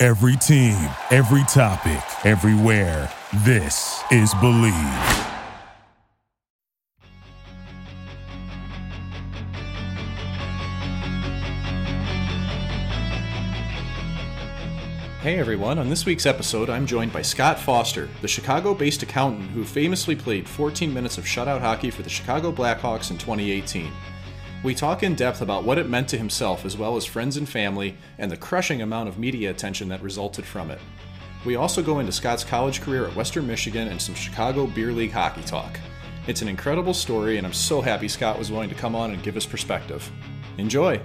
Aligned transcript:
Every 0.00 0.36
team, 0.36 0.78
every 1.10 1.42
topic, 1.48 2.00
everywhere. 2.24 3.12
This 3.44 4.00
is 4.12 4.32
Believe. 4.34 4.72
Hey 15.20 15.40
everyone, 15.40 15.80
on 15.80 15.88
this 15.88 16.06
week's 16.06 16.26
episode, 16.26 16.70
I'm 16.70 16.86
joined 16.86 17.12
by 17.12 17.22
Scott 17.22 17.58
Foster, 17.58 18.08
the 18.22 18.28
Chicago 18.28 18.74
based 18.74 19.02
accountant 19.02 19.50
who 19.50 19.64
famously 19.64 20.14
played 20.14 20.48
14 20.48 20.94
minutes 20.94 21.18
of 21.18 21.24
shutout 21.24 21.60
hockey 21.60 21.90
for 21.90 22.02
the 22.02 22.08
Chicago 22.08 22.52
Blackhawks 22.52 23.10
in 23.10 23.18
2018. 23.18 23.90
We 24.64 24.74
talk 24.74 25.04
in 25.04 25.14
depth 25.14 25.40
about 25.40 25.62
what 25.62 25.78
it 25.78 25.88
meant 25.88 26.08
to 26.08 26.18
himself 26.18 26.64
as 26.64 26.76
well 26.76 26.96
as 26.96 27.04
friends 27.04 27.36
and 27.36 27.48
family, 27.48 27.96
and 28.18 28.28
the 28.28 28.36
crushing 28.36 28.82
amount 28.82 29.08
of 29.08 29.16
media 29.16 29.50
attention 29.50 29.88
that 29.90 30.02
resulted 30.02 30.44
from 30.44 30.72
it. 30.72 30.80
We 31.44 31.54
also 31.54 31.80
go 31.80 32.00
into 32.00 32.10
Scott's 32.10 32.42
college 32.42 32.80
career 32.80 33.06
at 33.06 33.14
Western 33.14 33.46
Michigan 33.46 33.86
and 33.86 34.02
some 34.02 34.16
Chicago 34.16 34.66
Beer 34.66 34.90
League 34.90 35.12
hockey 35.12 35.42
talk. 35.42 35.78
It's 36.26 36.42
an 36.42 36.48
incredible 36.48 36.92
story, 36.92 37.38
and 37.38 37.46
I'm 37.46 37.52
so 37.52 37.80
happy 37.80 38.08
Scott 38.08 38.36
was 38.36 38.50
willing 38.50 38.68
to 38.68 38.74
come 38.74 38.96
on 38.96 39.12
and 39.12 39.22
give 39.22 39.36
us 39.36 39.46
perspective. 39.46 40.10
Enjoy! 40.58 41.00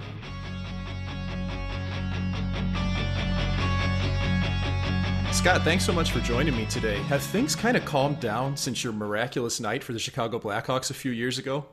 Scott, 5.30 5.62
thanks 5.62 5.84
so 5.84 5.92
much 5.92 6.10
for 6.10 6.18
joining 6.20 6.56
me 6.56 6.66
today. 6.66 6.96
Have 7.04 7.22
things 7.22 7.54
kind 7.54 7.76
of 7.76 7.84
calmed 7.84 8.18
down 8.18 8.56
since 8.56 8.82
your 8.82 8.92
miraculous 8.92 9.60
night 9.60 9.84
for 9.84 9.92
the 9.92 9.98
Chicago 10.00 10.40
Blackhawks 10.40 10.90
a 10.90 10.94
few 10.94 11.12
years 11.12 11.38
ago? 11.38 11.64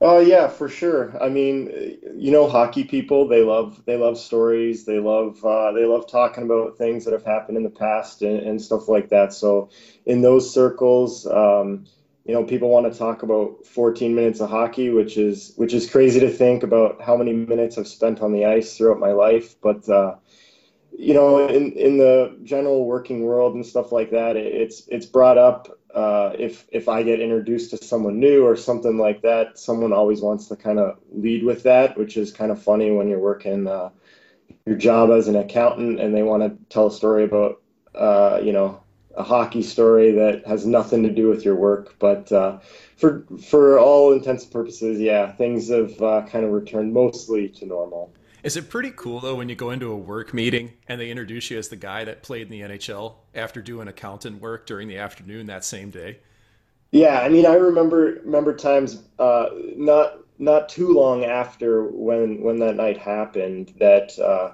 Oh 0.00 0.18
yeah, 0.18 0.48
for 0.48 0.68
sure. 0.68 1.16
I 1.22 1.28
mean, 1.28 1.98
you 2.14 2.30
know, 2.30 2.48
hockey 2.48 2.84
people 2.84 3.26
they 3.28 3.42
love 3.42 3.82
they 3.86 3.96
love 3.96 4.18
stories. 4.18 4.84
They 4.84 4.98
love 4.98 5.42
uh, 5.44 5.72
they 5.72 5.84
love 5.86 6.10
talking 6.10 6.44
about 6.44 6.76
things 6.76 7.04
that 7.04 7.12
have 7.12 7.24
happened 7.24 7.56
in 7.56 7.62
the 7.62 7.70
past 7.70 8.20
and, 8.22 8.38
and 8.40 8.60
stuff 8.60 8.88
like 8.88 9.08
that. 9.10 9.32
So 9.32 9.70
in 10.04 10.20
those 10.20 10.52
circles, 10.52 11.26
um, 11.26 11.86
you 12.24 12.34
know, 12.34 12.44
people 12.44 12.68
want 12.70 12.92
to 12.92 12.98
talk 12.98 13.22
about 13.22 13.64
14 13.66 14.14
minutes 14.14 14.40
of 14.40 14.50
hockey, 14.50 14.90
which 14.90 15.16
is 15.16 15.54
which 15.56 15.72
is 15.72 15.88
crazy 15.88 16.20
to 16.20 16.30
think 16.30 16.62
about 16.64 17.00
how 17.00 17.16
many 17.16 17.32
minutes 17.32 17.78
I've 17.78 17.88
spent 17.88 18.20
on 18.20 18.32
the 18.32 18.44
ice 18.46 18.76
throughout 18.76 18.98
my 18.98 19.12
life. 19.12 19.54
But 19.62 19.88
uh, 19.88 20.16
you 20.96 21.14
know, 21.14 21.46
in 21.46 21.72
in 21.72 21.98
the 21.98 22.38
general 22.44 22.86
working 22.86 23.24
world 23.24 23.54
and 23.54 23.66
stuff 23.66 23.92
like 23.92 24.10
that, 24.10 24.36
it's 24.36 24.86
it's 24.88 25.06
brought 25.06 25.38
up 25.38 25.78
uh, 25.94 26.34
if 26.38 26.66
if 26.72 26.88
I 26.88 27.02
get 27.02 27.20
introduced 27.20 27.70
to 27.70 27.76
someone 27.76 28.18
new 28.18 28.44
or 28.44 28.56
something 28.56 28.98
like 28.98 29.22
that, 29.22 29.58
someone 29.58 29.92
always 29.92 30.20
wants 30.20 30.48
to 30.48 30.56
kind 30.56 30.78
of 30.78 30.98
lead 31.12 31.44
with 31.44 31.62
that, 31.64 31.96
which 31.96 32.16
is 32.16 32.32
kind 32.32 32.50
of 32.50 32.62
funny 32.62 32.90
when 32.90 33.08
you're 33.08 33.20
working 33.20 33.66
uh, 33.66 33.90
your 34.66 34.76
job 34.76 35.10
as 35.10 35.28
an 35.28 35.36
accountant 35.36 36.00
and 36.00 36.14
they 36.14 36.22
want 36.22 36.42
to 36.42 36.56
tell 36.68 36.88
a 36.88 36.92
story 36.92 37.24
about 37.24 37.62
uh, 37.94 38.40
you 38.42 38.52
know 38.52 38.80
a 39.16 39.22
hockey 39.22 39.62
story 39.62 40.10
that 40.10 40.44
has 40.46 40.66
nothing 40.66 41.04
to 41.04 41.10
do 41.10 41.28
with 41.28 41.44
your 41.44 41.54
work. 41.54 41.94
But 42.00 42.32
uh, 42.32 42.58
for 42.96 43.24
for 43.40 43.78
all 43.78 44.12
intents 44.12 44.44
and 44.44 44.52
purposes, 44.52 45.00
yeah, 45.00 45.32
things 45.32 45.70
have 45.70 46.00
uh, 46.02 46.22
kind 46.26 46.44
of 46.44 46.50
returned 46.50 46.92
mostly 46.92 47.48
to 47.50 47.66
normal. 47.66 48.12
Is 48.44 48.58
it 48.58 48.68
pretty 48.68 48.92
cool 48.94 49.20
though 49.20 49.36
when 49.36 49.48
you 49.48 49.54
go 49.54 49.70
into 49.70 49.90
a 49.90 49.96
work 49.96 50.34
meeting 50.34 50.74
and 50.86 51.00
they 51.00 51.10
introduce 51.10 51.50
you 51.50 51.56
as 51.56 51.68
the 51.70 51.76
guy 51.76 52.04
that 52.04 52.22
played 52.22 52.42
in 52.42 52.50
the 52.50 52.60
NHL 52.60 53.14
after 53.34 53.62
doing 53.62 53.88
accountant 53.88 54.42
work 54.42 54.66
during 54.66 54.86
the 54.86 54.98
afternoon 54.98 55.46
that 55.46 55.64
same 55.64 55.88
day? 55.88 56.18
Yeah, 56.92 57.20
I 57.20 57.30
mean, 57.30 57.46
I 57.46 57.54
remember 57.54 58.20
remember 58.22 58.54
times 58.54 59.02
uh, 59.18 59.46
not 59.76 60.18
not 60.38 60.68
too 60.68 60.92
long 60.92 61.24
after 61.24 61.84
when 61.84 62.42
when 62.42 62.58
that 62.58 62.76
night 62.76 62.98
happened 62.98 63.72
that 63.78 64.18
uh, 64.18 64.52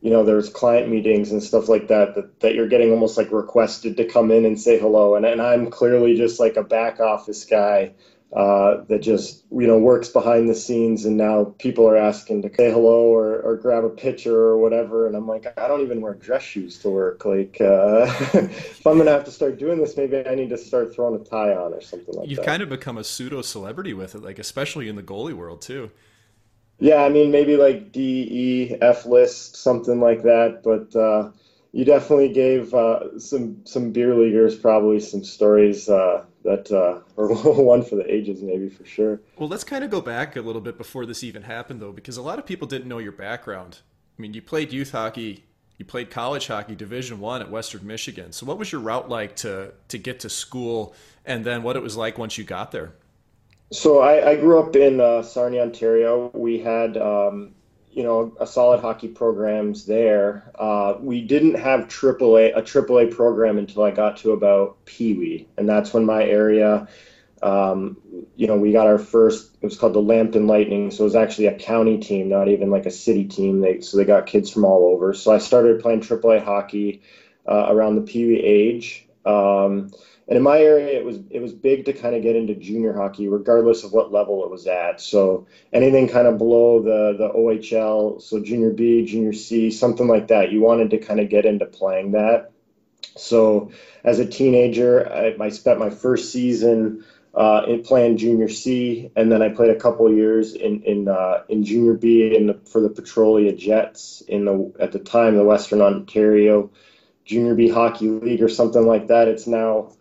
you 0.00 0.10
know 0.10 0.24
there's 0.24 0.48
client 0.48 0.88
meetings 0.88 1.30
and 1.30 1.42
stuff 1.42 1.68
like 1.68 1.88
that, 1.88 2.14
that 2.14 2.40
that 2.40 2.54
you're 2.54 2.68
getting 2.68 2.90
almost 2.90 3.18
like 3.18 3.30
requested 3.30 3.98
to 3.98 4.06
come 4.06 4.30
in 4.30 4.46
and 4.46 4.58
say 4.58 4.78
hello, 4.78 5.14
and 5.14 5.26
and 5.26 5.42
I'm 5.42 5.70
clearly 5.70 6.16
just 6.16 6.40
like 6.40 6.56
a 6.56 6.64
back 6.64 7.00
office 7.00 7.44
guy 7.44 7.92
uh, 8.36 8.84
that 8.88 8.98
just 8.98 9.44
you 9.50 9.66
know 9.66 9.78
works 9.78 10.10
behind 10.10 10.46
the 10.46 10.54
scenes 10.54 11.06
and 11.06 11.16
now 11.16 11.54
people 11.58 11.88
are 11.88 11.96
asking 11.96 12.42
to 12.42 12.54
say 12.54 12.70
hello 12.70 13.04
or, 13.06 13.40
or 13.40 13.56
grab 13.56 13.82
a 13.82 13.88
picture 13.88 14.38
or 14.38 14.58
whatever 14.58 15.06
and 15.06 15.16
i'm 15.16 15.26
like 15.26 15.46
i 15.58 15.66
don't 15.66 15.80
even 15.80 16.02
wear 16.02 16.12
dress 16.12 16.42
shoes 16.42 16.78
to 16.78 16.90
work. 16.90 17.24
Like 17.24 17.56
uh, 17.62 18.04
if 18.34 18.86
i'm 18.86 18.98
gonna 18.98 19.10
have 19.10 19.24
to 19.24 19.30
start 19.30 19.58
doing 19.58 19.80
this 19.80 19.96
maybe 19.96 20.22
i 20.26 20.34
need 20.34 20.50
to 20.50 20.58
start 20.58 20.94
throwing 20.94 21.18
a 21.18 21.24
tie 21.24 21.54
on 21.54 21.72
or 21.72 21.80
something 21.80 22.14
like 22.14 22.28
you've 22.28 22.36
that. 22.36 22.42
you've 22.42 22.46
kind 22.46 22.62
of 22.62 22.68
become 22.68 22.98
a 22.98 23.04
pseudo 23.04 23.40
celebrity 23.40 23.94
with 23.94 24.14
it 24.14 24.22
like 24.22 24.38
especially 24.38 24.90
in 24.90 24.96
the 24.96 25.02
goalie 25.02 25.32
world 25.32 25.62
too. 25.62 25.90
Yeah 26.78 27.04
i 27.04 27.08
mean 27.08 27.30
maybe 27.30 27.56
like 27.56 27.90
d 27.90 28.28
e 28.30 28.76
f 28.82 29.06
list 29.06 29.56
something 29.56 29.98
like 29.98 30.24
that 30.24 30.60
but 30.62 30.94
uh, 30.94 31.30
you 31.72 31.86
definitely 31.86 32.34
gave 32.34 32.74
uh, 32.74 33.18
some 33.18 33.64
some 33.64 33.92
beer 33.92 34.14
leaguers 34.14 34.56
probably 34.56 35.00
some 35.00 35.24
stories 35.24 35.88
uh, 35.88 36.22
that 36.46 36.72
uh, 36.72 37.00
or 37.16 37.34
one 37.62 37.82
for 37.82 37.96
the 37.96 38.12
ages 38.12 38.42
maybe 38.42 38.68
for 38.68 38.84
sure. 38.84 39.20
Well, 39.36 39.48
let's 39.48 39.64
kind 39.64 39.84
of 39.84 39.90
go 39.90 40.00
back 40.00 40.36
a 40.36 40.40
little 40.40 40.62
bit 40.62 40.78
before 40.78 41.04
this 41.04 41.22
even 41.22 41.42
happened 41.42 41.80
though, 41.80 41.92
because 41.92 42.16
a 42.16 42.22
lot 42.22 42.38
of 42.38 42.46
people 42.46 42.66
didn't 42.66 42.88
know 42.88 42.98
your 42.98 43.12
background. 43.12 43.80
I 44.18 44.22
mean, 44.22 44.32
you 44.32 44.40
played 44.40 44.72
youth 44.72 44.92
hockey, 44.92 45.44
you 45.76 45.84
played 45.84 46.10
college 46.10 46.46
hockey, 46.46 46.74
Division 46.74 47.20
One 47.20 47.42
at 47.42 47.50
Western 47.50 47.86
Michigan. 47.86 48.32
So, 48.32 48.46
what 48.46 48.58
was 48.58 48.72
your 48.72 48.80
route 48.80 49.10
like 49.10 49.36
to 49.36 49.74
to 49.88 49.98
get 49.98 50.20
to 50.20 50.30
school, 50.30 50.94
and 51.24 51.44
then 51.44 51.62
what 51.62 51.76
it 51.76 51.82
was 51.82 51.96
like 51.96 52.16
once 52.16 52.38
you 52.38 52.44
got 52.44 52.72
there? 52.72 52.92
So, 53.72 54.00
I, 54.00 54.30
I 54.30 54.36
grew 54.36 54.60
up 54.60 54.74
in 54.76 55.00
uh, 55.00 55.22
Sarnia, 55.22 55.62
Ontario. 55.62 56.30
We 56.32 56.60
had 56.60 56.96
um, 56.96 57.54
you 57.96 58.02
know 58.02 58.36
a 58.38 58.46
solid 58.46 58.80
hockey 58.80 59.08
programs 59.08 59.86
there. 59.86 60.52
Uh, 60.54 60.96
we 61.00 61.22
didn't 61.22 61.54
have 61.54 61.88
AAA 61.88 62.54
a 62.54 62.60
AAA 62.60 63.10
program 63.10 63.56
until 63.56 63.84
I 63.84 63.90
got 63.90 64.18
to 64.18 64.32
about 64.32 64.84
Pee 64.84 65.14
Wee, 65.14 65.48
and 65.56 65.66
that's 65.66 65.94
when 65.94 66.04
my 66.04 66.22
area. 66.22 66.88
Um, 67.42 67.96
you 68.34 68.46
know, 68.46 68.56
we 68.56 68.72
got 68.72 68.86
our 68.86 68.98
first. 68.98 69.56
It 69.62 69.64
was 69.64 69.78
called 69.78 69.94
the 69.94 70.02
Lambton 70.02 70.46
Lightning, 70.46 70.90
so 70.90 71.04
it 71.04 71.06
was 71.06 71.16
actually 71.16 71.46
a 71.46 71.58
county 71.58 71.96
team, 71.96 72.28
not 72.28 72.48
even 72.48 72.70
like 72.70 72.84
a 72.84 72.90
city 72.90 73.24
team. 73.24 73.60
They 73.60 73.80
so 73.80 73.96
they 73.96 74.04
got 74.04 74.26
kids 74.26 74.50
from 74.50 74.66
all 74.66 74.92
over. 74.92 75.14
So 75.14 75.32
I 75.32 75.38
started 75.38 75.80
playing 75.80 76.00
AAA 76.00 76.44
hockey 76.44 77.00
uh, 77.48 77.68
around 77.70 77.94
the 77.94 78.02
Pee 78.02 78.26
Wee 78.26 78.40
age. 78.40 79.08
Um, 79.24 79.90
and 80.28 80.36
in 80.36 80.42
my 80.42 80.58
area, 80.58 80.98
it 80.98 81.04
was 81.04 81.18
it 81.30 81.40
was 81.40 81.52
big 81.52 81.84
to 81.84 81.92
kind 81.92 82.16
of 82.16 82.22
get 82.22 82.34
into 82.34 82.54
junior 82.54 82.92
hockey, 82.92 83.28
regardless 83.28 83.84
of 83.84 83.92
what 83.92 84.12
level 84.12 84.44
it 84.44 84.50
was 84.50 84.66
at. 84.66 85.00
So 85.00 85.46
anything 85.72 86.08
kind 86.08 86.26
of 86.26 86.36
below 86.36 86.82
the 86.82 87.16
the 87.16 87.28
OHL, 87.28 88.20
so 88.20 88.42
junior 88.42 88.70
B, 88.70 89.04
junior 89.04 89.32
C, 89.32 89.70
something 89.70 90.08
like 90.08 90.28
that. 90.28 90.50
You 90.50 90.60
wanted 90.60 90.90
to 90.90 90.98
kind 90.98 91.20
of 91.20 91.28
get 91.28 91.46
into 91.46 91.66
playing 91.66 92.12
that. 92.12 92.50
So 93.16 93.70
as 94.02 94.18
a 94.18 94.26
teenager, 94.26 95.08
I, 95.08 95.36
I 95.40 95.48
spent 95.50 95.78
my 95.78 95.90
first 95.90 96.32
season 96.32 97.04
uh, 97.32 97.62
in 97.68 97.82
playing 97.84 98.16
junior 98.16 98.48
C, 98.48 99.12
and 99.14 99.30
then 99.30 99.42
I 99.42 99.50
played 99.50 99.70
a 99.70 99.78
couple 99.78 100.12
years 100.12 100.54
in 100.54 100.82
in 100.82 101.06
uh, 101.06 101.44
in 101.48 101.62
junior 101.62 101.94
B 101.94 102.34
in 102.34 102.48
the, 102.48 102.54
for 102.54 102.80
the 102.80 102.88
Petrolia 102.90 103.52
Jets 103.52 104.22
in 104.26 104.44
the 104.44 104.72
at 104.80 104.90
the 104.90 104.98
time 104.98 105.36
the 105.36 105.44
Western 105.44 105.82
Ontario 105.82 106.72
Junior 107.24 107.54
B 107.54 107.68
Hockey 107.68 108.08
League 108.08 108.42
or 108.42 108.48
something 108.48 108.86
like 108.86 109.06
that. 109.06 109.28
It's 109.28 109.46
now 109.46 109.92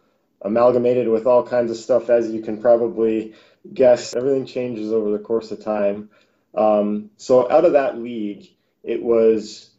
amalgamated 0.46 1.08
with 1.08 1.26
all 1.26 1.44
kinds 1.44 1.72
of 1.72 1.78
stuff, 1.78 2.10
as 2.10 2.30
you 2.30 2.42
can 2.42 2.62
probably 2.62 3.34
guess. 3.74 4.16
Everything 4.16 4.46
changes 4.46 4.92
over 4.92 5.12
the 5.12 5.20
course 5.20 5.52
of 5.52 5.64
time. 5.64 6.10
Um, 6.54 7.10
so 7.18 7.52
out 7.52 7.66
of 7.66 7.74
that 7.74 7.98
league, 7.98 8.48
it 8.84 9.02
was 9.02 9.72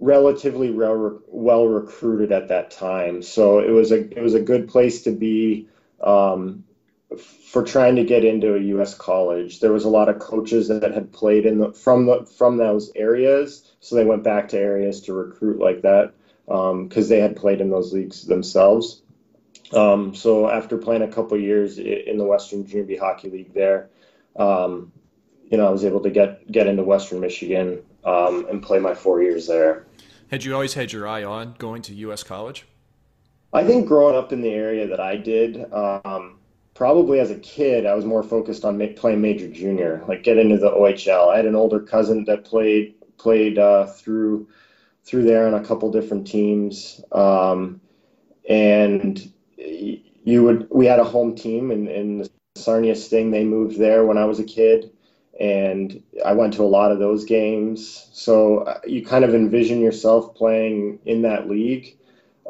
relatively 0.00 0.70
well, 0.70 1.20
well 1.28 1.66
recruited 1.66 2.32
at 2.32 2.48
that 2.48 2.72
time. 2.72 3.22
So 3.22 3.60
it 3.60 3.70
was 3.70 3.92
a 3.92 4.00
it 4.00 4.22
was 4.22 4.34
a 4.34 4.40
good 4.40 4.68
place 4.68 5.02
to 5.02 5.12
be 5.12 5.68
um, 6.02 6.64
for 7.16 7.62
trying 7.62 7.96
to 7.96 8.04
get 8.04 8.24
into 8.24 8.56
a 8.56 8.60
U.S. 8.60 8.94
college. 8.94 9.60
There 9.60 9.72
was 9.72 9.84
a 9.84 9.88
lot 9.88 10.08
of 10.08 10.18
coaches 10.18 10.68
that 10.68 10.92
had 10.92 11.12
played 11.12 11.46
in 11.46 11.58
the 11.58 11.72
from 11.72 12.06
the 12.06 12.26
from 12.26 12.56
those 12.56 12.90
areas, 12.96 13.72
so 13.80 13.94
they 13.94 14.04
went 14.04 14.24
back 14.24 14.48
to 14.48 14.58
areas 14.58 15.02
to 15.02 15.14
recruit 15.14 15.60
like 15.60 15.82
that 15.82 16.12
because 16.46 17.04
um, 17.04 17.08
they 17.08 17.20
had 17.20 17.36
played 17.36 17.60
in 17.60 17.70
those 17.70 17.92
leagues 17.92 18.26
themselves. 18.26 19.00
Um, 19.74 20.14
so 20.14 20.48
after 20.50 20.78
playing 20.78 21.02
a 21.02 21.08
couple 21.08 21.38
years 21.38 21.78
in 21.78 22.16
the 22.18 22.24
Western 22.24 22.66
Junior 22.66 22.84
B 22.84 22.96
Hockey 22.96 23.30
League 23.30 23.54
there, 23.54 23.90
um, 24.36 24.92
you 25.50 25.58
know, 25.58 25.66
I 25.66 25.70
was 25.70 25.84
able 25.84 26.00
to 26.00 26.10
get 26.10 26.50
get 26.50 26.66
into 26.66 26.82
Western 26.82 27.20
Michigan 27.20 27.82
um, 28.04 28.46
and 28.50 28.62
play 28.62 28.78
my 28.78 28.94
four 28.94 29.22
years 29.22 29.46
there. 29.46 29.86
Had 30.30 30.44
you 30.44 30.54
always 30.54 30.74
had 30.74 30.92
your 30.92 31.06
eye 31.06 31.22
on 31.22 31.54
going 31.58 31.82
to 31.82 31.94
U.S. 31.94 32.22
college? 32.22 32.66
I 33.52 33.62
think 33.64 33.86
growing 33.86 34.16
up 34.16 34.32
in 34.32 34.40
the 34.40 34.50
area 34.50 34.86
that 34.88 34.98
I 34.98 35.16
did, 35.16 35.72
um, 35.72 36.38
probably 36.74 37.20
as 37.20 37.30
a 37.30 37.38
kid, 37.38 37.86
I 37.86 37.94
was 37.94 38.04
more 38.04 38.22
focused 38.22 38.64
on 38.64 38.76
ma- 38.76 38.86
playing 38.96 39.20
major 39.20 39.48
junior, 39.48 40.02
like 40.08 40.24
get 40.24 40.38
into 40.38 40.58
the 40.58 40.70
OHL. 40.70 41.32
I 41.32 41.36
had 41.36 41.46
an 41.46 41.54
older 41.54 41.80
cousin 41.80 42.24
that 42.24 42.44
played 42.44 42.94
played 43.16 43.58
uh, 43.58 43.86
through 43.86 44.48
through 45.04 45.24
there 45.24 45.46
on 45.46 45.54
a 45.54 45.64
couple 45.64 45.90
different 45.92 46.26
teams, 46.26 47.00
um, 47.12 47.80
and 48.48 49.32
you 49.56 50.42
would 50.42 50.68
we 50.70 50.86
had 50.86 51.00
a 51.00 51.04
home 51.04 51.34
team 51.34 51.70
in, 51.70 51.88
in 51.88 52.18
the 52.18 52.30
Sarnia 52.56 52.96
Sting. 52.96 53.30
They 53.30 53.44
moved 53.44 53.78
there 53.78 54.04
when 54.04 54.18
I 54.18 54.24
was 54.24 54.38
a 54.38 54.44
kid, 54.44 54.90
and 55.38 56.02
I 56.24 56.32
went 56.32 56.54
to 56.54 56.62
a 56.62 56.64
lot 56.64 56.92
of 56.92 56.98
those 56.98 57.24
games. 57.24 58.08
So 58.12 58.58
uh, 58.60 58.80
you 58.86 59.04
kind 59.04 59.24
of 59.24 59.34
envision 59.34 59.80
yourself 59.80 60.34
playing 60.34 61.00
in 61.04 61.22
that 61.22 61.48
league. 61.48 61.96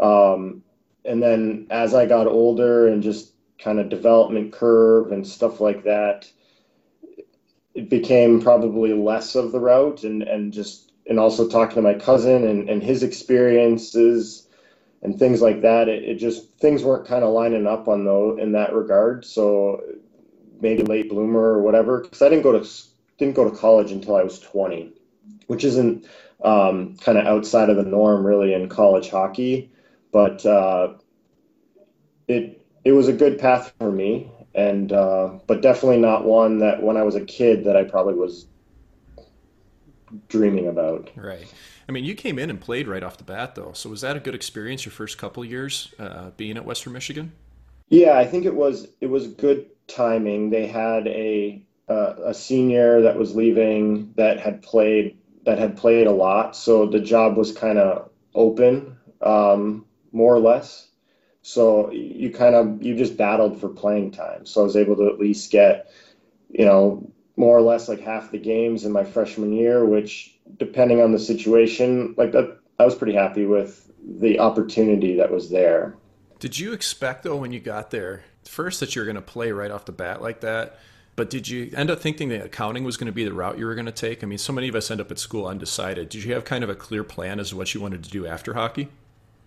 Um, 0.00 0.62
and 1.04 1.22
then 1.22 1.66
as 1.70 1.94
I 1.94 2.06
got 2.06 2.26
older 2.26 2.88
and 2.88 3.02
just 3.02 3.32
kind 3.58 3.78
of 3.78 3.88
development 3.88 4.52
curve 4.52 5.12
and 5.12 5.26
stuff 5.26 5.60
like 5.60 5.84
that, 5.84 6.30
it 7.74 7.88
became 7.88 8.40
probably 8.40 8.92
less 8.92 9.34
of 9.34 9.52
the 9.52 9.60
route 9.60 10.04
and, 10.04 10.22
and 10.22 10.52
just 10.52 10.92
and 11.06 11.20
also 11.20 11.48
talking 11.48 11.76
to 11.76 11.82
my 11.82 11.94
cousin 11.94 12.44
and, 12.46 12.70
and 12.70 12.82
his 12.82 13.02
experiences 13.02 14.43
and 15.04 15.18
things 15.18 15.42
like 15.42 15.60
that, 15.62 15.88
it, 15.88 16.02
it 16.02 16.14
just 16.16 16.58
things 16.58 16.82
weren't 16.82 17.06
kind 17.06 17.22
of 17.22 17.32
lining 17.32 17.66
up 17.66 17.86
on 17.88 18.04
though 18.04 18.36
in 18.38 18.52
that 18.52 18.74
regard. 18.74 19.24
So 19.24 19.82
maybe 20.60 20.82
late 20.82 21.10
bloomer 21.10 21.40
or 21.40 21.62
whatever, 21.62 22.00
because 22.00 22.22
I 22.22 22.28
didn't 22.30 22.42
go 22.42 22.58
to 22.58 22.68
didn't 23.18 23.36
go 23.36 23.48
to 23.48 23.56
college 23.56 23.92
until 23.92 24.16
I 24.16 24.22
was 24.22 24.40
20, 24.40 24.92
which 25.46 25.62
isn't 25.62 26.06
um, 26.42 26.96
kind 26.96 27.18
of 27.18 27.26
outside 27.26 27.70
of 27.70 27.76
the 27.76 27.84
norm 27.84 28.26
really 28.26 28.54
in 28.54 28.68
college 28.68 29.10
hockey, 29.10 29.70
but 30.10 30.44
uh, 30.46 30.94
it 32.26 32.66
it 32.84 32.92
was 32.92 33.06
a 33.06 33.12
good 33.12 33.38
path 33.38 33.74
for 33.78 33.92
me, 33.92 34.30
and 34.54 34.90
uh, 34.90 35.38
but 35.46 35.60
definitely 35.60 36.00
not 36.00 36.24
one 36.24 36.60
that 36.60 36.82
when 36.82 36.96
I 36.96 37.02
was 37.02 37.14
a 37.14 37.24
kid 37.24 37.64
that 37.64 37.76
I 37.76 37.84
probably 37.84 38.14
was 38.14 38.46
dreaming 40.28 40.66
about. 40.66 41.10
Right. 41.14 41.52
I 41.88 41.92
mean, 41.92 42.04
you 42.04 42.14
came 42.14 42.38
in 42.38 42.50
and 42.50 42.60
played 42.60 42.88
right 42.88 43.02
off 43.02 43.18
the 43.18 43.24
bat, 43.24 43.54
though. 43.54 43.72
So 43.74 43.90
was 43.90 44.00
that 44.00 44.16
a 44.16 44.20
good 44.20 44.34
experience 44.34 44.84
your 44.84 44.92
first 44.92 45.18
couple 45.18 45.44
years 45.44 45.94
uh, 45.98 46.30
being 46.36 46.56
at 46.56 46.64
Western 46.64 46.92
Michigan? 46.92 47.32
Yeah, 47.88 48.18
I 48.18 48.24
think 48.26 48.46
it 48.46 48.54
was. 48.54 48.88
It 49.00 49.06
was 49.06 49.28
good 49.28 49.66
timing. 49.86 50.50
They 50.50 50.66
had 50.66 51.06
a 51.06 51.62
uh, 51.88 52.14
a 52.24 52.34
senior 52.34 53.02
that 53.02 53.18
was 53.18 53.36
leaving 53.36 54.12
that 54.16 54.40
had 54.40 54.62
played 54.62 55.18
that 55.44 55.58
had 55.58 55.76
played 55.76 56.06
a 56.06 56.12
lot, 56.12 56.56
so 56.56 56.86
the 56.86 57.00
job 57.00 57.36
was 57.36 57.52
kind 57.52 57.78
of 57.78 58.08
open, 58.34 58.96
um, 59.20 59.84
more 60.12 60.34
or 60.34 60.40
less. 60.40 60.88
So 61.42 61.90
you 61.92 62.30
kind 62.30 62.54
of 62.54 62.82
you 62.82 62.96
just 62.96 63.18
battled 63.18 63.60
for 63.60 63.68
playing 63.68 64.12
time. 64.12 64.46
So 64.46 64.62
I 64.62 64.64
was 64.64 64.76
able 64.76 64.96
to 64.96 65.08
at 65.08 65.18
least 65.18 65.50
get, 65.50 65.90
you 66.48 66.64
know, 66.64 67.12
more 67.36 67.56
or 67.56 67.60
less 67.60 67.88
like 67.88 68.00
half 68.00 68.30
the 68.30 68.38
games 68.38 68.86
in 68.86 68.92
my 68.92 69.04
freshman 69.04 69.52
year, 69.52 69.84
which 69.84 70.33
depending 70.58 71.00
on 71.00 71.12
the 71.12 71.18
situation, 71.18 72.14
like 72.16 72.32
that, 72.32 72.58
I 72.78 72.84
was 72.84 72.94
pretty 72.94 73.14
happy 73.14 73.46
with 73.46 73.90
the 74.20 74.38
opportunity 74.38 75.16
that 75.16 75.30
was 75.30 75.50
there. 75.50 75.96
Did 76.38 76.58
you 76.58 76.72
expect 76.72 77.22
though 77.22 77.36
when 77.36 77.52
you 77.52 77.60
got 77.60 77.90
there 77.90 78.24
first 78.44 78.80
that 78.80 78.94
you're 78.94 79.06
going 79.06 79.14
to 79.16 79.22
play 79.22 79.52
right 79.52 79.70
off 79.70 79.84
the 79.84 79.92
bat 79.92 80.20
like 80.20 80.40
that? 80.40 80.78
But 81.16 81.30
did 81.30 81.48
you 81.48 81.70
end 81.76 81.90
up 81.90 82.00
thinking 82.00 82.28
that 82.30 82.44
accounting 82.44 82.82
was 82.82 82.96
going 82.96 83.06
to 83.06 83.12
be 83.12 83.24
the 83.24 83.32
route 83.32 83.56
you 83.56 83.66
were 83.66 83.74
going 83.74 83.86
to 83.86 83.92
take? 83.92 84.24
I 84.24 84.26
mean, 84.26 84.38
so 84.38 84.52
many 84.52 84.68
of 84.68 84.74
us 84.74 84.90
end 84.90 85.00
up 85.00 85.10
at 85.12 85.18
school 85.18 85.46
undecided. 85.46 86.08
Did 86.08 86.24
you 86.24 86.34
have 86.34 86.44
kind 86.44 86.64
of 86.64 86.70
a 86.70 86.74
clear 86.74 87.04
plan 87.04 87.38
as 87.38 87.50
to 87.50 87.56
what 87.56 87.72
you 87.72 87.80
wanted 87.80 88.02
to 88.02 88.10
do 88.10 88.26
after 88.26 88.54
hockey? 88.54 88.88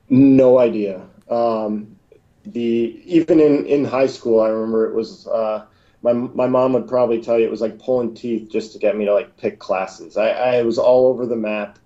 No 0.10 0.60
idea. 0.60 1.06
Um, 1.30 1.98
the 2.46 3.02
even 3.06 3.42
in 3.42 3.66
in 3.66 3.84
high 3.84 4.08
school, 4.08 4.40
I 4.40 4.48
remember 4.48 4.90
it 4.90 4.96
was 4.96 5.28
uh, 5.28 5.66
my 6.02 6.14
my 6.14 6.48
mom 6.48 6.74
would 6.74 6.88
probably 6.88 7.22
tell 7.22 7.40
you 7.40 7.46
it 7.46 7.52
was 7.52 7.62
like 7.62 7.80
pulling 7.80 8.14
teeth 8.14 8.50
just 8.52 8.74
to 8.74 8.80
get 8.80 8.96
me 8.96 9.06
to 9.06 9.14
like 9.14 9.38
pick 9.38 9.60
classes. 9.60 10.18
I, 10.18 10.30
I 10.30 10.62
was 10.64 10.78
all 10.78 11.08
over 11.08 11.26
the 11.26 11.36
map. 11.36 11.80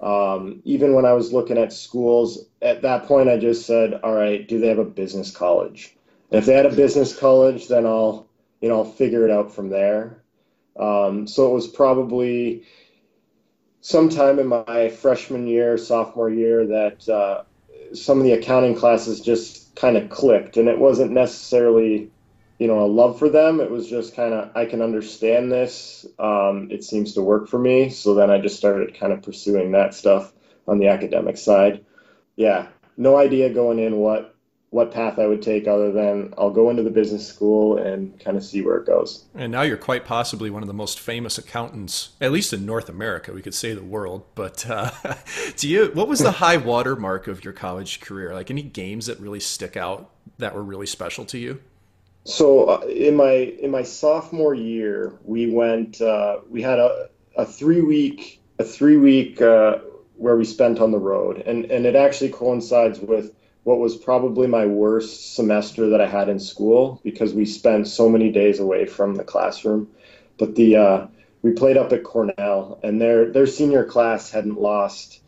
Um, 0.00 0.62
even 0.64 0.94
when 0.94 1.04
I 1.04 1.12
was 1.12 1.32
looking 1.32 1.58
at 1.58 1.72
schools, 1.72 2.46
at 2.62 2.82
that 2.82 3.06
point, 3.06 3.28
I 3.28 3.36
just 3.36 3.66
said, 3.66 3.94
"All 3.94 4.14
right, 4.14 4.46
do 4.46 4.60
they 4.60 4.68
have 4.68 4.78
a 4.78 4.84
business 4.84 5.30
college? 5.30 5.96
And 6.30 6.38
if 6.38 6.46
they 6.46 6.54
had 6.54 6.66
a 6.66 6.74
business 6.74 7.16
college, 7.16 7.68
then 7.68 7.84
I'll 7.84 8.28
you 8.60 8.68
know 8.68 8.78
I'll 8.78 8.92
figure 8.92 9.24
it 9.24 9.30
out 9.30 9.52
from 9.52 9.70
there." 9.70 10.22
Um, 10.78 11.26
so 11.26 11.50
it 11.50 11.54
was 11.54 11.66
probably 11.66 12.64
sometime 13.80 14.38
in 14.38 14.46
my 14.46 14.88
freshman 14.88 15.46
year, 15.46 15.76
sophomore 15.76 16.30
year 16.30 16.66
that 16.66 17.08
uh, 17.08 17.42
some 17.94 18.18
of 18.18 18.24
the 18.24 18.32
accounting 18.32 18.74
classes 18.74 19.20
just 19.20 19.74
kind 19.74 19.96
of 19.96 20.08
clicked, 20.10 20.56
and 20.56 20.68
it 20.68 20.78
wasn't 20.78 21.10
necessarily 21.10 22.10
you 22.58 22.66
know 22.66 22.84
a 22.84 22.86
love 22.86 23.18
for 23.18 23.28
them. 23.28 23.60
It 23.60 23.70
was 23.70 23.88
just 23.88 24.14
kind 24.14 24.34
of 24.34 24.50
I 24.56 24.66
can 24.66 24.82
understand 24.82 25.50
this. 25.50 26.06
Um, 26.18 26.68
it 26.70 26.84
seems 26.84 27.14
to 27.14 27.22
work 27.22 27.48
for 27.48 27.58
me. 27.58 27.90
So 27.90 28.14
then 28.14 28.30
I 28.30 28.40
just 28.40 28.56
started 28.56 28.98
kind 28.98 29.12
of 29.12 29.22
pursuing 29.22 29.72
that 29.72 29.94
stuff 29.94 30.32
on 30.66 30.78
the 30.78 30.88
academic 30.88 31.36
side. 31.36 31.84
Yeah, 32.36 32.68
no 32.96 33.16
idea 33.16 33.52
going 33.52 33.78
in 33.78 33.96
what 33.96 34.34
what 34.70 34.92
path 34.92 35.18
I 35.18 35.26
would 35.26 35.40
take 35.40 35.66
other 35.66 35.90
than 35.92 36.34
I'll 36.36 36.50
go 36.50 36.68
into 36.68 36.82
the 36.82 36.90
business 36.90 37.26
school 37.26 37.78
and 37.78 38.18
kind 38.20 38.36
of 38.36 38.44
see 38.44 38.60
where 38.60 38.76
it 38.76 38.86
goes. 38.86 39.24
And 39.34 39.50
now 39.50 39.62
you're 39.62 39.78
quite 39.78 40.04
possibly 40.04 40.50
one 40.50 40.62
of 40.62 40.66
the 40.66 40.74
most 40.74 41.00
famous 41.00 41.38
accountants, 41.38 42.10
at 42.20 42.32
least 42.32 42.52
in 42.52 42.66
North 42.66 42.90
America. 42.90 43.32
We 43.32 43.40
could 43.40 43.54
say 43.54 43.72
the 43.72 43.82
world. 43.82 44.26
But 44.34 44.68
uh, 44.68 44.90
do 45.56 45.68
you? 45.68 45.90
What 45.94 46.08
was 46.08 46.18
the 46.18 46.32
high 46.32 46.58
water 46.58 46.96
mark 46.96 47.28
of 47.28 47.44
your 47.44 47.54
college 47.54 48.00
career? 48.00 48.34
Like 48.34 48.50
any 48.50 48.62
games 48.62 49.06
that 49.06 49.18
really 49.20 49.40
stick 49.40 49.76
out 49.76 50.10
that 50.36 50.54
were 50.54 50.62
really 50.62 50.86
special 50.86 51.24
to 51.26 51.38
you? 51.38 51.60
So 52.28 52.66
uh, 52.66 52.80
in 52.80 53.16
my 53.16 53.32
in 53.32 53.70
my 53.70 53.82
sophomore 53.82 54.54
year, 54.54 55.18
we 55.24 55.50
went. 55.50 56.02
Uh, 56.02 56.40
we 56.46 56.60
had 56.60 56.78
a, 56.78 57.08
a 57.36 57.46
three 57.46 57.80
week 57.80 58.42
a 58.58 58.64
three 58.64 58.98
week 58.98 59.40
uh, 59.40 59.78
where 60.16 60.36
we 60.36 60.44
spent 60.44 60.78
on 60.78 60.90
the 60.90 60.98
road, 60.98 61.42
and 61.46 61.64
and 61.64 61.86
it 61.86 61.96
actually 61.96 62.28
coincides 62.28 63.00
with 63.00 63.34
what 63.64 63.78
was 63.78 63.96
probably 63.96 64.46
my 64.46 64.66
worst 64.66 65.36
semester 65.36 65.88
that 65.88 66.02
I 66.02 66.06
had 66.06 66.28
in 66.28 66.38
school 66.38 67.00
because 67.02 67.32
we 67.32 67.46
spent 67.46 67.88
so 67.88 68.10
many 68.10 68.30
days 68.30 68.60
away 68.60 68.84
from 68.84 69.14
the 69.14 69.24
classroom. 69.24 69.88
But 70.36 70.54
the 70.54 70.76
uh, 70.76 71.06
we 71.40 71.52
played 71.52 71.78
up 71.78 71.94
at 71.94 72.04
Cornell, 72.04 72.78
and 72.82 73.00
their 73.00 73.32
their 73.32 73.46
senior 73.46 73.86
class 73.86 74.30
hadn't 74.30 74.60
lost 74.60 75.22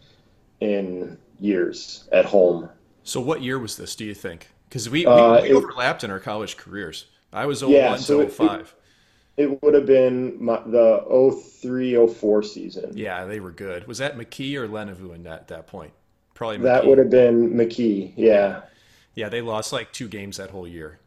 in 0.60 1.16
years 1.38 2.06
at 2.12 2.26
home. 2.26 2.68
So 3.04 3.22
what 3.22 3.40
year 3.40 3.58
was 3.58 3.78
this? 3.78 3.96
Do 3.96 4.04
you 4.04 4.14
think? 4.14 4.48
Because 4.70 4.88
we, 4.88 5.00
we, 5.00 5.06
uh, 5.06 5.42
we, 5.42 5.52
overlapped 5.52 6.04
in 6.04 6.12
our 6.12 6.20
college 6.20 6.56
careers. 6.56 7.06
I 7.32 7.44
was 7.44 7.62
01 7.62 7.72
yeah, 7.72 7.96
so 7.96 8.22
to 8.22 8.28
05. 8.28 8.74
It, 9.36 9.42
it, 9.42 9.62
would 9.62 9.74
have 9.74 9.84
been 9.84 10.42
my, 10.42 10.62
the 10.64 11.04
03 11.60 12.06
04 12.06 12.42
season. 12.44 12.92
Yeah, 12.96 13.24
they 13.24 13.40
were 13.40 13.50
good. 13.50 13.88
Was 13.88 13.98
that 13.98 14.16
McKee 14.16 14.54
or 14.54 14.68
LeNeveu 14.68 15.12
in 15.12 15.24
that, 15.24 15.48
that 15.48 15.66
point? 15.66 15.92
Probably 16.34 16.58
McKee. 16.58 16.62
That 16.62 16.86
would 16.86 16.98
have 16.98 17.10
been 17.10 17.52
McKee, 17.52 18.12
yeah. 18.16 18.62
Yeah, 19.16 19.28
they 19.28 19.42
lost 19.42 19.72
like 19.72 19.92
two 19.92 20.06
games 20.06 20.36
that 20.36 20.50
whole 20.50 20.68
year. 20.68 21.00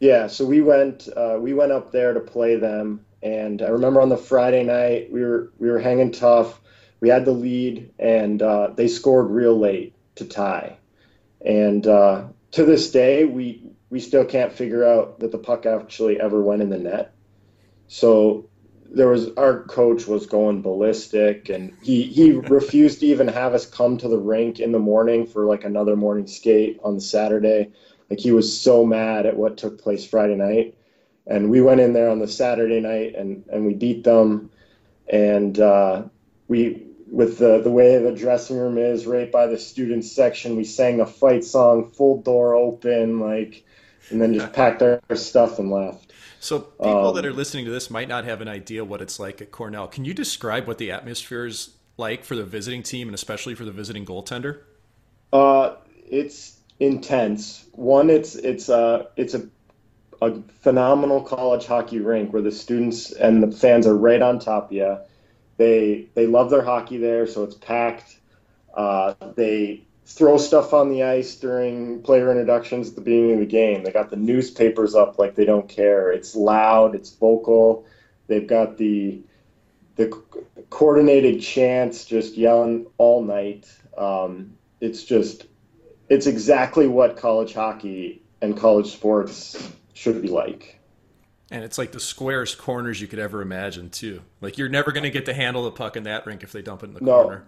Yeah, 0.00 0.26
so 0.26 0.46
we 0.46 0.60
went 0.60 1.08
uh, 1.16 1.38
we 1.40 1.54
went 1.54 1.72
up 1.72 1.92
there 1.92 2.12
to 2.12 2.20
play 2.20 2.56
them, 2.56 3.04
and 3.22 3.62
I 3.62 3.68
remember 3.68 4.00
on 4.00 4.08
the 4.08 4.16
Friday 4.16 4.64
night 4.64 5.10
we 5.12 5.22
were 5.22 5.52
we 5.58 5.70
were 5.70 5.78
hanging 5.78 6.10
tough. 6.10 6.60
We 7.00 7.08
had 7.08 7.24
the 7.24 7.32
lead, 7.32 7.90
and 7.98 8.42
uh, 8.42 8.70
they 8.74 8.88
scored 8.88 9.30
real 9.30 9.58
late 9.58 9.94
to 10.16 10.24
tie. 10.24 10.76
And 11.44 11.86
uh, 11.86 12.24
to 12.54 12.64
this 12.64 12.90
day, 12.90 13.24
we 13.24 13.62
we 13.90 14.00
still 14.00 14.24
can't 14.24 14.52
figure 14.52 14.84
out 14.84 15.20
that 15.20 15.32
the 15.32 15.38
puck 15.38 15.66
actually 15.66 16.20
ever 16.20 16.42
went 16.42 16.62
in 16.62 16.70
the 16.70 16.78
net. 16.78 17.14
So 17.88 18.48
there 18.90 19.08
was 19.08 19.30
our 19.36 19.64
coach 19.64 20.06
was 20.06 20.26
going 20.26 20.62
ballistic 20.62 21.48
and 21.48 21.76
he 21.82 22.04
he 22.04 22.32
refused 22.32 23.00
to 23.00 23.06
even 23.06 23.26
have 23.26 23.54
us 23.54 23.66
come 23.66 23.98
to 23.98 24.08
the 24.08 24.18
rink 24.18 24.60
in 24.60 24.70
the 24.70 24.78
morning 24.78 25.26
for 25.26 25.46
like 25.46 25.64
another 25.64 25.96
morning 25.96 26.28
skate 26.28 26.78
on 26.84 27.00
Saturday. 27.00 27.72
Like 28.08 28.20
he 28.20 28.30
was 28.30 28.60
so 28.60 28.84
mad 28.84 29.26
at 29.26 29.36
what 29.36 29.56
took 29.56 29.80
place 29.80 30.06
Friday 30.06 30.36
night. 30.36 30.76
And 31.26 31.50
we 31.50 31.60
went 31.60 31.80
in 31.80 31.92
there 31.92 32.10
on 32.10 32.18
the 32.18 32.28
Saturday 32.28 32.80
night 32.80 33.14
and, 33.16 33.44
and 33.50 33.66
we 33.66 33.74
beat 33.74 34.04
them. 34.04 34.50
And 35.08 35.58
uh, 35.58 36.04
we, 36.48 36.86
with 37.14 37.38
the, 37.38 37.60
the 37.60 37.70
way 37.70 37.96
the 37.98 38.12
dressing 38.12 38.58
room 38.58 38.76
is 38.76 39.06
right 39.06 39.30
by 39.30 39.46
the 39.46 39.56
students 39.56 40.10
section, 40.10 40.56
we 40.56 40.64
sang 40.64 41.00
a 41.00 41.06
fight 41.06 41.44
song, 41.44 41.90
full 41.90 42.20
door 42.20 42.54
open, 42.54 43.20
like, 43.20 43.64
and 44.10 44.20
then 44.20 44.34
just 44.34 44.52
packed 44.52 44.82
our 44.82 45.00
stuff 45.14 45.60
and 45.60 45.70
left. 45.70 46.12
So 46.40 46.58
people 46.58 47.08
um, 47.08 47.14
that 47.14 47.24
are 47.24 47.32
listening 47.32 47.66
to 47.66 47.70
this 47.70 47.88
might 47.88 48.08
not 48.08 48.24
have 48.24 48.40
an 48.40 48.48
idea 48.48 48.84
what 48.84 49.00
it's 49.00 49.20
like 49.20 49.40
at 49.40 49.52
Cornell. 49.52 49.86
Can 49.86 50.04
you 50.04 50.12
describe 50.12 50.66
what 50.66 50.78
the 50.78 50.90
atmosphere 50.90 51.46
is 51.46 51.70
like 51.96 52.24
for 52.24 52.34
the 52.34 52.44
visiting 52.44 52.82
team 52.82 53.06
and 53.06 53.14
especially 53.14 53.54
for 53.54 53.64
the 53.64 53.72
visiting 53.72 54.04
goaltender? 54.04 54.62
Uh, 55.32 55.76
it's 56.10 56.58
intense. 56.80 57.64
One, 57.72 58.10
it's 58.10 58.34
it's 58.34 58.68
a 58.68 59.06
it's 59.16 59.34
a 59.34 59.48
a 60.20 60.42
phenomenal 60.60 61.22
college 61.22 61.66
hockey 61.66 62.00
rink 62.00 62.32
where 62.32 62.42
the 62.42 62.52
students 62.52 63.12
and 63.12 63.42
the 63.42 63.56
fans 63.56 63.86
are 63.86 63.96
right 63.96 64.20
on 64.20 64.38
top 64.38 64.66
of 64.66 64.72
you. 64.72 64.98
They 65.56 66.08
they 66.14 66.26
love 66.26 66.50
their 66.50 66.64
hockey 66.64 66.98
there, 66.98 67.26
so 67.26 67.44
it's 67.44 67.54
packed. 67.54 68.18
Uh, 68.74 69.14
they 69.36 69.86
throw 70.06 70.36
stuff 70.36 70.74
on 70.74 70.90
the 70.90 71.02
ice 71.02 71.36
during 71.36 72.02
player 72.02 72.30
introductions 72.30 72.90
at 72.90 72.94
the 72.94 73.00
beginning 73.00 73.34
of 73.34 73.38
the 73.40 73.46
game. 73.46 73.84
They 73.84 73.92
got 73.92 74.10
the 74.10 74.16
newspapers 74.16 74.94
up 74.94 75.18
like 75.18 75.34
they 75.34 75.44
don't 75.44 75.68
care. 75.68 76.10
It's 76.12 76.34
loud, 76.34 76.94
it's 76.94 77.10
vocal. 77.14 77.86
They've 78.26 78.46
got 78.46 78.76
the 78.76 79.22
the 79.96 80.08
coordinated 80.70 81.40
chants 81.40 82.04
just 82.04 82.36
yelling 82.36 82.86
all 82.98 83.22
night. 83.22 83.72
Um, 83.96 84.54
it's 84.80 85.04
just 85.04 85.46
it's 86.08 86.26
exactly 86.26 86.86
what 86.86 87.16
college 87.16 87.54
hockey 87.54 88.22
and 88.42 88.56
college 88.56 88.92
sports 88.92 89.70
should 89.94 90.20
be 90.20 90.28
like. 90.28 90.80
And 91.54 91.64
it's 91.64 91.78
like 91.78 91.92
the 91.92 92.00
squarest 92.00 92.58
corners 92.58 93.00
you 93.00 93.06
could 93.06 93.20
ever 93.20 93.40
imagine, 93.40 93.88
too. 93.88 94.22
Like 94.40 94.58
you're 94.58 94.68
never 94.68 94.92
going 94.92 95.04
to 95.04 95.10
get 95.10 95.26
to 95.26 95.34
handle 95.34 95.62
the 95.62 95.70
puck 95.70 95.96
in 95.96 96.02
that 96.02 96.26
rink 96.26 96.42
if 96.42 96.52
they 96.52 96.62
dump 96.62 96.82
it 96.82 96.86
in 96.86 96.94
the 96.94 97.00
no. 97.00 97.22
corner 97.22 97.46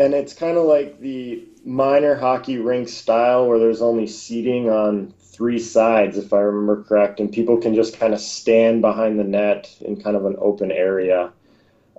and 0.00 0.14
it's 0.14 0.32
kind 0.32 0.56
of 0.56 0.64
like 0.64 0.98
the 1.00 1.46
minor 1.62 2.16
hockey 2.16 2.56
rink 2.56 2.88
style 2.88 3.46
where 3.46 3.58
there's 3.58 3.82
only 3.82 4.06
seating 4.06 4.70
on 4.70 5.12
three 5.20 5.58
sides, 5.58 6.16
if 6.16 6.32
I 6.32 6.38
remember 6.38 6.82
correct, 6.84 7.20
and 7.20 7.30
people 7.30 7.58
can 7.58 7.74
just 7.74 8.00
kind 8.00 8.14
of 8.14 8.20
stand 8.20 8.80
behind 8.80 9.18
the 9.18 9.24
net 9.24 9.70
in 9.82 10.00
kind 10.00 10.16
of 10.16 10.24
an 10.24 10.36
open 10.38 10.72
area, 10.72 11.32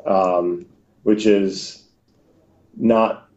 um, 0.03 0.65
which 1.03 1.27
is 1.27 1.83
not, 2.75 3.29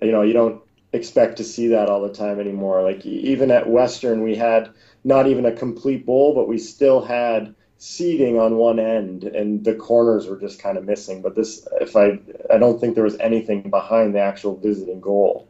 you 0.00 0.12
know, 0.12 0.22
you 0.22 0.34
don't 0.34 0.62
expect 0.92 1.38
to 1.38 1.44
see 1.44 1.68
that 1.68 1.88
all 1.88 2.02
the 2.02 2.14
time 2.14 2.38
anymore. 2.38 2.80
Like 2.84 3.04
even 3.04 3.50
at 3.50 3.68
Western, 3.68 4.22
we 4.22 4.36
had 4.36 4.70
not 5.02 5.26
even 5.26 5.46
a 5.46 5.52
complete 5.52 6.06
bowl, 6.06 6.32
but 6.32 6.46
we 6.46 6.58
still 6.58 7.04
had 7.04 7.56
seating 7.82 8.38
on 8.38 8.56
one 8.56 8.78
end 8.78 9.24
and 9.24 9.64
the 9.64 9.74
corners 9.74 10.28
were 10.28 10.38
just 10.38 10.62
kind 10.62 10.78
of 10.78 10.84
missing 10.84 11.20
but 11.20 11.34
this 11.34 11.66
if 11.80 11.96
i 11.96 12.16
i 12.48 12.56
don't 12.56 12.80
think 12.80 12.94
there 12.94 13.02
was 13.02 13.18
anything 13.18 13.68
behind 13.70 14.14
the 14.14 14.20
actual 14.20 14.56
visiting 14.56 15.00
goal. 15.00 15.48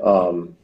Um, 0.00 0.56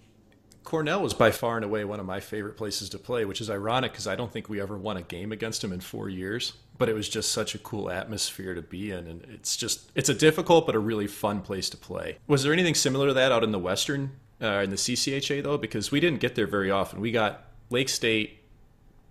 cornell 0.64 1.00
was 1.00 1.14
by 1.14 1.30
far 1.30 1.54
and 1.54 1.64
away 1.64 1.84
one 1.84 2.00
of 2.00 2.06
my 2.06 2.18
favorite 2.18 2.56
places 2.56 2.88
to 2.88 2.98
play 2.98 3.24
which 3.24 3.40
is 3.40 3.48
ironic 3.48 3.92
because 3.92 4.08
i 4.08 4.16
don't 4.16 4.32
think 4.32 4.48
we 4.48 4.60
ever 4.60 4.76
won 4.76 4.96
a 4.96 5.02
game 5.02 5.30
against 5.30 5.62
them 5.62 5.72
in 5.72 5.78
four 5.78 6.08
years 6.08 6.54
but 6.78 6.88
it 6.88 6.94
was 6.94 7.08
just 7.08 7.30
such 7.30 7.54
a 7.54 7.58
cool 7.58 7.90
atmosphere 7.90 8.54
to 8.54 8.62
be 8.62 8.90
in 8.90 9.06
and 9.06 9.24
it's 9.32 9.56
just 9.56 9.92
it's 9.94 10.08
a 10.08 10.14
difficult 10.14 10.66
but 10.66 10.74
a 10.74 10.80
really 10.80 11.06
fun 11.06 11.42
place 11.42 11.70
to 11.70 11.76
play. 11.76 12.18
Was 12.26 12.42
there 12.42 12.52
anything 12.52 12.74
similar 12.74 13.06
to 13.06 13.14
that 13.14 13.30
out 13.30 13.44
in 13.44 13.52
the 13.52 13.58
western 13.58 14.12
uh, 14.40 14.62
in 14.64 14.70
the 14.70 14.76
ccha 14.76 15.42
though? 15.44 15.58
Because 15.58 15.90
we 15.92 16.00
didn't 16.00 16.20
get 16.20 16.34
there 16.34 16.46
very 16.46 16.70
often. 16.70 17.00
We 17.00 17.12
got 17.12 17.44
lake 17.70 17.88
state 17.88 18.37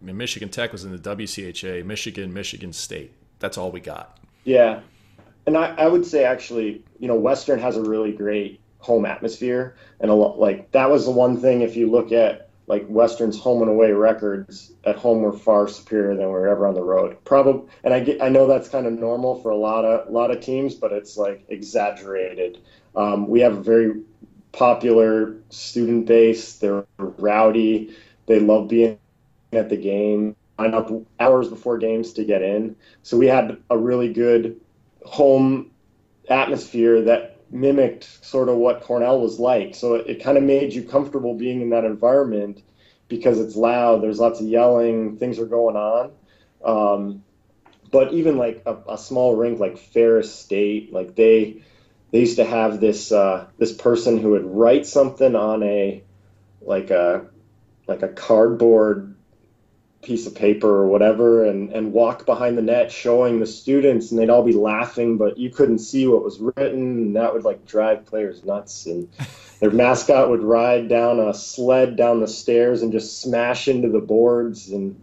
Michigan 0.02 0.50
Tech 0.50 0.72
was 0.72 0.86
in 0.86 0.92
the 0.92 0.98
WCHA, 0.98 1.86
Michigan, 1.86 2.34
Michigan 2.34 2.74
State. 2.74 3.14
That's 3.40 3.58
all 3.58 3.72
we 3.72 3.80
got. 3.80 4.20
Yeah. 4.44 4.82
And 5.46 5.58
I, 5.58 5.74
I 5.76 5.88
would 5.88 6.06
say 6.06 6.24
actually, 6.24 6.84
you 7.00 7.08
know, 7.08 7.16
Western 7.16 7.60
has 7.60 7.78
a 7.78 7.82
really 7.82 8.12
great 8.12 8.60
home 8.80 9.06
atmosphere. 9.06 9.76
And 10.00 10.12
a 10.12 10.14
lot 10.14 10.40
like 10.40 10.72
that 10.72 10.90
was 10.90 11.06
the 11.06 11.12
one 11.12 11.38
thing 11.38 11.62
if 11.62 11.76
you 11.76 11.90
look 11.90 12.12
at 12.12 12.50
like 12.68 12.86
Western's 12.90 13.40
home 13.40 13.62
and 13.62 13.72
away 13.72 13.92
records 13.94 14.74
at 14.84 14.98
home 14.98 15.22
were 15.22 15.32
far 15.32 15.68
superior 15.68 16.16
than 16.16 16.28
we 16.28 16.50
ever 16.50 16.68
on 16.68 16.76
the 16.76 16.84
road. 16.84 17.18
Probably, 17.24 17.70
and 17.84 17.94
I 17.94 18.02
get, 18.02 18.22
I 18.22 18.30
know 18.30 18.46
that's 18.46 18.68
kind 18.68 18.86
of 18.86 18.94
normal 18.94 19.42
for 19.42 19.52
a 19.52 19.56
lot 19.56 19.86
of 19.86 20.08
a 20.08 20.12
lot 20.12 20.32
of 20.32 20.42
teams, 20.42 20.76
but 20.76 20.92
it's 20.92 21.18
like 21.18 21.46
exaggerated. 21.48 22.60
Um, 22.96 23.28
we 23.28 23.40
have 23.40 23.58
a 23.58 23.62
very 23.62 24.02
popular 24.52 25.38
student 25.50 26.08
base. 26.08 26.58
They're 26.58 26.86
rowdy. 26.98 27.96
They 28.26 28.40
love 28.42 28.68
being 28.68 29.00
at 29.52 29.70
the 29.70 29.78
game, 29.78 30.36
line 30.58 30.74
up 30.74 30.92
hours 31.20 31.50
before 31.50 31.78
games 31.78 32.14
to 32.14 32.26
get 32.26 32.42
in. 32.42 32.76
So 33.04 33.18
we 33.18 33.28
had 33.28 33.58
a 33.70 33.78
really 33.78 34.12
good 34.12 34.60
home 35.06 35.72
atmosphere 36.30 37.04
that 37.04 37.38
mimicked 37.50 38.26
sort 38.26 38.50
of 38.50 38.58
what 38.58 38.82
Cornell 38.82 39.22
was 39.22 39.40
like. 39.40 39.76
So 39.76 39.96
it, 39.96 40.08
it 40.08 40.24
kind 40.24 40.38
of 40.38 40.44
made 40.44 40.74
you 40.74 40.84
comfortable 40.84 41.36
being 41.36 41.62
in 41.62 41.70
that 41.70 41.86
environment 41.86 42.62
because 43.08 43.40
it's 43.40 43.56
loud, 43.56 44.04
there's 44.04 44.20
lots 44.20 44.42
of 44.42 44.48
yelling, 44.48 45.18
things 45.18 45.40
are 45.40 45.46
going 45.46 45.76
on. 45.76 46.12
Um, 46.64 47.24
but 47.90 48.14
even 48.14 48.38
like 48.38 48.64
a, 48.66 48.76
a, 48.90 48.98
small 48.98 49.36
rink 49.36 49.60
like 49.60 49.78
Ferris 49.78 50.34
State, 50.34 50.92
like 50.92 51.16
they 51.16 51.64
they 52.12 52.20
used 52.20 52.38
to 52.38 52.44
have 52.44 52.82
this 52.82 53.12
uh, 53.12 53.48
this 53.58 53.72
person 53.72 54.18
who 54.18 54.32
would 54.32 54.46
write 54.46 54.86
something 54.86 55.36
on 55.36 55.64
a 55.64 56.04
like 56.62 56.90
a 56.90 57.28
like 57.88 58.02
a 58.02 58.10
cardboard 58.10 59.16
piece 60.08 60.26
of 60.26 60.34
paper 60.34 60.70
or 60.70 60.88
whatever 60.88 61.44
and, 61.44 61.70
and 61.74 61.92
walk 61.92 62.26
behind 62.26 62.58
the 62.58 62.62
net 62.62 62.90
showing 62.90 63.42
the 63.42 63.46
students 63.46 64.10
and 64.10 64.18
they'd 64.18 64.30
all 64.30 64.42
be 64.42 64.54
laughing 64.54 65.18
but 65.18 65.38
you 65.38 65.50
couldn't 65.50 65.80
see 65.80 66.08
what 66.08 66.24
was 66.24 66.40
written 66.40 66.82
and 66.82 67.16
that 67.18 67.34
would 67.34 67.44
like 67.44 67.66
drive 67.66 68.06
players 68.06 68.46
nuts 68.46 68.86
and 68.86 69.10
their 69.60 69.70
mascot 69.70 70.30
would 70.30 70.42
ride 70.42 70.88
down 70.88 71.20
a 71.20 71.34
sled 71.34 71.98
down 71.98 72.22
the 72.22 72.28
stairs 72.28 72.82
and 72.82 72.94
just 72.94 73.20
smash 73.20 73.68
into 73.68 73.90
the 73.90 74.00
boards 74.00 74.70
and 74.72 74.98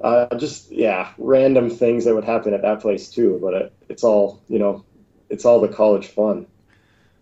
uh, 0.00 0.26
just 0.36 0.68
yeah 0.72 1.12
random 1.16 1.70
things 1.70 2.04
that 2.04 2.12
would 2.12 2.24
happen 2.24 2.52
at 2.52 2.62
that 2.62 2.80
place 2.80 3.08
too 3.08 3.38
but 3.40 3.54
it, 3.54 3.72
it's 3.88 4.02
all 4.02 4.42
you 4.48 4.58
know 4.58 4.84
it's 5.30 5.44
all 5.44 5.60
the 5.60 5.68
college 5.68 6.08
fun. 6.08 6.46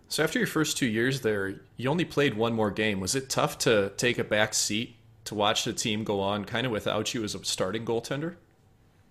So 0.07 0.23
after 0.23 0.39
your 0.39 0.47
first 0.47 0.77
two 0.77 0.87
years 0.87 1.21
there 1.21 1.61
you 1.77 1.89
only 1.91 2.05
played 2.05 2.33
one 2.33 2.53
more 2.53 2.71
game. 2.71 2.99
Was 2.99 3.13
it 3.13 3.29
tough 3.29 3.59
to 3.59 3.91
take 3.97 4.17
a 4.17 4.23
back 4.23 4.55
seat 4.55 4.97
to 5.25 5.35
watch 5.35 5.63
the 5.63 5.73
team 5.73 6.03
go 6.03 6.19
on 6.19 6.45
kind 6.45 6.65
of 6.65 6.71
without 6.71 7.13
you 7.13 7.23
as 7.23 7.35
a 7.35 7.43
starting 7.43 7.85
goaltender? 7.85 8.35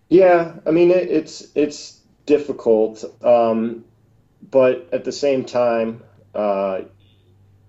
Yeah, 0.08 0.54
I 0.66 0.70
mean 0.70 0.90
it, 0.90 1.10
it's 1.10 1.46
it's 1.54 2.00
difficult, 2.26 3.04
um, 3.24 3.84
but 4.50 4.88
at 4.92 5.04
the 5.04 5.12
same 5.12 5.44
time, 5.44 6.02
uh, 6.34 6.82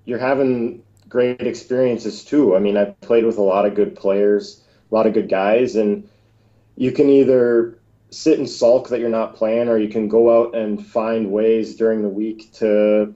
you're 0.05 0.19
having 0.19 0.83
great 1.07 1.41
experiences 1.41 2.23
too. 2.25 2.55
I 2.55 2.59
mean, 2.59 2.75
I 2.75 2.85
played 2.85 3.25
with 3.25 3.37
a 3.37 3.41
lot 3.41 3.65
of 3.65 3.75
good 3.75 3.95
players, 3.95 4.63
a 4.91 4.95
lot 4.95 5.07
of 5.07 5.13
good 5.13 5.29
guys, 5.29 5.75
and 5.75 6.09
you 6.75 6.91
can 6.91 7.09
either 7.09 7.77
sit 8.09 8.37
and 8.37 8.49
sulk 8.49 8.89
that 8.89 8.99
you're 8.99 9.09
not 9.09 9.35
playing, 9.35 9.69
or 9.69 9.77
you 9.77 9.89
can 9.89 10.07
go 10.07 10.41
out 10.41 10.55
and 10.55 10.85
find 10.85 11.31
ways 11.31 11.75
during 11.75 12.01
the 12.01 12.09
week 12.09 12.51
to, 12.53 13.13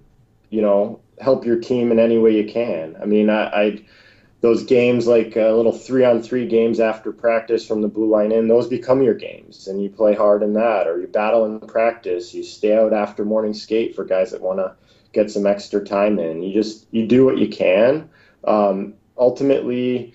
you 0.49 0.61
know, 0.61 0.99
help 1.19 1.45
your 1.45 1.59
team 1.59 1.91
in 1.91 1.99
any 1.99 2.17
way 2.17 2.35
you 2.35 2.51
can. 2.51 2.95
I 3.01 3.05
mean, 3.05 3.29
I, 3.29 3.43
I 3.47 3.85
those 4.41 4.63
games 4.63 5.07
like 5.07 5.35
uh, 5.35 5.51
little 5.51 5.71
three 5.71 6.05
on 6.05 6.21
three 6.21 6.47
games 6.47 6.79
after 6.79 7.11
practice 7.11 7.65
from 7.67 7.81
the 7.81 7.87
blue 7.87 8.09
line 8.09 8.31
in 8.31 8.47
those 8.47 8.67
become 8.67 9.01
your 9.01 9.15
games 9.15 9.67
and 9.67 9.81
you 9.81 9.89
play 9.89 10.13
hard 10.13 10.43
in 10.43 10.53
that 10.53 10.87
or 10.87 10.99
you 10.99 11.07
battle 11.07 11.45
in 11.45 11.59
practice 11.61 12.33
you 12.33 12.43
stay 12.43 12.77
out 12.77 12.93
after 12.93 13.25
morning 13.25 13.53
skate 13.53 13.95
for 13.95 14.05
guys 14.05 14.31
that 14.31 14.41
want 14.41 14.59
to 14.59 14.75
get 15.13 15.31
some 15.31 15.47
extra 15.47 15.83
time 15.83 16.19
in. 16.19 16.43
You 16.43 16.53
just 16.53 16.85
you 16.91 17.07
do 17.07 17.25
what 17.25 17.37
you 17.37 17.47
can. 17.47 18.09
Um, 18.43 18.93
ultimately 19.17 20.13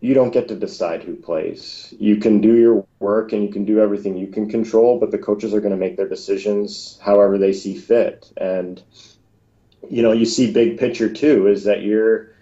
you 0.00 0.14
don't 0.14 0.32
get 0.32 0.48
to 0.48 0.56
decide 0.56 1.02
who 1.02 1.14
plays. 1.14 1.92
You 1.98 2.16
can 2.16 2.40
do 2.40 2.56
your 2.56 2.86
work 2.98 3.32
and 3.32 3.42
you 3.42 3.52
can 3.52 3.66
do 3.66 3.80
everything 3.80 4.16
you 4.16 4.28
can 4.28 4.48
control 4.48 4.98
but 4.98 5.10
the 5.10 5.18
coaches 5.18 5.54
are 5.54 5.60
going 5.60 5.72
to 5.72 5.76
make 5.76 5.96
their 5.96 6.08
decisions 6.08 6.98
however 7.02 7.38
they 7.38 7.52
see 7.52 7.76
fit. 7.76 8.32
And 8.36 8.82
you 9.88 10.02
know 10.02 10.12
you 10.12 10.26
see 10.26 10.52
big 10.52 10.78
picture 10.78 11.12
too 11.12 11.46
is 11.46 11.64
that 11.64 11.82
you're 11.82 12.34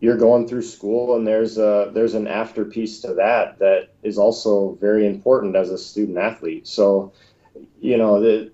you're 0.00 0.16
going 0.16 0.48
through 0.48 0.62
school 0.62 1.14
and 1.14 1.26
there's 1.26 1.58
a 1.58 1.90
there's 1.92 2.14
an 2.14 2.26
after 2.26 2.64
piece 2.64 3.00
to 3.00 3.14
that 3.14 3.58
that 3.58 3.90
is 4.02 4.18
also 4.18 4.76
very 4.80 5.06
important 5.06 5.54
as 5.54 5.70
a 5.70 5.78
student 5.78 6.18
athlete. 6.18 6.66
So 6.66 7.12
you 7.80 7.96
know 7.96 8.48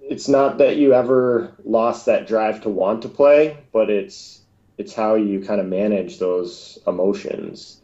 it's 0.00 0.28
not 0.28 0.58
that 0.58 0.76
you 0.76 0.94
ever 0.94 1.54
lost 1.64 2.06
that 2.06 2.26
drive 2.26 2.62
to 2.62 2.70
want 2.70 3.02
to 3.02 3.08
play 3.08 3.58
but 3.72 3.90
it's 3.90 4.40
it's 4.78 4.94
how 4.94 5.14
you 5.14 5.40
kind 5.44 5.60
of 5.60 5.66
manage 5.66 6.18
those 6.18 6.78
emotions. 6.86 7.82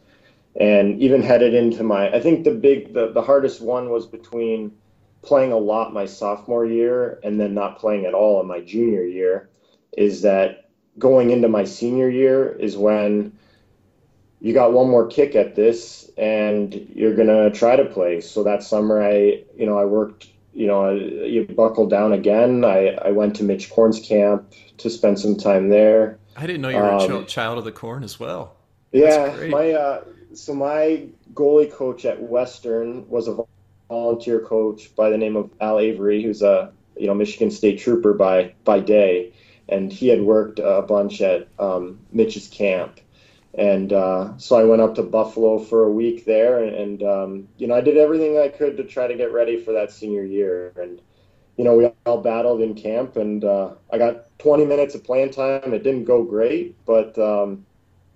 And 0.57 1.01
even 1.01 1.21
headed 1.21 1.53
into 1.53 1.83
my 1.83 2.09
i 2.11 2.19
think 2.19 2.43
the 2.43 2.51
big 2.51 2.93
the, 2.93 3.11
the 3.11 3.21
hardest 3.21 3.61
one 3.61 3.89
was 3.89 4.07
between 4.07 4.71
playing 5.21 5.51
a 5.51 5.57
lot 5.57 5.93
my 5.93 6.05
sophomore 6.05 6.65
year 6.65 7.19
and 7.23 7.39
then 7.39 7.53
not 7.53 7.77
playing 7.79 8.05
at 8.05 8.13
all 8.13 8.39
in 8.41 8.47
my 8.47 8.61
junior 8.61 9.03
year 9.03 9.49
is 9.97 10.21
that 10.21 10.64
going 10.97 11.31
into 11.31 11.47
my 11.47 11.63
senior 11.63 12.09
year 12.09 12.49
is 12.49 12.77
when 12.77 13.37
you 14.39 14.53
got 14.53 14.73
one 14.73 14.89
more 14.89 15.07
kick 15.07 15.35
at 15.35 15.55
this 15.55 16.09
and 16.17 16.73
you're 16.93 17.15
going 17.15 17.27
to 17.27 17.51
try 17.51 17.75
to 17.75 17.85
play. 17.85 18.21
So 18.21 18.43
that 18.43 18.63
summer 18.63 19.01
I, 19.01 19.43
you 19.55 19.65
know, 19.65 19.77
I 19.77 19.85
worked, 19.85 20.27
you 20.53 20.67
know, 20.67 20.91
you 20.91 21.45
buckled 21.45 21.89
down 21.89 22.13
again. 22.13 22.63
I, 22.63 22.89
I 22.89 23.11
went 23.11 23.35
to 23.37 23.43
Mitch 23.43 23.69
Korn's 23.69 23.99
camp 23.99 24.53
to 24.77 24.89
spend 24.89 25.19
some 25.19 25.35
time 25.35 25.69
there. 25.69 26.19
I 26.37 26.45
didn't 26.45 26.61
know 26.61 26.69
you 26.69 26.77
were 26.77 26.91
um, 26.91 27.23
a 27.23 27.25
child 27.25 27.57
of 27.57 27.65
the 27.65 27.71
corn 27.71 28.03
as 28.03 28.19
well. 28.19 28.55
That's 28.91 29.41
yeah. 29.41 29.47
My, 29.47 29.71
uh, 29.71 30.03
so 30.33 30.53
my 30.53 31.07
goalie 31.33 31.71
coach 31.71 32.05
at 32.05 32.21
Western 32.21 33.07
was 33.09 33.27
a 33.27 33.37
volunteer 33.89 34.39
coach 34.39 34.95
by 34.95 35.09
the 35.09 35.17
name 35.17 35.35
of 35.35 35.49
Al 35.59 35.79
Avery, 35.79 36.23
who's 36.23 36.41
a, 36.41 36.71
you 36.97 37.07
know, 37.07 37.13
Michigan 37.13 37.51
State 37.51 37.79
trooper 37.79 38.13
by, 38.13 38.53
by 38.63 38.79
day 38.79 39.33
and 39.69 39.91
he 39.91 40.07
had 40.07 40.21
worked 40.21 40.59
a 40.59 40.81
bunch 40.81 41.21
at 41.21 41.47
um, 41.59 41.99
Mitch's 42.11 42.47
camp. 42.47 42.99
And 43.53 43.93
uh, 43.93 44.37
so 44.37 44.57
I 44.57 44.65
went 44.65 44.81
up 44.81 44.95
to 44.95 45.03
Buffalo 45.03 45.59
for 45.59 45.85
a 45.85 45.91
week 45.91 46.25
there, 46.25 46.61
and, 46.61 46.75
and 46.75 47.03
um, 47.03 47.47
you 47.57 47.67
know 47.67 47.75
I 47.75 47.81
did 47.81 47.97
everything 47.97 48.37
I 48.37 48.49
could 48.49 48.77
to 48.77 48.83
try 48.83 49.07
to 49.07 49.15
get 49.15 49.31
ready 49.31 49.57
for 49.57 49.71
that 49.73 49.91
senior 49.91 50.23
year. 50.23 50.73
And 50.75 51.01
you 51.55 51.63
know 51.63 51.75
we 51.75 51.89
all 52.05 52.21
battled 52.21 52.61
in 52.61 52.75
camp, 52.75 53.15
and 53.15 53.43
uh, 53.45 53.75
I 53.91 53.97
got 53.97 54.37
20 54.39 54.65
minutes 54.65 54.93
of 54.93 55.05
playing 55.05 55.31
time. 55.31 55.73
It 55.73 55.83
didn't 55.83 56.03
go 56.03 56.23
great, 56.23 56.75
but 56.85 57.17
um, 57.17 57.65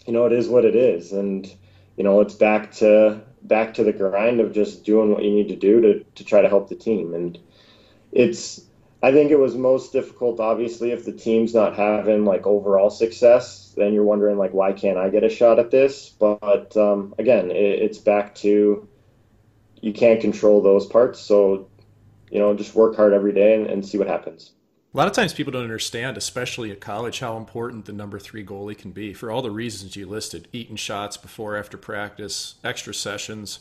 you 0.05 0.13
know, 0.13 0.25
it 0.25 0.33
is 0.33 0.49
what 0.49 0.65
it 0.65 0.75
is, 0.75 1.11
and 1.11 1.51
you 1.95 2.03
know, 2.03 2.21
it's 2.21 2.33
back 2.33 2.71
to 2.73 3.21
back 3.43 3.73
to 3.75 3.83
the 3.83 3.93
grind 3.93 4.39
of 4.39 4.53
just 4.53 4.83
doing 4.83 5.11
what 5.11 5.23
you 5.23 5.31
need 5.31 5.49
to 5.49 5.55
do 5.55 5.81
to 5.81 6.03
to 6.15 6.23
try 6.23 6.41
to 6.41 6.49
help 6.49 6.69
the 6.69 6.75
team. 6.75 7.13
And 7.13 7.37
it's 8.11 8.61
I 9.01 9.11
think 9.11 9.31
it 9.31 9.39
was 9.39 9.55
most 9.55 9.93
difficult, 9.93 10.39
obviously, 10.39 10.91
if 10.91 11.05
the 11.05 11.13
team's 11.13 11.53
not 11.53 11.75
having 11.75 12.25
like 12.25 12.45
overall 12.45 12.89
success. 12.89 13.73
Then 13.77 13.93
you're 13.93 14.03
wondering 14.03 14.37
like, 14.37 14.53
why 14.53 14.73
can't 14.73 14.97
I 14.97 15.09
get 15.09 15.23
a 15.23 15.29
shot 15.29 15.57
at 15.57 15.71
this? 15.71 16.09
But 16.09 16.75
um, 16.75 17.15
again, 17.17 17.49
it, 17.49 17.81
it's 17.81 17.97
back 17.97 18.35
to 18.35 18.87
you 19.81 19.93
can't 19.93 20.19
control 20.19 20.61
those 20.61 20.85
parts, 20.85 21.19
so 21.19 21.69
you 22.29 22.39
know, 22.39 22.53
just 22.53 22.75
work 22.75 22.95
hard 22.95 23.13
every 23.13 23.31
day 23.31 23.55
and, 23.55 23.67
and 23.67 23.85
see 23.85 23.97
what 23.97 24.07
happens. 24.07 24.51
A 24.93 24.97
lot 24.97 25.07
of 25.07 25.13
times 25.13 25.33
people 25.33 25.51
don't 25.53 25.63
understand, 25.63 26.17
especially 26.17 26.71
at 26.71 26.81
college, 26.81 27.19
how 27.19 27.37
important 27.37 27.85
the 27.85 27.93
number 27.93 28.17
three 28.17 28.43
goalie 28.43 28.77
can 28.77 28.91
be 28.91 29.13
for 29.13 29.31
all 29.31 29.43
the 29.43 29.51
reasons 29.51 29.95
you 29.95 30.07
listed 30.07 30.47
eating 30.51 30.75
shots 30.75 31.15
before, 31.15 31.55
after 31.55 31.77
practice, 31.77 32.55
extra 32.63 32.93
sessions. 32.93 33.59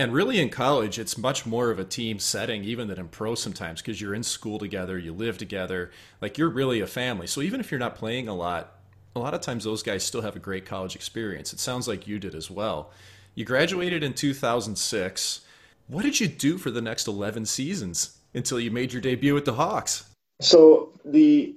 And 0.00 0.12
really, 0.12 0.40
in 0.40 0.48
college, 0.48 0.98
it's 0.98 1.18
much 1.18 1.44
more 1.44 1.70
of 1.70 1.80
a 1.80 1.84
team 1.84 2.20
setting, 2.20 2.62
even 2.62 2.86
than 2.86 3.00
in 3.00 3.08
pro 3.08 3.34
sometimes, 3.34 3.82
because 3.82 4.00
you're 4.00 4.14
in 4.14 4.22
school 4.22 4.58
together, 4.58 4.96
you 4.96 5.12
live 5.12 5.38
together, 5.38 5.90
like 6.20 6.38
you're 6.38 6.48
really 6.48 6.80
a 6.80 6.86
family. 6.86 7.26
So 7.26 7.42
even 7.42 7.58
if 7.58 7.72
you're 7.72 7.80
not 7.80 7.96
playing 7.96 8.28
a 8.28 8.34
lot, 8.34 8.74
a 9.16 9.18
lot 9.18 9.34
of 9.34 9.40
times 9.40 9.64
those 9.64 9.82
guys 9.82 10.04
still 10.04 10.22
have 10.22 10.36
a 10.36 10.40
great 10.40 10.64
college 10.64 10.94
experience. 10.94 11.52
It 11.52 11.58
sounds 11.58 11.88
like 11.88 12.06
you 12.06 12.20
did 12.20 12.36
as 12.36 12.48
well. 12.48 12.92
You 13.34 13.44
graduated 13.44 14.04
in 14.04 14.14
2006. 14.14 15.40
What 15.88 16.02
did 16.02 16.20
you 16.20 16.28
do 16.28 16.58
for 16.58 16.70
the 16.70 16.82
next 16.82 17.08
11 17.08 17.46
seasons 17.46 18.18
until 18.34 18.60
you 18.60 18.70
made 18.70 18.92
your 18.92 19.02
debut 19.02 19.34
with 19.34 19.46
the 19.46 19.54
Hawks? 19.54 20.04
So 20.40 20.92
the 21.04 21.56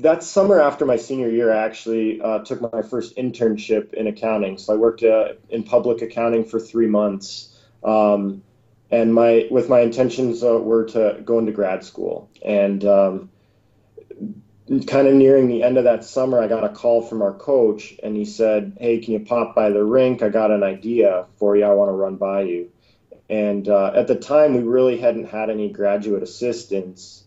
that 0.00 0.22
summer 0.22 0.60
after 0.60 0.84
my 0.84 0.96
senior 0.96 1.30
year, 1.30 1.52
I 1.52 1.64
actually 1.64 2.20
uh, 2.20 2.40
took 2.40 2.60
my 2.72 2.82
first 2.82 3.16
internship 3.16 3.94
in 3.94 4.06
accounting. 4.06 4.58
So 4.58 4.74
I 4.74 4.76
worked 4.76 5.02
uh, 5.02 5.34
in 5.48 5.62
public 5.62 6.02
accounting 6.02 6.44
for 6.44 6.60
three 6.60 6.86
months, 6.86 7.56
um, 7.82 8.42
and 8.90 9.14
my 9.14 9.48
with 9.50 9.68
my 9.68 9.80
intentions 9.80 10.42
uh, 10.42 10.58
were 10.58 10.84
to 10.86 11.20
go 11.24 11.38
into 11.38 11.52
grad 11.52 11.82
school. 11.82 12.30
And 12.44 12.84
um, 12.84 13.30
kind 14.86 15.08
of 15.08 15.14
nearing 15.14 15.48
the 15.48 15.62
end 15.62 15.78
of 15.78 15.84
that 15.84 16.04
summer, 16.04 16.42
I 16.42 16.48
got 16.48 16.64
a 16.64 16.68
call 16.68 17.02
from 17.02 17.22
our 17.22 17.32
coach, 17.32 17.94
and 18.02 18.16
he 18.16 18.24
said, 18.24 18.76
"Hey, 18.78 18.98
can 18.98 19.14
you 19.14 19.20
pop 19.20 19.54
by 19.54 19.70
the 19.70 19.82
rink? 19.84 20.22
I 20.22 20.28
got 20.28 20.50
an 20.50 20.62
idea 20.62 21.26
for 21.38 21.56
you. 21.56 21.64
I 21.64 21.72
want 21.72 21.88
to 21.88 21.94
run 21.94 22.16
by 22.16 22.42
you." 22.42 22.70
And 23.28 23.68
uh, 23.68 23.92
at 23.94 24.06
the 24.06 24.14
time, 24.14 24.54
we 24.54 24.60
really 24.60 24.98
hadn't 24.98 25.30
had 25.30 25.50
any 25.50 25.70
graduate 25.70 26.22
assistants 26.22 27.24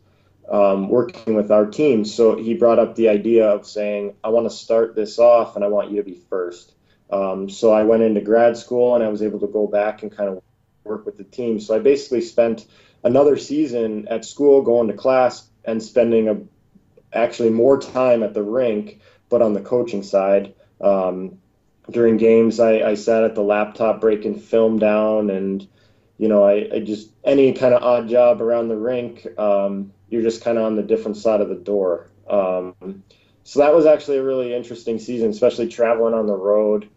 um, 0.50 0.90
working 0.90 1.36
with 1.36 1.52
our 1.52 1.66
team. 1.66 2.06
So 2.06 2.36
he 2.36 2.54
brought 2.56 2.80
up 2.80 2.96
the 2.96 3.10
idea 3.10 3.48
of 3.48 3.68
saying, 3.68 4.16
I 4.24 4.30
want 4.30 4.50
to 4.50 4.56
start 4.56 4.96
this 4.96 5.20
off 5.20 5.56
and 5.56 5.64
I 5.64 5.68
want 5.68 5.92
you 5.92 5.98
to 5.98 6.04
be 6.04 6.20
first. 6.30 6.74
Um, 7.12 7.50
so 7.50 7.72
I 7.72 7.84
went 7.84 8.04
into 8.04 8.22
grad 8.22 8.58
school 8.58 8.96
and 8.96 9.04
I 9.04 9.10
was 9.10 9.22
able 9.22 9.40
to 9.40 9.48
go 9.48 9.68
back 9.68 10.04
and 10.04 10.16
kind 10.16 10.30
of 10.30 10.42
work 10.84 11.06
with 11.06 11.18
the 11.18 11.24
team. 11.24 11.60
So 11.60 11.76
I 11.76 11.80
basically 11.80 12.22
spent 12.22 12.66
another 13.04 13.38
season 13.38 14.08
at 14.08 14.26
school, 14.26 14.62
going 14.62 14.88
to 14.88 14.94
class, 14.94 15.48
and 15.66 15.82
spending 15.82 16.28
a, 16.30 16.38
actually 17.14 17.50
more 17.50 17.80
time 17.80 18.24
at 18.24 18.34
the 18.34 18.44
rink, 18.44 19.02
but 19.30 19.42
on 19.42 19.54
the 19.54 19.62
coaching 19.62 20.04
side. 20.04 20.54
Um, 20.82 21.40
during 21.90 22.18
games, 22.18 22.60
I, 22.60 22.82
I 22.82 22.96
sat 22.96 23.24
at 23.24 23.36
the 23.36 23.42
laptop 23.42 24.02
breaking 24.02 24.40
film 24.40 24.80
down 24.80 25.30
and 25.30 25.68
you 26.20 26.28
know, 26.28 26.44
I, 26.44 26.70
I, 26.74 26.80
just 26.82 27.10
any 27.24 27.54
kind 27.54 27.74
of 27.74 27.82
odd 27.82 28.10
job 28.10 28.42
around 28.42 28.68
the 28.68 28.76
rink, 28.76 29.26
um, 29.40 29.94
you're 30.10 30.22
just 30.22 30.44
kind 30.44 30.58
of 30.58 30.66
on 30.66 30.76
the 30.76 30.84
different 30.84 31.18
side 31.18 31.42
of 31.42 31.50
the 31.50 31.56
door. 31.56 32.10
Um, 32.30 33.04
so 33.44 33.60
that 33.60 33.74
was 33.74 33.86
actually 33.86 34.18
a 34.18 34.24
really 34.24 34.54
interesting 34.54 35.00
season, 35.00 35.30
especially 35.30 35.68
traveling 35.68 36.14
on 36.14 36.28
the 36.28 36.36
road. 36.36 36.90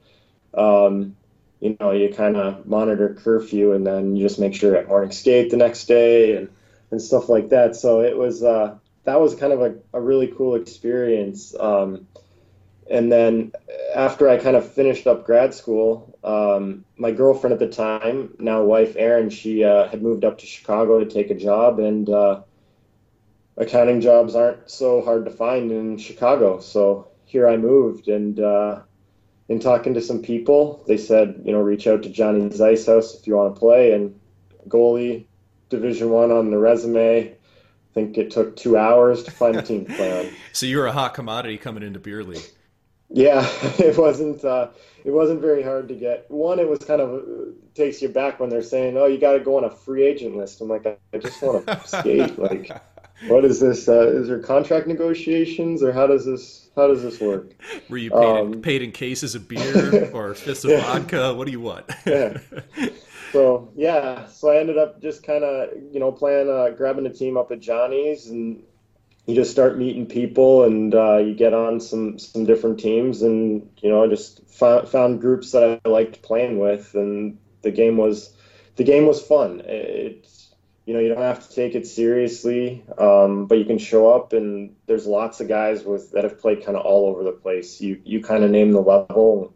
Um, 0.54 1.16
you 1.60 1.76
know, 1.78 1.92
you 1.92 2.12
kind 2.12 2.36
of 2.36 2.66
monitor 2.66 3.14
curfew 3.14 3.72
and 3.72 3.86
then 3.86 4.16
you 4.16 4.26
just 4.26 4.40
make 4.40 4.54
sure 4.54 4.76
at 4.76 4.88
morning 4.88 5.12
skate 5.12 5.50
the 5.50 5.56
next 5.56 5.86
day 5.86 6.36
and, 6.36 6.48
and 6.90 7.00
stuff 7.00 7.28
like 7.28 7.50
that. 7.50 7.76
So 7.76 8.00
it 8.00 8.16
was, 8.16 8.42
uh, 8.42 8.76
that 9.04 9.20
was 9.20 9.34
kind 9.34 9.52
of 9.52 9.62
a, 9.62 9.74
a 9.92 10.00
really 10.00 10.26
cool 10.26 10.56
experience. 10.56 11.54
Um, 11.58 12.06
and 12.90 13.10
then 13.10 13.52
after 13.94 14.28
I 14.28 14.38
kind 14.38 14.56
of 14.56 14.70
finished 14.70 15.06
up 15.06 15.24
grad 15.24 15.54
school, 15.54 16.18
um, 16.24 16.84
my 16.96 17.12
girlfriend 17.12 17.54
at 17.54 17.58
the 17.58 17.68
time, 17.68 18.34
now 18.38 18.62
wife 18.62 18.94
Erin, 18.96 19.30
she 19.30 19.64
uh, 19.64 19.88
had 19.88 20.02
moved 20.02 20.24
up 20.24 20.38
to 20.38 20.46
Chicago 20.46 20.98
to 21.02 21.06
take 21.06 21.30
a 21.30 21.34
job, 21.34 21.78
and 21.78 22.08
uh, 22.10 22.42
accounting 23.62 24.00
jobs 24.00 24.34
aren't 24.34 24.70
so 24.70 25.02
hard 25.02 25.24
to 25.24 25.30
find 25.30 25.70
in 25.70 25.98
Chicago. 25.98 26.60
So 26.60 27.08
here 27.24 27.48
I 27.48 27.56
moved, 27.56 28.08
and 28.08 28.38
uh, 28.38 28.80
in 29.48 29.60
talking 29.60 29.94
to 29.94 30.00
some 30.00 30.22
people, 30.22 30.84
they 30.86 30.96
said, 30.96 31.42
you 31.44 31.52
know, 31.52 31.60
reach 31.60 31.86
out 31.86 32.02
to 32.02 32.10
Johnny's 32.10 32.60
Ice 32.60 32.86
House 32.86 33.14
if 33.14 33.26
you 33.26 33.36
want 33.36 33.54
to 33.54 33.58
play. 33.58 33.92
And 33.92 34.18
goalie, 34.68 35.26
Division 35.68 36.10
One 36.10 36.30
on 36.30 36.50
the 36.50 36.58
resume. 36.58 37.30
I 37.30 37.94
think 37.94 38.16
it 38.16 38.30
took 38.30 38.56
two 38.56 38.76
hours 38.76 39.22
to 39.24 39.30
find 39.30 39.56
a 39.56 39.62
team 39.62 39.84
to 39.86 39.92
play 39.94 40.26
on. 40.26 40.32
So 40.54 40.66
you 40.66 40.78
were 40.78 40.86
a 40.86 40.92
hot 40.92 41.14
commodity 41.14 41.58
coming 41.58 41.82
into 41.82 41.98
beer 41.98 42.22
league. 42.24 42.44
Yeah, 43.08 43.46
it 43.78 43.96
wasn't. 43.98 44.44
Uh, 44.44 44.68
it 45.04 45.10
wasn't 45.10 45.40
very 45.40 45.62
hard 45.62 45.88
to 45.88 45.94
get. 45.94 46.30
One, 46.30 46.58
it 46.58 46.68
was 46.68 46.78
kind 46.78 47.00
of 47.00 47.14
uh, 47.14 47.50
takes 47.74 48.00
you 48.00 48.08
back 48.08 48.40
when 48.40 48.48
they're 48.48 48.62
saying, 48.62 48.96
"Oh, 48.96 49.06
you 49.06 49.18
got 49.18 49.32
to 49.32 49.40
go 49.40 49.58
on 49.58 49.64
a 49.64 49.70
free 49.70 50.04
agent 50.04 50.36
list." 50.36 50.60
I'm 50.60 50.68
like, 50.68 50.86
I 50.86 51.18
just 51.18 51.42
want 51.42 51.66
to 51.66 51.80
skate. 51.86 52.38
Like, 52.38 52.70
what 53.28 53.44
is 53.44 53.60
this? 53.60 53.88
Uh, 53.88 54.08
is 54.08 54.28
there 54.28 54.38
contract 54.38 54.86
negotiations, 54.86 55.82
or 55.82 55.92
how 55.92 56.06
does 56.06 56.24
this 56.24 56.68
how 56.76 56.88
does 56.88 57.02
this 57.02 57.20
work? 57.20 57.52
Were 57.88 57.98
you 57.98 58.10
paid, 58.10 58.18
um, 58.18 58.52
in, 58.54 58.62
paid 58.62 58.82
in 58.82 58.92
cases 58.92 59.34
of 59.34 59.48
beer 59.48 60.10
or 60.14 60.34
fists 60.34 60.64
of 60.64 60.70
yeah. 60.70 60.80
vodka? 60.80 61.34
What 61.34 61.46
do 61.46 61.52
you 61.52 61.60
want? 61.60 61.90
yeah. 62.06 62.38
So 63.32 63.72
yeah, 63.74 64.26
so 64.26 64.50
I 64.50 64.58
ended 64.58 64.76
up 64.76 65.00
just 65.00 65.22
kind 65.22 65.44
of 65.44 65.70
you 65.90 66.00
know 66.00 66.12
playing, 66.12 66.50
uh, 66.50 66.70
grabbing 66.76 67.06
a 67.06 67.12
team 67.12 67.36
up 67.36 67.50
at 67.50 67.60
Johnny's, 67.60 68.28
and 68.28 68.62
you 69.26 69.34
just 69.34 69.50
start 69.50 69.78
meeting 69.78 70.06
people, 70.06 70.64
and 70.64 70.94
uh, 70.94 71.18
you 71.18 71.34
get 71.34 71.54
on 71.54 71.80
some 71.80 72.18
some 72.18 72.44
different 72.44 72.78
teams, 72.78 73.22
and 73.22 73.70
you 73.78 73.88
know 73.88 74.04
I 74.04 74.08
just 74.08 74.46
found, 74.48 74.88
found 74.88 75.20
groups 75.20 75.52
that 75.52 75.80
I 75.84 75.88
liked 75.88 76.22
playing 76.22 76.58
with, 76.58 76.94
and 76.94 77.38
the 77.62 77.70
game 77.70 77.96
was 77.96 78.34
the 78.76 78.84
game 78.84 79.06
was 79.06 79.22
fun. 79.22 79.62
It's 79.64 80.41
you 80.84 80.94
know 80.94 81.00
you 81.00 81.08
don't 81.08 81.22
have 81.22 81.46
to 81.48 81.54
take 81.54 81.74
it 81.74 81.86
seriously 81.86 82.84
um, 82.98 83.46
but 83.46 83.58
you 83.58 83.64
can 83.64 83.78
show 83.78 84.12
up 84.12 84.32
and 84.32 84.74
there's 84.86 85.06
lots 85.06 85.40
of 85.40 85.48
guys 85.48 85.84
with 85.84 86.12
that 86.12 86.24
have 86.24 86.40
played 86.40 86.64
kind 86.64 86.76
of 86.76 86.84
all 86.84 87.08
over 87.08 87.22
the 87.22 87.32
place. 87.32 87.80
You 87.80 88.00
you 88.04 88.22
kind 88.22 88.44
of 88.44 88.50
name 88.50 88.72
the 88.72 88.80
level 88.80 89.54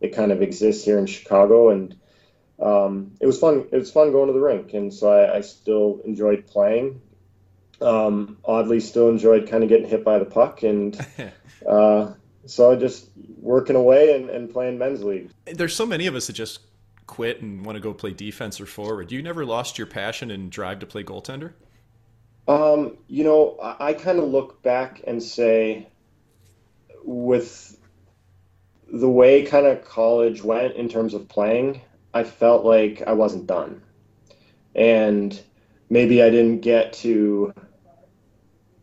it 0.00 0.14
kind 0.14 0.30
of 0.30 0.42
exists 0.42 0.84
here 0.84 0.98
in 0.98 1.06
chicago 1.06 1.70
and 1.70 1.96
um, 2.60 3.12
it 3.20 3.26
was 3.26 3.38
fun 3.38 3.66
it 3.72 3.76
was 3.76 3.90
fun 3.90 4.12
going 4.12 4.26
to 4.26 4.32
the 4.32 4.40
rink 4.40 4.74
and 4.74 4.92
so 4.92 5.10
i, 5.10 5.36
I 5.36 5.40
still 5.42 6.00
enjoyed 6.04 6.46
playing. 6.46 7.00
Um, 7.80 8.38
oddly 8.44 8.80
still 8.80 9.08
enjoyed 9.08 9.48
kind 9.48 9.62
of 9.62 9.68
getting 9.68 9.88
hit 9.88 10.04
by 10.04 10.18
the 10.18 10.24
puck 10.24 10.64
and 10.64 10.98
uh, 11.68 12.12
so 12.44 12.74
just 12.74 13.10
working 13.40 13.76
away 13.76 14.16
and, 14.16 14.30
and 14.30 14.50
playing 14.50 14.78
men's 14.78 15.04
league. 15.04 15.30
There's 15.44 15.76
so 15.76 15.86
many 15.86 16.06
of 16.08 16.16
us 16.16 16.26
that 16.26 16.32
just 16.32 16.60
quit 17.08 17.42
and 17.42 17.66
want 17.66 17.74
to 17.74 17.80
go 17.80 17.92
play 17.92 18.12
defense 18.12 18.60
or 18.60 18.66
forward. 18.66 19.10
You 19.10 19.20
never 19.20 19.44
lost 19.44 19.78
your 19.78 19.88
passion 19.88 20.30
and 20.30 20.52
drive 20.52 20.78
to 20.78 20.86
play 20.86 21.02
goaltender? 21.02 21.54
Um, 22.46 22.98
you 23.08 23.24
know, 23.24 23.58
I, 23.60 23.88
I 23.88 23.92
kind 23.94 24.20
of 24.20 24.26
look 24.28 24.62
back 24.62 25.02
and 25.06 25.20
say, 25.20 25.88
with 27.04 27.76
the 28.92 29.08
way 29.08 29.44
kind 29.44 29.66
of 29.66 29.84
college 29.84 30.42
went 30.44 30.76
in 30.76 30.88
terms 30.88 31.14
of 31.14 31.28
playing, 31.28 31.80
I 32.14 32.22
felt 32.22 32.64
like 32.64 33.02
I 33.06 33.12
wasn't 33.14 33.46
done. 33.46 33.82
And 34.74 35.38
maybe 35.90 36.22
I 36.22 36.30
didn't 36.30 36.60
get 36.60 36.92
to, 36.94 37.52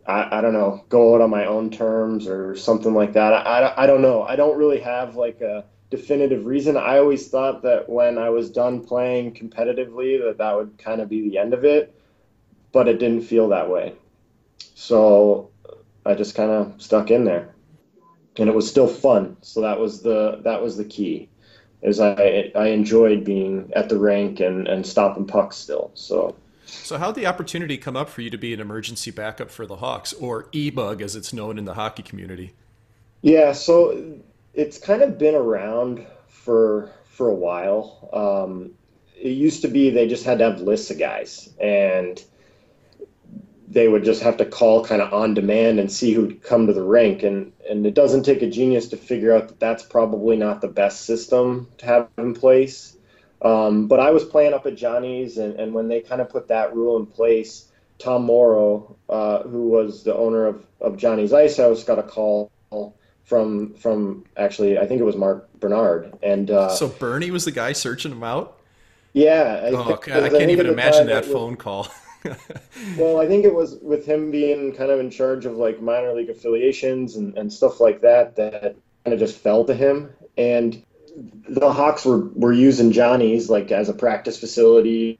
I, 0.05 0.39
I 0.39 0.41
don't 0.41 0.53
know, 0.53 0.83
go 0.89 1.15
out 1.15 1.21
on 1.21 1.29
my 1.29 1.45
own 1.45 1.69
terms 1.69 2.27
or 2.27 2.55
something 2.55 2.93
like 2.93 3.13
that. 3.13 3.33
I, 3.33 3.61
I, 3.61 3.83
I 3.83 3.87
don't 3.87 4.01
know. 4.01 4.23
I 4.23 4.35
don't 4.35 4.57
really 4.57 4.79
have 4.81 5.15
like 5.15 5.41
a, 5.41 5.65
definitive 5.95 6.45
reason. 6.45 6.77
I 6.77 6.97
always 6.97 7.29
thought 7.29 7.63
that 7.63 7.89
when 7.89 8.17
I 8.17 8.29
was 8.29 8.49
done 8.49 8.85
playing 8.85 9.33
competitively, 9.33 10.21
that 10.23 10.37
that 10.37 10.55
would 10.55 10.77
kind 10.77 11.01
of 11.01 11.09
be 11.09 11.29
the 11.29 11.37
end 11.37 11.53
of 11.53 11.63
it, 11.63 11.95
but 12.71 12.87
it 12.87 12.99
didn't 12.99 13.23
feel 13.23 13.49
that 13.49 13.69
way. 13.69 13.93
So 14.75 15.51
I 16.05 16.15
just 16.15 16.35
kind 16.35 16.51
of 16.51 16.81
stuck 16.81 17.11
in 17.11 17.23
there, 17.23 17.55
and 18.37 18.49
it 18.49 18.55
was 18.55 18.69
still 18.69 18.87
fun. 18.87 19.37
So 19.41 19.61
that 19.61 19.79
was 19.79 20.01
the 20.01 20.41
that 20.43 20.61
was 20.61 20.77
the 20.77 20.85
key. 20.85 21.29
Is 21.81 21.99
I 21.99 22.51
I 22.55 22.67
enjoyed 22.67 23.23
being 23.23 23.71
at 23.75 23.89
the 23.89 23.97
rink 23.97 24.39
and 24.39 24.67
and 24.67 24.85
stopping 24.85 25.25
pucks 25.25 25.55
still. 25.55 25.91
So. 25.93 26.35
So, 26.67 26.97
how 26.97 27.11
did 27.11 27.21
the 27.21 27.27
opportunity 27.27 27.77
come 27.77 27.95
up 27.95 28.09
for 28.09 28.21
you 28.21 28.31
to 28.31 28.39
be 28.39 28.51
an 28.51 28.59
emergency 28.59 29.11
backup 29.11 29.51
for 29.51 29.67
the 29.67 29.75
Hawks, 29.75 30.13
or 30.13 30.49
E-Bug 30.51 30.99
as 30.99 31.15
it's 31.15 31.31
known 31.31 31.59
in 31.59 31.65
the 31.65 31.75
hockey 31.75 32.01
community? 32.01 32.53
Yeah, 33.21 33.51
so 33.53 34.17
it's 34.55 34.77
kind 34.77 35.01
of 35.01 35.17
been 35.17 35.35
around 35.35 36.05
for 36.27 36.91
for 37.05 37.27
a 37.27 37.35
while. 37.35 38.09
Um, 38.13 38.71
it 39.15 39.29
used 39.29 39.61
to 39.61 39.67
be 39.67 39.89
they 39.89 40.07
just 40.07 40.25
had 40.25 40.39
to 40.39 40.45
have 40.45 40.61
lists 40.61 40.91
of 40.91 40.99
guys, 40.99 41.49
and 41.59 42.23
they 43.67 43.87
would 43.87 44.03
just 44.03 44.21
have 44.21 44.37
to 44.37 44.45
call 44.45 44.85
kind 44.85 45.01
of 45.01 45.13
on 45.13 45.33
demand 45.33 45.79
and 45.79 45.91
see 45.91 46.13
who'd 46.13 46.41
come 46.43 46.67
to 46.67 46.73
the 46.73 46.83
rink. 46.83 47.23
And, 47.23 47.51
and 47.69 47.85
it 47.85 47.93
doesn't 47.93 48.23
take 48.23 48.41
a 48.41 48.49
genius 48.49 48.87
to 48.89 48.97
figure 48.97 49.35
out 49.35 49.47
that 49.47 49.59
that's 49.59 49.83
probably 49.83 50.37
not 50.37 50.61
the 50.61 50.67
best 50.67 51.01
system 51.05 51.67
to 51.79 51.85
have 51.85 52.07
in 52.17 52.33
place. 52.33 52.95
Um, 53.41 53.87
but 53.87 53.99
I 53.99 54.11
was 54.11 54.23
playing 54.23 54.53
up 54.53 54.65
at 54.65 54.77
Johnny's, 54.77 55.37
and, 55.37 55.59
and 55.59 55.73
when 55.73 55.87
they 55.87 56.01
kind 56.01 56.21
of 56.21 56.29
put 56.29 56.47
that 56.49 56.75
rule 56.75 56.97
in 56.97 57.05
place, 57.05 57.69
Tom 57.97 58.23
Morrow, 58.23 58.95
uh, 59.09 59.43
who 59.43 59.69
was 59.69 60.03
the 60.03 60.15
owner 60.15 60.45
of, 60.45 60.65
of 60.79 60.97
Johnny's 60.97 61.33
Ice 61.33 61.57
House, 61.57 61.83
got 61.83 61.99
a 61.99 62.03
call 62.03 62.51
from 63.25 63.73
from 63.73 64.23
actually 64.37 64.77
I 64.77 64.85
think 64.85 65.01
it 65.01 65.03
was 65.03 65.17
Mark 65.17 65.51
Bernard 65.59 66.17
and 66.23 66.49
uh, 66.49 66.69
so 66.69 66.87
Bernie 66.87 67.31
was 67.31 67.45
the 67.45 67.51
guy 67.51 67.73
searching 67.73 68.11
him 68.11 68.23
out. 68.23 68.59
Yeah, 69.13 69.61
I, 69.63 69.69
oh, 69.71 69.93
I 69.93 70.29
can't 70.29 70.51
even 70.51 70.67
imagine 70.67 71.07
that 71.07 71.25
phone 71.25 71.55
call. 71.55 71.87
well, 72.97 73.19
I 73.19 73.27
think 73.27 73.45
it 73.45 73.53
was 73.53 73.77
with 73.81 74.05
him 74.05 74.31
being 74.31 74.73
kind 74.73 74.91
of 74.91 74.99
in 74.99 75.09
charge 75.09 75.45
of 75.45 75.55
like 75.55 75.81
minor 75.81 76.13
league 76.13 76.29
affiliations 76.29 77.15
and, 77.15 77.37
and 77.37 77.51
stuff 77.51 77.79
like 77.79 78.01
that 78.01 78.35
that 78.35 78.75
kind 79.03 79.13
of 79.13 79.19
just 79.19 79.37
fell 79.37 79.63
to 79.65 79.73
him. 79.73 80.11
And 80.37 80.83
the 81.47 81.71
Hawks 81.71 82.03
were, 82.03 82.25
were 82.29 82.51
using 82.51 82.91
Johnny's 82.91 83.49
like 83.49 83.71
as 83.71 83.89
a 83.89 83.93
practice 83.93 84.39
facility. 84.39 85.19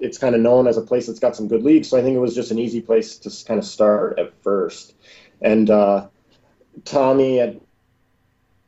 It's 0.00 0.18
kind 0.18 0.34
of 0.34 0.40
known 0.40 0.66
as 0.66 0.76
a 0.76 0.82
place 0.82 1.06
that's 1.06 1.20
got 1.20 1.36
some 1.36 1.48
good 1.48 1.62
leagues. 1.62 1.88
So 1.88 1.98
I 1.98 2.02
think 2.02 2.16
it 2.16 2.20
was 2.20 2.34
just 2.34 2.50
an 2.50 2.58
easy 2.58 2.80
place 2.80 3.18
to 3.18 3.46
kind 3.46 3.58
of 3.58 3.64
start 3.64 4.18
at 4.18 4.32
first. 4.42 4.94
And 5.40 5.70
uh, 5.70 6.08
Tommy 6.84 7.38
had 7.38 7.60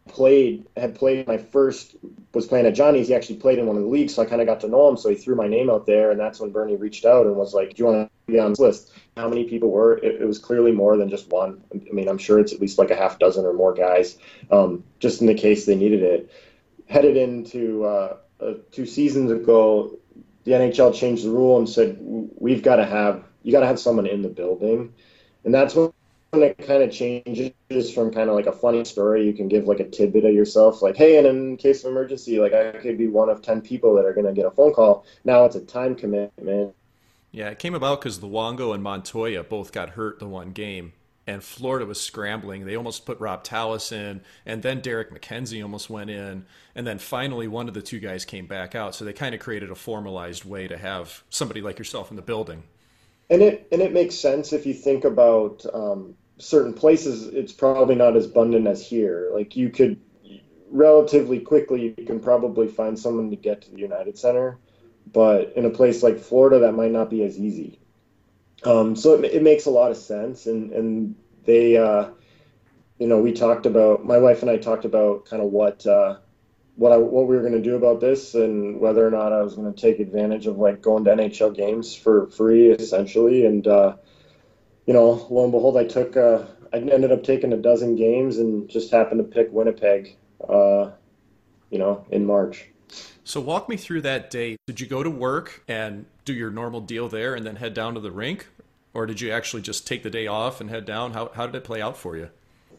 played 0.08 0.66
had 0.76 0.94
played 0.94 1.26
my 1.26 1.38
first 1.38 1.96
was 2.34 2.46
playing 2.46 2.66
at 2.66 2.74
Johnny's. 2.74 3.08
He 3.08 3.14
actually 3.14 3.36
played 3.36 3.58
in 3.58 3.66
one 3.66 3.76
of 3.76 3.82
the 3.82 3.88
leagues, 3.88 4.14
so 4.14 4.22
I 4.22 4.26
kind 4.26 4.40
of 4.40 4.46
got 4.46 4.60
to 4.60 4.68
know 4.68 4.88
him. 4.88 4.96
So 4.96 5.08
he 5.10 5.16
threw 5.16 5.36
my 5.36 5.48
name 5.48 5.70
out 5.70 5.86
there, 5.86 6.10
and 6.10 6.18
that's 6.18 6.40
when 6.40 6.50
Bernie 6.50 6.76
reached 6.76 7.04
out 7.04 7.26
and 7.26 7.36
was 7.36 7.54
like, 7.54 7.74
"Do 7.74 7.82
you 7.82 7.86
want 7.86 8.10
to 8.10 8.32
be 8.32 8.38
on 8.38 8.50
this 8.50 8.58
list?" 8.58 8.92
How 9.16 9.28
many 9.28 9.44
people 9.44 9.70
were? 9.70 9.98
It, 9.98 10.22
it, 10.22 10.26
was 10.26 10.38
clearly 10.38 10.72
more 10.72 10.96
than 10.96 11.08
just 11.08 11.28
one. 11.30 11.62
I 11.72 11.92
mean, 11.92 12.08
I'm 12.08 12.18
sure 12.18 12.38
it's 12.38 12.52
at 12.52 12.60
least 12.60 12.78
like 12.78 12.90
a 12.90 12.96
half 12.96 13.18
dozen 13.18 13.44
or 13.44 13.52
more 13.52 13.74
guys, 13.74 14.18
um, 14.50 14.84
just 15.00 15.20
in 15.20 15.26
the 15.26 15.34
case 15.34 15.66
they 15.66 15.76
needed 15.76 16.02
it. 16.02 16.30
Headed 16.88 17.16
into 17.16 17.84
uh, 17.84 18.16
uh, 18.40 18.54
two 18.72 18.86
seasons 18.86 19.30
ago, 19.30 19.98
the 20.44 20.52
NHL 20.52 20.94
changed 20.94 21.24
the 21.24 21.30
rule 21.30 21.58
and 21.58 21.68
said 21.68 21.98
we've 22.00 22.62
got 22.62 22.76
to 22.76 22.86
have 22.86 23.24
you 23.42 23.52
got 23.52 23.60
to 23.60 23.66
have 23.66 23.78
someone 23.78 24.06
in 24.06 24.22
the 24.22 24.28
building, 24.28 24.94
and 25.44 25.54
that's 25.54 25.74
when 25.74 25.92
it 26.32 26.58
kind 26.58 26.82
of 26.82 26.90
changes 26.90 27.92
from 27.92 28.12
kind 28.12 28.28
of 28.28 28.36
like 28.36 28.46
a 28.46 28.52
funny 28.52 28.84
story, 28.84 29.26
you 29.26 29.32
can 29.32 29.48
give 29.48 29.66
like 29.66 29.80
a 29.80 29.88
tidbit 29.88 30.24
of 30.24 30.34
yourself, 30.34 30.82
like, 30.82 30.96
hey, 30.96 31.16
and 31.16 31.26
in 31.26 31.56
case 31.56 31.84
of 31.84 31.90
emergency, 31.90 32.38
like 32.38 32.52
I 32.52 32.72
could 32.72 32.98
be 32.98 33.08
one 33.08 33.30
of 33.30 33.40
10 33.40 33.62
people 33.62 33.94
that 33.94 34.04
are 34.04 34.12
going 34.12 34.26
to 34.26 34.32
get 34.32 34.46
a 34.46 34.50
phone 34.50 34.74
call. 34.74 35.06
Now 35.24 35.44
it's 35.44 35.56
a 35.56 35.60
time 35.60 35.94
commitment. 35.94 36.74
Yeah, 37.30 37.48
it 37.48 37.58
came 37.58 37.74
about 37.74 38.00
because 38.00 38.18
Luongo 38.18 38.74
and 38.74 38.82
Montoya 38.82 39.42
both 39.44 39.72
got 39.72 39.90
hurt 39.90 40.18
the 40.18 40.26
one 40.26 40.52
game, 40.52 40.92
and 41.26 41.42
Florida 41.42 41.86
was 41.86 42.00
scrambling. 42.00 42.64
They 42.64 42.76
almost 42.76 43.06
put 43.06 43.20
Rob 43.20 43.42
Tallas 43.44 43.92
in, 43.92 44.22
and 44.44 44.62
then 44.62 44.80
Derek 44.80 45.10
MacKenzie 45.10 45.62
almost 45.62 45.90
went 45.90 46.10
in, 46.10 46.46
and 46.74 46.86
then 46.86 46.98
finally 46.98 47.48
one 47.48 47.68
of 47.68 47.74
the 47.74 47.82
two 47.82 48.00
guys 48.00 48.24
came 48.24 48.46
back 48.46 48.74
out. 48.74 48.94
So 48.94 49.04
they 49.04 49.12
kind 49.12 49.34
of 49.34 49.40
created 49.40 49.70
a 49.70 49.74
formalized 49.74 50.44
way 50.44 50.68
to 50.68 50.76
have 50.76 51.22
somebody 51.30 51.60
like 51.60 51.78
yourself 51.78 52.10
in 52.10 52.16
the 52.16 52.22
building 52.22 52.64
and 53.30 53.42
it 53.42 53.68
and 53.72 53.82
it 53.82 53.92
makes 53.92 54.14
sense 54.14 54.52
if 54.52 54.66
you 54.66 54.74
think 54.74 55.04
about 55.04 55.64
um, 55.72 56.14
certain 56.38 56.72
places. 56.72 57.26
It's 57.26 57.52
probably 57.52 57.94
not 57.94 58.16
as 58.16 58.26
abundant 58.26 58.66
as 58.66 58.86
here. 58.86 59.30
Like 59.32 59.56
you 59.56 59.70
could 59.70 60.00
relatively 60.70 61.40
quickly, 61.40 61.94
you 61.96 62.06
can 62.06 62.20
probably 62.20 62.68
find 62.68 62.98
someone 62.98 63.30
to 63.30 63.36
get 63.36 63.62
to 63.62 63.70
the 63.70 63.78
United 63.78 64.18
Center, 64.18 64.58
but 65.12 65.52
in 65.56 65.64
a 65.64 65.70
place 65.70 66.02
like 66.02 66.18
Florida, 66.18 66.60
that 66.60 66.72
might 66.72 66.92
not 66.92 67.10
be 67.10 67.22
as 67.24 67.38
easy. 67.38 67.80
Um, 68.64 68.96
so 68.96 69.14
it, 69.14 69.24
it, 69.24 69.42
makes 69.42 69.66
a 69.66 69.70
lot 69.70 69.90
of 69.90 69.96
sense, 69.96 70.46
and 70.46 70.72
and 70.72 71.14
they, 71.44 71.76
uh, 71.76 72.08
you 72.98 73.06
know, 73.06 73.20
we 73.20 73.32
talked 73.32 73.66
about 73.66 74.04
my 74.04 74.18
wife 74.18 74.42
and 74.42 74.50
I 74.50 74.56
talked 74.56 74.84
about 74.84 75.26
kind 75.26 75.42
of 75.42 75.50
what. 75.50 75.86
Uh, 75.86 76.18
what 76.78 76.92
I 76.92 76.96
what 76.96 77.26
we 77.26 77.34
were 77.34 77.42
going 77.42 77.54
to 77.54 77.60
do 77.60 77.74
about 77.74 78.00
this 78.00 78.36
and 78.36 78.78
whether 78.78 79.04
or 79.04 79.10
not 79.10 79.32
I 79.32 79.42
was 79.42 79.54
going 79.54 79.72
to 79.72 79.78
take 79.78 79.98
advantage 79.98 80.46
of 80.46 80.58
like 80.58 80.80
going 80.80 81.04
to 81.04 81.10
NHL 81.10 81.54
games 81.54 81.94
for 81.94 82.28
free 82.28 82.68
essentially 82.68 83.44
and 83.44 83.66
uh, 83.66 83.96
you 84.86 84.94
know 84.94 85.26
lo 85.28 85.42
and 85.42 85.52
behold 85.52 85.76
I 85.76 85.84
took 85.84 86.16
uh, 86.16 86.44
I 86.72 86.76
ended 86.76 87.10
up 87.10 87.24
taking 87.24 87.52
a 87.52 87.56
dozen 87.56 87.96
games 87.96 88.38
and 88.38 88.68
just 88.68 88.92
happened 88.92 89.18
to 89.18 89.24
pick 89.24 89.52
Winnipeg 89.52 90.16
uh, 90.48 90.92
you 91.68 91.80
know 91.80 92.06
in 92.10 92.24
March. 92.24 92.68
So 93.24 93.40
walk 93.40 93.68
me 93.68 93.76
through 93.76 94.02
that 94.02 94.30
day. 94.30 94.56
Did 94.66 94.80
you 94.80 94.86
go 94.86 95.02
to 95.02 95.10
work 95.10 95.64
and 95.66 96.06
do 96.24 96.32
your 96.32 96.50
normal 96.50 96.80
deal 96.80 97.08
there 97.08 97.34
and 97.34 97.44
then 97.44 97.56
head 97.56 97.74
down 97.74 97.94
to 97.94 98.00
the 98.00 98.12
rink 98.12 98.46
or 98.94 99.04
did 99.04 99.20
you 99.20 99.32
actually 99.32 99.62
just 99.62 99.84
take 99.84 100.04
the 100.04 100.10
day 100.10 100.28
off 100.28 100.60
and 100.60 100.70
head 100.70 100.84
down? 100.84 101.12
How 101.12 101.32
how 101.34 101.46
did 101.46 101.56
it 101.56 101.64
play 101.64 101.82
out 101.82 101.96
for 101.96 102.16
you? 102.16 102.30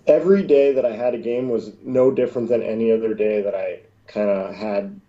Every 0.07 0.43
day 0.43 0.71
that 0.71 0.85
I 0.85 0.95
had 0.95 1.13
a 1.13 1.17
game 1.17 1.49
was 1.49 1.73
no 1.83 2.09
different 2.09 2.47
than 2.47 2.63
any 2.63 2.93
other 2.93 3.13
day 3.13 3.41
that 3.41 3.53
I 3.53 3.81
kind 4.09 4.29
of 4.29 4.53
had, 4.55 4.99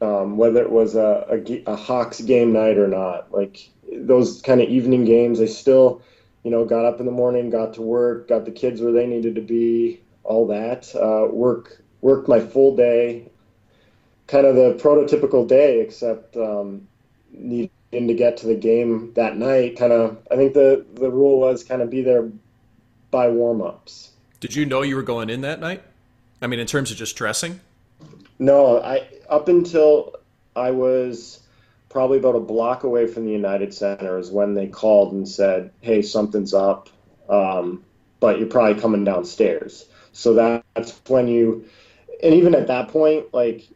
um, 0.00 0.36
whether 0.36 0.62
it 0.62 0.70
was 0.70 0.94
a, 0.94 1.26
a, 1.28 1.62
a, 1.72 1.76
Hawks 1.76 2.20
game 2.20 2.52
night 2.52 2.78
or 2.78 2.88
not. 2.88 3.32
Like 3.32 3.68
those 3.92 4.40
kind 4.40 4.60
of 4.60 4.68
evening 4.68 5.04
games, 5.04 5.40
I 5.40 5.46
still, 5.46 6.02
you 6.42 6.50
know, 6.50 6.64
got 6.64 6.84
up 6.84 7.00
in 7.00 7.06
the 7.06 7.12
morning, 7.12 7.50
got 7.50 7.74
to 7.74 7.82
work, 7.82 8.28
got 8.28 8.44
the 8.44 8.50
kids 8.50 8.80
where 8.80 8.92
they 8.92 9.06
needed 9.06 9.34
to 9.34 9.40
be, 9.40 10.00
all 10.24 10.46
that. 10.46 10.94
Uh, 10.94 11.32
work 11.32 11.82
worked 12.00 12.28
my 12.28 12.40
full 12.40 12.76
day, 12.76 13.28
kind 14.26 14.46
of 14.46 14.54
the 14.56 14.74
prototypical 14.82 15.46
day, 15.46 15.80
except 15.80 16.36
um, 16.36 16.86
needing 17.32 17.70
to 17.92 18.14
get 18.14 18.38
to 18.38 18.46
the 18.46 18.54
game 18.54 19.12
that 19.14 19.36
night. 19.36 19.76
Kind 19.76 19.92
of, 19.92 20.16
I 20.30 20.36
think 20.36 20.54
the 20.54 20.86
the 20.94 21.10
rule 21.10 21.40
was 21.40 21.64
kind 21.64 21.82
of 21.82 21.90
be 21.90 22.02
there 22.02 22.30
by 23.10 23.28
warm 23.28 23.60
ups. 23.60 24.12
Did 24.38 24.54
you 24.54 24.64
know 24.64 24.80
you 24.82 24.96
were 24.96 25.02
going 25.02 25.28
in 25.28 25.42
that 25.42 25.60
night? 25.60 25.82
I 26.40 26.46
mean, 26.46 26.60
in 26.60 26.66
terms 26.66 26.90
of 26.90 26.96
just 26.96 27.16
dressing. 27.16 27.60
No, 28.38 28.80
I 28.80 29.06
up 29.28 29.48
until 29.48 30.16
I 30.56 30.70
was 30.70 31.40
probably 31.88 32.18
about 32.18 32.36
a 32.36 32.40
block 32.40 32.84
away 32.84 33.06
from 33.06 33.26
the 33.26 33.32
United 33.32 33.74
Center 33.74 34.18
is 34.18 34.30
when 34.30 34.54
they 34.54 34.66
called 34.66 35.12
and 35.12 35.28
said, 35.28 35.70
"Hey, 35.80 36.02
something's 36.02 36.54
up, 36.54 36.88
um, 37.28 37.84
but 38.18 38.38
you're 38.38 38.48
probably 38.48 38.80
coming 38.80 39.04
downstairs." 39.04 39.86
So 40.12 40.34
that's 40.34 41.00
when 41.06 41.28
you, 41.28 41.64
and 42.22 42.34
even 42.34 42.54
at 42.54 42.68
that 42.68 42.88
point, 42.88 43.32
like 43.32 43.68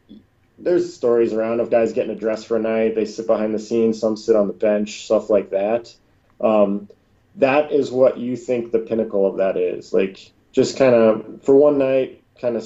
there's 0.57 0.93
stories 0.93 1.33
around 1.33 1.59
of 1.59 1.69
guys 1.69 1.93
getting 1.93 2.11
a 2.11 2.19
dress 2.19 2.43
for 2.43 2.57
a 2.57 2.61
night. 2.61 2.95
They 2.95 3.05
sit 3.05 3.27
behind 3.27 3.53
the 3.53 3.59
scenes, 3.59 3.99
some 3.99 4.17
sit 4.17 4.35
on 4.35 4.47
the 4.47 4.53
bench, 4.53 5.05
stuff 5.05 5.29
like 5.29 5.51
that. 5.51 5.93
Um, 6.41 6.89
that 7.35 7.71
is 7.71 7.91
what 7.91 8.17
you 8.17 8.35
think 8.37 8.71
the 8.71 8.79
pinnacle 8.79 9.25
of 9.27 9.37
that 9.37 9.57
is. 9.57 9.93
Like 9.93 10.31
just 10.51 10.77
kind 10.77 10.95
of 10.95 11.43
for 11.43 11.55
one 11.55 11.77
night, 11.77 12.23
kind 12.39 12.55
of 12.55 12.63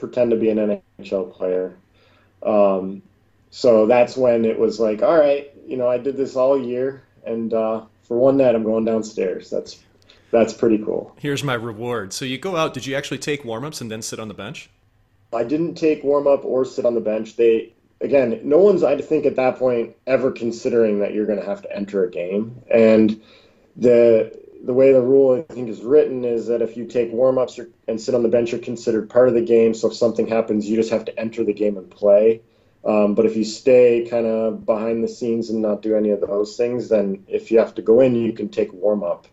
pretend 0.00 0.32
to 0.32 0.36
be 0.36 0.50
an 0.50 0.80
NHL 0.98 1.32
player. 1.32 1.76
Um, 2.42 3.02
so 3.50 3.86
that's 3.86 4.16
when 4.16 4.44
it 4.44 4.58
was 4.58 4.80
like, 4.80 5.02
all 5.02 5.16
right, 5.16 5.52
you 5.66 5.76
know, 5.76 5.88
I 5.88 5.98
did 5.98 6.16
this 6.16 6.34
all 6.34 6.60
year, 6.60 7.04
and 7.24 7.52
uh, 7.52 7.84
for 8.02 8.18
one 8.18 8.38
night, 8.38 8.54
I'm 8.54 8.64
going 8.64 8.84
downstairs. 8.84 9.50
That's 9.50 9.78
that's 10.30 10.52
pretty 10.52 10.78
cool. 10.78 11.14
Here's 11.18 11.44
my 11.44 11.54
reward. 11.54 12.12
So 12.12 12.24
you 12.24 12.38
go 12.38 12.56
out. 12.56 12.74
Did 12.74 12.86
you 12.86 12.96
actually 12.96 13.18
take 13.18 13.42
warmups 13.42 13.80
and 13.80 13.90
then 13.90 14.02
sit 14.02 14.18
on 14.18 14.28
the 14.28 14.34
bench? 14.34 14.70
I 15.32 15.44
didn't 15.44 15.74
take 15.74 16.02
warm 16.02 16.26
up 16.26 16.44
or 16.44 16.64
sit 16.64 16.84
on 16.84 16.94
the 16.94 17.00
bench. 17.00 17.36
They 17.36 17.72
again, 18.00 18.40
no 18.44 18.58
one's 18.58 18.82
I 18.82 19.00
think 19.00 19.26
at 19.26 19.36
that 19.36 19.58
point 19.58 19.96
ever 20.06 20.30
considering 20.30 21.00
that 21.00 21.12
you're 21.14 21.26
going 21.26 21.40
to 21.40 21.44
have 21.44 21.62
to 21.62 21.76
enter 21.76 22.04
a 22.04 22.10
game, 22.10 22.62
and 22.72 23.20
the 23.76 24.36
the 24.62 24.74
way 24.74 24.92
the 24.92 25.00
rule 25.00 25.44
I 25.50 25.54
think 25.54 25.68
is 25.68 25.80
written 25.82 26.24
is 26.24 26.46
that 26.48 26.62
if 26.62 26.76
you 26.76 26.86
take 26.86 27.12
warm-ups 27.12 27.58
and 27.88 28.00
sit 28.00 28.14
on 28.14 28.22
the 28.22 28.28
bench, 28.28 28.52
you're 28.52 28.60
considered 28.60 29.08
part 29.08 29.28
of 29.28 29.34
the 29.34 29.40
game. 29.40 29.74
So 29.74 29.88
if 29.88 29.94
something 29.94 30.26
happens, 30.26 30.68
you 30.68 30.76
just 30.76 30.90
have 30.90 31.04
to 31.06 31.18
enter 31.18 31.44
the 31.44 31.52
game 31.52 31.76
and 31.76 31.90
play. 31.90 32.42
Um, 32.84 33.14
but 33.14 33.26
if 33.26 33.36
you 33.36 33.44
stay 33.44 34.06
kind 34.08 34.26
of 34.26 34.64
behind 34.64 35.04
the 35.04 35.08
scenes 35.08 35.50
and 35.50 35.60
not 35.60 35.82
do 35.82 35.96
any 35.96 36.10
of 36.10 36.20
those 36.20 36.56
things, 36.56 36.88
then 36.88 37.24
if 37.28 37.50
you 37.50 37.58
have 37.58 37.74
to 37.74 37.82
go 37.82 38.00
in, 38.00 38.14
you 38.14 38.32
can 38.32 38.48
take 38.48 38.72
warm-up. 38.72 39.26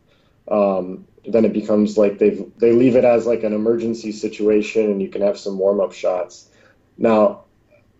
Um, 0.49 1.07
then 1.25 1.43
it 1.43 1.53
becomes 1.53 1.97
like 1.97 2.19
they 2.19 2.45
they 2.57 2.71
leave 2.71 2.95
it 2.95 3.03
as 3.03 3.25
like 3.25 3.43
an 3.43 3.53
emergency 3.53 4.13
situation, 4.13 4.89
and 4.89 5.01
you 5.01 5.09
can 5.09 5.21
have 5.21 5.37
some 5.37 5.57
warm-up 5.57 5.91
shots. 5.91 6.49
Now, 6.97 7.43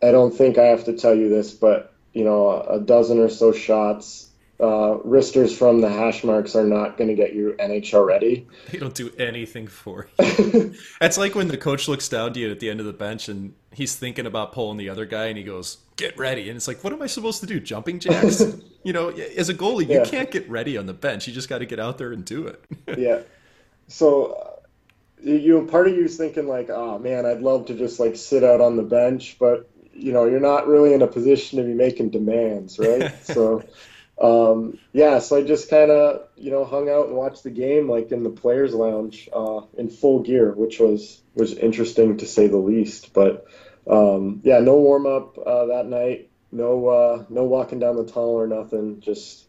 I 0.02 0.12
don't 0.12 0.34
think 0.34 0.58
I 0.58 0.66
have 0.66 0.86
to 0.86 0.94
tell 0.94 1.14
you 1.14 1.28
this, 1.28 1.52
but 1.52 1.94
you 2.14 2.24
know, 2.24 2.62
a 2.62 2.80
dozen 2.80 3.20
or 3.20 3.30
so 3.30 3.52
shots 3.52 4.30
uh, 4.60 4.98
wristers 5.04 5.56
from 5.56 5.82
the 5.82 5.90
hash 5.90 6.24
marks 6.24 6.56
are 6.56 6.66
not 6.66 6.98
going 6.98 7.10
to 7.10 7.16
get 7.16 7.34
you 7.34 7.56
NHL 7.60 8.06
ready. 8.06 8.48
They 8.72 8.80
don't 8.80 8.94
do 8.94 9.12
anything 9.18 9.68
for 9.68 10.08
you. 10.20 10.74
That's 11.00 11.18
like 11.18 11.36
when 11.36 11.48
the 11.48 11.58
coach 11.58 11.88
looks 11.88 12.10
down 12.10 12.34
to 12.34 12.40
you 12.40 12.52
at 12.52 12.60
the 12.60 12.70
end 12.70 12.80
of 12.80 12.86
the 12.86 12.94
bench 12.94 13.30
and 13.30 13.54
he's 13.72 13.96
thinking 13.96 14.26
about 14.26 14.52
pulling 14.52 14.78
the 14.78 14.90
other 14.90 15.06
guy 15.06 15.28
and 15.28 15.38
he 15.38 15.44
goes, 15.44 15.78
"Get 15.96 16.18
ready!" 16.18 16.50
And 16.50 16.58
it's 16.58 16.68
like, 16.68 16.84
what 16.84 16.92
am 16.92 17.02
I 17.02 17.08
supposed 17.08 17.40
to 17.42 17.46
do? 17.46 17.60
Jumping 17.60 18.00
jacks? 18.00 18.44
you 18.84 18.94
know, 18.94 19.10
as 19.10 19.50
a 19.50 19.54
goalie, 19.54 19.88
yeah. 19.88 20.04
you 20.04 20.10
can't 20.10 20.32
get 20.32 20.50
ready 20.50 20.78
on 20.78 20.86
the 20.86 20.94
bench. 20.94 21.28
You 21.28 21.34
just 21.34 21.50
got 21.50 21.60
to 21.60 21.66
get 21.66 21.80
out 21.80 21.98
there 21.98 22.12
and 22.12 22.26
do 22.26 22.48
it. 22.48 22.66
yeah. 22.98 23.20
So. 23.88 24.34
Uh, 24.34 24.52
you 25.20 25.66
part 25.66 25.88
of 25.88 25.96
you's 25.96 26.16
thinking 26.16 26.48
like, 26.48 26.70
oh 26.70 27.00
man, 27.00 27.26
I'd 27.26 27.42
love 27.42 27.66
to 27.66 27.74
just 27.74 28.00
like 28.00 28.16
sit 28.16 28.44
out 28.44 28.62
on 28.62 28.78
the 28.78 28.84
bench, 28.84 29.38
but 29.40 29.68
you 29.92 30.14
know, 30.14 30.26
you're 30.26 30.40
not 30.40 30.68
really 30.68 30.94
in 30.94 31.02
a 31.02 31.08
position 31.08 31.58
to 31.58 31.66
be 31.66 31.74
making 31.74 32.12
demands, 32.12 32.78
right? 32.78 33.12
so 33.24 33.64
um, 34.20 34.80
yeah, 34.94 35.20
so 35.20 35.38
I 35.38 35.44
just 35.44 35.70
kind 35.70 35.92
of 35.92 36.28
you 36.36 36.50
know 36.50 36.66
hung 36.66 36.90
out 36.90 37.08
and 37.08 37.16
watched 37.16 37.44
the 37.44 37.52
game 37.52 37.90
like 37.90 38.12
in 38.12 38.24
the 38.24 38.30
players' 38.30 38.74
lounge 38.74 39.30
uh, 39.32 39.62
in 39.78 39.90
full 39.90 40.24
gear, 40.24 40.52
which 40.54 40.80
was 40.80 41.22
was 41.36 41.54
interesting 41.54 42.18
to 42.18 42.26
say 42.26 42.48
the 42.48 42.58
least. 42.58 43.14
But 43.14 43.46
um, 43.90 44.42
yeah, 44.44 44.60
no 44.60 44.78
warm 44.78 45.06
up 45.06 45.38
uh, 45.38 45.68
that 45.68 45.86
night, 45.86 46.30
no 46.52 46.88
uh, 46.88 47.26
no 47.30 47.44
walking 47.44 47.80
down 47.80 47.96
the 47.96 48.06
tunnel 48.06 48.32
or 48.32 48.48
nothing. 48.48 49.02
Just 49.02 49.46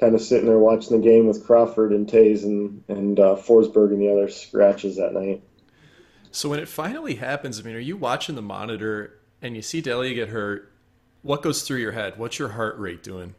kind 0.00 0.14
of 0.14 0.20
sitting 0.20 0.46
there 0.46 0.58
watching 0.58 1.00
the 1.00 1.06
game 1.06 1.26
with 1.26 1.46
Crawford 1.46 1.92
and 1.92 2.08
Toews 2.08 2.42
and 2.42 2.82
and 2.88 3.20
uh, 3.20 3.36
Forsberg 3.36 3.92
and 3.92 4.02
the 4.02 4.10
other 4.10 4.28
scratches 4.28 4.96
that 4.96 5.12
night. 5.12 5.42
So 6.32 6.48
when 6.48 6.58
it 6.58 6.68
finally 6.68 7.14
happens, 7.14 7.58
I 7.60 7.62
mean, 7.62 7.76
are 7.76 7.80
you 7.80 7.96
watching 7.96 8.34
the 8.34 8.42
monitor 8.42 9.18
and 9.40 9.54
you 9.54 9.62
see 9.62 9.80
Delia 9.80 10.12
get 10.14 10.28
hurt? 10.28 10.72
What 11.22 11.42
goes 11.42 11.62
through 11.62 11.78
your 11.78 11.92
head? 11.92 12.18
What's 12.18 12.38
your 12.38 12.48
heart 12.48 12.78
rate 12.78 13.02
doing? 13.02 13.34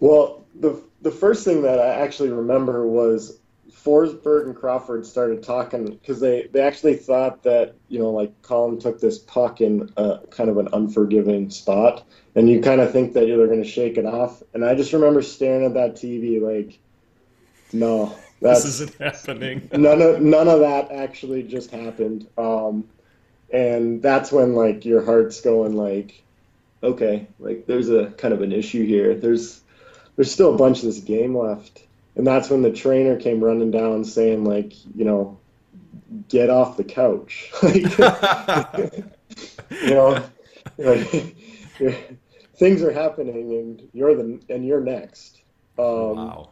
Well, 0.00 0.44
the 0.54 0.82
the 1.02 1.10
first 1.10 1.44
thing 1.44 1.62
that 1.62 1.78
I 1.78 2.00
actually 2.02 2.30
remember 2.30 2.86
was 2.86 3.38
Forsberg 3.72 4.46
and 4.46 4.56
Crawford 4.56 5.06
started 5.06 5.42
talking 5.42 5.86
because 5.86 6.20
they, 6.20 6.48
they 6.52 6.60
actually 6.60 6.96
thought 6.96 7.42
that 7.44 7.74
you 7.88 7.98
know 7.98 8.10
like 8.10 8.42
Collin 8.42 8.78
took 8.78 9.00
this 9.00 9.18
puck 9.18 9.60
in 9.60 9.90
a, 9.96 10.18
kind 10.30 10.50
of 10.50 10.58
an 10.58 10.68
unforgiving 10.72 11.50
spot, 11.50 12.04
and 12.34 12.48
you 12.48 12.60
kind 12.60 12.80
of 12.80 12.92
think 12.92 13.12
that 13.14 13.26
they're 13.26 13.46
going 13.46 13.62
to 13.62 13.68
shake 13.68 13.96
it 13.96 14.06
off. 14.06 14.42
And 14.54 14.64
I 14.64 14.74
just 14.74 14.92
remember 14.92 15.22
staring 15.22 15.64
at 15.64 15.74
that 15.74 15.94
TV 15.94 16.40
like, 16.40 16.78
no, 17.72 18.16
this 18.40 18.64
isn't 18.64 18.94
happening. 18.96 19.68
none 19.72 20.02
of 20.02 20.20
none 20.20 20.48
of 20.48 20.60
that 20.60 20.90
actually 20.90 21.42
just 21.42 21.70
happened. 21.70 22.26
Um, 22.36 22.88
and 23.50 24.02
that's 24.02 24.30
when 24.30 24.54
like 24.54 24.84
your 24.84 25.04
heart's 25.04 25.40
going 25.40 25.74
like, 25.74 26.22
okay, 26.82 27.26
like 27.38 27.66
there's 27.66 27.88
a 27.88 28.10
kind 28.12 28.34
of 28.34 28.42
an 28.42 28.52
issue 28.52 28.84
here. 28.84 29.14
There's 29.14 29.62
there's 30.18 30.30
still 30.32 30.52
a 30.52 30.58
bunch 30.58 30.78
of 30.78 30.86
this 30.86 30.98
game 30.98 31.38
left. 31.38 31.84
And 32.16 32.26
that's 32.26 32.50
when 32.50 32.62
the 32.62 32.72
trainer 32.72 33.16
came 33.16 33.42
running 33.42 33.70
down 33.70 34.04
saying, 34.04 34.44
like, 34.44 34.72
you 34.96 35.04
know, 35.04 35.38
get 36.28 36.50
off 36.50 36.76
the 36.76 36.82
couch. 36.82 37.52
you 37.62 37.88
know, 39.90 40.24
like, 40.76 41.36
things 42.56 42.82
are 42.82 42.90
happening 42.90 43.52
and 43.52 43.88
you're 43.92 44.16
the 44.16 44.40
and 44.48 44.66
you're 44.66 44.80
next. 44.80 45.40
Um, 45.78 46.16
wow. 46.16 46.50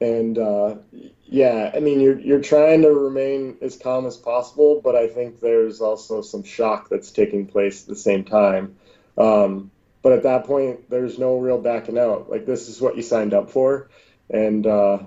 And 0.00 0.38
uh, 0.38 0.76
yeah, 1.24 1.72
I 1.74 1.80
mean, 1.80 1.98
you're 1.98 2.20
you're 2.20 2.40
trying 2.40 2.82
to 2.82 2.92
remain 2.92 3.56
as 3.62 3.76
calm 3.76 4.06
as 4.06 4.16
possible, 4.16 4.80
but 4.80 4.94
I 4.94 5.08
think 5.08 5.40
there's 5.40 5.80
also 5.80 6.22
some 6.22 6.44
shock 6.44 6.88
that's 6.88 7.10
taking 7.10 7.48
place 7.48 7.82
at 7.82 7.88
the 7.88 7.96
same 7.96 8.22
time. 8.22 8.76
Um, 9.18 9.72
but 10.06 10.12
at 10.12 10.22
that 10.22 10.44
point, 10.44 10.88
there's 10.88 11.18
no 11.18 11.36
real 11.36 11.58
backing 11.58 11.98
out. 11.98 12.30
Like 12.30 12.46
this 12.46 12.68
is 12.68 12.80
what 12.80 12.96
you 12.96 13.02
signed 13.02 13.34
up 13.34 13.50
for, 13.50 13.88
and 14.30 14.64
uh, 14.64 14.98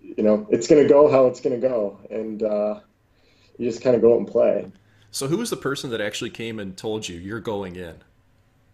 you 0.00 0.22
know 0.22 0.46
it's 0.50 0.68
going 0.68 0.80
to 0.84 0.88
go 0.88 1.10
how 1.10 1.26
it's 1.26 1.40
going 1.40 1.60
to 1.60 1.68
go, 1.68 1.98
and 2.08 2.40
uh, 2.44 2.78
you 3.58 3.68
just 3.68 3.82
kind 3.82 3.96
of 3.96 4.02
go 4.02 4.14
out 4.14 4.18
and 4.18 4.28
play. 4.28 4.70
So 5.10 5.26
who 5.26 5.38
was 5.38 5.50
the 5.50 5.56
person 5.56 5.90
that 5.90 6.00
actually 6.00 6.30
came 6.30 6.60
and 6.60 6.76
told 6.76 7.08
you 7.08 7.18
you're 7.18 7.40
going 7.40 7.74
in? 7.74 7.96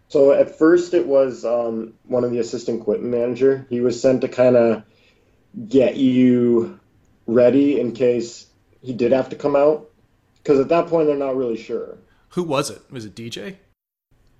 So 0.08 0.32
at 0.32 0.58
first 0.58 0.92
it 0.92 1.06
was 1.06 1.42
um, 1.42 1.94
one 2.04 2.22
of 2.22 2.32
the 2.32 2.38
assistant 2.38 2.82
equipment 2.82 3.10
manager. 3.10 3.66
He 3.70 3.80
was 3.80 3.98
sent 3.98 4.20
to 4.20 4.28
kind 4.28 4.56
of 4.56 4.82
get 5.70 5.96
you 5.96 6.78
ready 7.26 7.80
in 7.80 7.92
case 7.92 8.46
he 8.82 8.92
did 8.92 9.12
have 9.12 9.30
to 9.30 9.36
come 9.36 9.56
out, 9.56 9.88
because 10.42 10.60
at 10.60 10.68
that 10.68 10.88
point 10.88 11.06
they're 11.06 11.16
not 11.16 11.34
really 11.34 11.56
sure. 11.56 11.96
Who 12.32 12.42
was 12.42 12.68
it? 12.68 12.82
Was 12.90 13.06
it 13.06 13.14
DJ? 13.14 13.56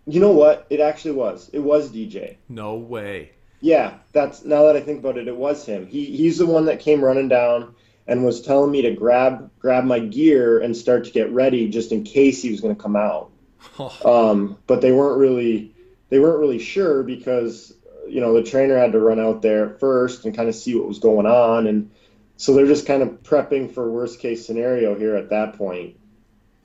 You 0.07 0.21
know 0.21 0.33
what? 0.33 0.67
It 0.71 0.81
actually 0.81 1.12
was. 1.12 1.49
It 1.53 1.61
was 1.61 1.91
DJ. 1.91 2.37
No 2.49 2.75
way. 2.75 3.33
Yeah, 3.61 3.95
that's 4.12 4.45
now 4.45 4.65
that 4.65 4.77
I 4.77 4.81
think 4.81 4.99
about 4.99 5.19
it, 5.19 5.29
it 5.29 5.37
was 5.37 5.65
him. 5.65 5.87
He 5.87 6.05
he's 6.05 6.38
the 6.38 6.47
one 6.47 6.65
that 6.67 6.81
came 6.81 7.05
running 7.05 7.29
down 7.29 7.75
and 8.09 8.25
was 8.25 8.43
telling 8.43 8.71
me 8.71 8.83
to 8.83 8.91
grab 8.93 9.51
grab 9.61 9.85
my 9.85 10.01
gear 10.01 10.59
and 10.59 10.77
start 10.77 11.05
to 11.05 11.11
get 11.12 11.31
ready 11.31 11.69
just 11.69 11.93
in 11.93 12.03
case 12.03 12.43
he 12.43 12.51
was 12.51 12.61
going 12.61 12.75
to 12.75 12.83
come 12.83 12.97
out. 12.97 13.31
um, 14.05 14.59
but 14.67 14.81
they 14.81 14.91
weren't 14.91 15.19
really 15.19 15.73
they 16.09 16.19
weren't 16.19 16.41
really 16.41 16.59
sure 16.59 17.03
because 17.03 17.73
you 18.09 18.21
know 18.21 18.35
the 18.35 18.43
trainer 18.43 18.77
had 18.77 18.93
to 18.93 19.01
run 19.01 19.21
out 19.21 19.43
there 19.43 19.71
first 19.79 20.25
and 20.25 20.37
kind 20.37 20.49
of 20.49 20.55
see 20.55 20.75
what 20.75 20.88
was 20.88 20.99
going 20.99 21.27
on 21.27 21.67
and 21.67 21.91
so 22.37 22.55
they're 22.55 22.67
just 22.67 22.87
kind 22.87 23.03
of 23.03 23.23
prepping 23.23 23.73
for 23.73 23.91
worst 23.91 24.19
case 24.19 24.45
scenario 24.45 24.95
here 24.99 25.15
at 25.15 25.31
that 25.31 25.57
point 25.57 25.97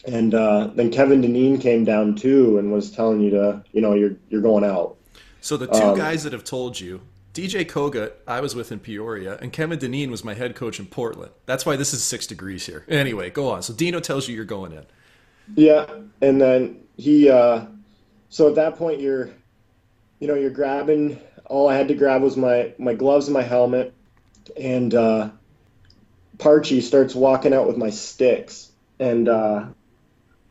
and 0.06 0.34
uh, 0.34 0.68
then 0.74 0.92
Kevin 0.92 1.22
Dineen 1.22 1.60
came 1.60 1.84
down 1.84 2.16
too 2.16 2.58
and 2.58 2.72
was 2.72 2.92
telling 2.92 3.22
you 3.22 3.32
to, 3.32 3.64
you 3.72 3.82
know, 3.82 3.94
you're 3.94 4.16
you're 4.30 4.42
going 4.42 4.64
out. 4.64 4.98
So 5.42 5.58
the 5.58 5.68
two 5.68 5.74
um, 5.74 5.98
guys 5.98 6.24
that 6.24 6.34
have 6.34 6.44
told 6.44 6.80
you, 6.80 7.02
DJ 7.34 7.66
Kogut, 7.66 8.14
I 8.28 8.42
was 8.42 8.56
with 8.56 8.72
in 8.72 8.80
Peoria, 8.80 9.38
and 9.42 9.54
Kevin 9.54 9.80
Dineen 9.80 10.10
was 10.10 10.24
my 10.24 10.34
head 10.34 10.56
coach 10.56 10.80
in 10.80 10.88
Portland. 10.88 11.32
That's 11.46 11.66
why 11.66 11.76
this 11.76 11.94
is 11.94 12.04
six 12.04 12.26
degrees 12.26 12.66
here. 12.66 12.84
Anyway, 12.88 13.30
go 13.30 13.50
on. 13.50 13.62
So 13.62 13.74
Dino 13.74 14.00
tells 14.00 14.28
you 14.28 14.36
you're 14.36 14.46
going 14.46 14.72
in. 14.72 14.86
Yeah, 15.56 15.86
and 16.22 16.42
then 16.42 16.82
he. 16.98 17.30
Uh, 17.30 17.66
so 18.30 18.50
at 18.50 18.56
that 18.56 18.76
point, 18.76 19.00
you're, 19.00 19.30
you 20.20 20.28
know, 20.28 20.36
you're 20.36 20.50
grabbing. 20.50 21.20
All 21.46 21.70
I 21.70 21.76
had 21.76 21.88
to 21.90 21.94
grab 21.94 22.22
was 22.22 22.36
my 22.36 22.74
my 22.78 22.94
gloves 22.94 23.28
and 23.28 23.34
my 23.34 23.44
helmet, 23.44 23.94
and 24.60 24.94
uh, 24.94 25.30
Parchy 26.40 26.82
starts 26.82 27.16
walking 27.16 27.54
out 27.54 27.68
with 27.68 27.78
my 27.78 27.92
sticks, 27.92 28.72
and 29.00 29.30
uh, 29.30 29.68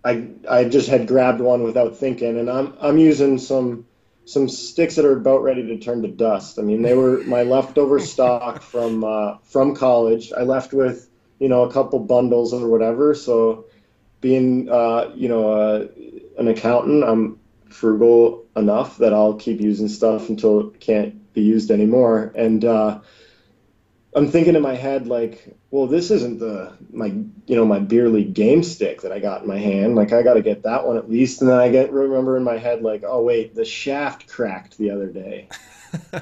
I 0.07 0.29
I 0.49 0.65
just 0.65 0.89
had 0.89 1.09
grabbed 1.09 1.41
one 1.41 1.65
without 1.65 1.97
thinking, 1.97 2.39
and 2.39 2.49
I'm 2.49 2.75
I'm 2.81 2.99
using 2.99 3.39
some 3.39 3.87
some 4.25 4.49
sticks 4.49 4.97
that 4.97 5.05
are 5.05 5.17
about 5.17 5.43
ready 5.43 5.67
to 5.67 5.79
turn 5.79 6.03
to 6.03 6.09
dust. 6.09 6.59
I 6.59 6.63
mean, 6.63 6.83
they 6.83 6.95
were 6.95 7.23
my 7.25 7.43
leftover 7.43 7.99
stock 7.99 8.63
from 8.73 9.03
uh, 9.03 9.39
from 9.43 9.75
college. 9.75 10.33
I 10.33 10.43
left 10.43 10.73
with 10.73 11.09
you 11.41 11.49
know 11.49 11.65
a 11.65 11.73
couple 11.73 11.99
bundles 11.99 12.55
or 12.55 12.69
whatever. 12.69 13.15
So, 13.15 13.67
being 14.21 14.71
uh, 14.71 15.11
you 15.17 15.29
know 15.29 15.51
uh, 15.51 15.87
an 16.39 16.47
accountant, 16.49 17.03
I'm 17.03 17.41
frugal 17.69 18.45
enough 18.55 18.99
that 18.99 19.13
I'll 19.13 19.35
keep 19.35 19.61
using 19.61 19.89
stuff 19.89 20.29
until 20.29 20.69
it 20.69 20.81
can't 20.81 21.33
be 21.35 21.43
used 21.43 21.73
anymore. 21.73 22.33
And 22.37 22.65
uh, 22.65 23.01
I'm 24.17 24.31
thinking 24.31 24.57
in 24.57 24.63
my 24.63 24.75
head 24.75 25.07
like, 25.07 25.55
well, 25.71 25.87
this 25.87 26.11
isn't 26.11 26.39
the 26.39 26.73
my 26.91 27.09
you 27.09 27.55
know 27.55 27.67
my 27.67 27.79
beer 27.79 28.09
league 28.09 28.33
game 28.33 28.63
stick 28.63 29.03
that 29.03 29.13
I 29.13 29.19
got 29.19 29.43
in 29.43 29.49
my 29.49 29.59
hand. 29.59 29.95
Like 29.95 30.15
I 30.15 30.23
got 30.23 30.35
to 30.35 30.43
get 30.43 30.63
that 30.63 30.87
one 30.87 30.97
at 30.97 31.11
least. 31.11 31.43
And 31.43 31.51
then 31.51 31.59
I 31.59 31.69
get 31.69 31.93
remember 31.93 32.39
in 32.39 32.43
my 32.43 32.57
head 32.57 32.81
like, 32.81 33.05
oh 33.07 33.23
wait, 33.23 33.55
the 33.55 33.67
shaft 33.67 34.27
cracked 34.27 34.79
the 34.79 34.91
other 34.91 35.09
day. 35.09 35.49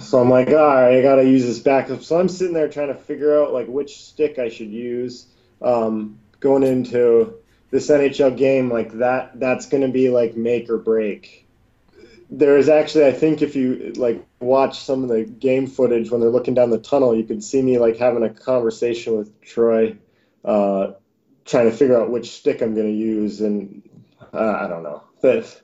so 0.00 0.20
I'm 0.20 0.28
like, 0.28 0.48
all 0.48 0.54
right, 0.54 0.98
I 0.98 1.02
got 1.02 1.16
to 1.16 1.24
use 1.24 1.46
this 1.46 1.60
backup. 1.60 2.02
So 2.02 2.20
I'm 2.20 2.28
sitting 2.28 2.52
there 2.52 2.68
trying 2.68 2.88
to 2.88 2.94
figure 2.94 3.42
out 3.42 3.54
like 3.54 3.66
which 3.66 4.04
stick 4.04 4.38
I 4.38 4.50
should 4.50 4.70
use 4.70 5.28
um, 5.62 6.18
going 6.40 6.62
into 6.62 7.36
this 7.70 7.88
NHL 7.88 8.36
game. 8.36 8.70
Like 8.70 8.92
that, 8.98 9.40
that's 9.40 9.64
going 9.64 9.82
to 9.82 9.88
be 9.88 10.10
like 10.10 10.36
make 10.36 10.68
or 10.68 10.76
break 10.76 11.45
there 12.30 12.56
is 12.56 12.68
actually, 12.68 13.06
I 13.06 13.12
think, 13.12 13.42
if 13.42 13.54
you 13.54 13.92
like 13.96 14.24
watch 14.40 14.80
some 14.80 15.02
of 15.02 15.08
the 15.08 15.24
game 15.24 15.66
footage 15.66 16.10
when 16.10 16.20
they're 16.20 16.30
looking 16.30 16.54
down 16.54 16.70
the 16.70 16.78
tunnel, 16.78 17.16
you 17.16 17.24
can 17.24 17.40
see 17.40 17.62
me 17.62 17.78
like 17.78 17.96
having 17.96 18.22
a 18.22 18.30
conversation 18.30 19.16
with 19.16 19.40
Troy, 19.42 19.96
uh, 20.44 20.92
trying 21.44 21.70
to 21.70 21.76
figure 21.76 22.00
out 22.00 22.10
which 22.10 22.30
stick 22.32 22.62
I'm 22.62 22.74
going 22.74 22.88
to 22.88 22.92
use, 22.92 23.40
and 23.40 23.82
uh, 24.34 24.58
I 24.60 24.66
don't 24.66 24.82
know. 24.82 25.02
But 25.22 25.62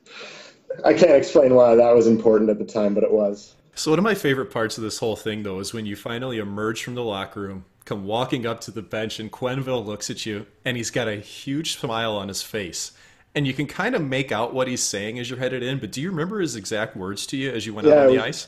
I 0.85 0.93
can't 0.93 1.11
explain 1.11 1.53
why 1.53 1.75
that 1.75 1.95
was 1.95 2.07
important 2.07 2.49
at 2.49 2.59
the 2.59 2.65
time, 2.65 2.93
but 2.93 3.03
it 3.03 3.11
was. 3.11 3.55
So 3.75 3.91
one 3.91 3.99
of 3.99 4.03
my 4.03 4.15
favorite 4.15 4.51
parts 4.51 4.77
of 4.77 4.83
this 4.83 4.99
whole 4.99 5.15
thing, 5.15 5.43
though, 5.43 5.59
is 5.59 5.73
when 5.73 5.85
you 5.85 5.95
finally 5.95 6.37
emerge 6.37 6.83
from 6.83 6.95
the 6.95 7.03
locker 7.03 7.41
room, 7.41 7.65
come 7.85 8.05
walking 8.05 8.45
up 8.45 8.61
to 8.61 8.71
the 8.71 8.81
bench, 8.81 9.19
and 9.19 9.31
Quenneville 9.31 9.85
looks 9.85 10.09
at 10.09 10.25
you, 10.25 10.45
and 10.63 10.77
he's 10.77 10.91
got 10.91 11.07
a 11.07 11.15
huge 11.17 11.77
smile 11.77 12.15
on 12.15 12.29
his 12.29 12.41
face 12.41 12.93
and 13.35 13.47
you 13.47 13.53
can 13.53 13.65
kind 13.65 13.95
of 13.95 14.01
make 14.01 14.31
out 14.31 14.53
what 14.53 14.67
he's 14.67 14.83
saying 14.83 15.19
as 15.19 15.29
you're 15.29 15.39
headed 15.39 15.63
in. 15.63 15.79
But 15.79 15.91
do 15.91 16.01
you 16.01 16.09
remember 16.09 16.39
his 16.39 16.55
exact 16.55 16.95
words 16.95 17.25
to 17.27 17.37
you 17.37 17.51
as 17.51 17.65
you 17.65 17.73
went 17.73 17.87
yeah, 17.87 17.93
out 17.93 17.99
on 18.01 18.07
the 18.07 18.17
was, 18.17 18.23
ice? 18.23 18.47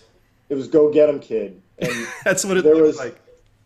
It 0.50 0.56
was 0.56 0.68
"Go 0.68 0.92
get 0.92 1.10
him, 1.10 1.20
kid." 1.20 1.62
And 1.80 1.92
That's 2.24 2.46
what 2.46 2.58
it 2.58 2.64
there 2.64 2.76
was, 2.76 2.98
like. 2.98 3.22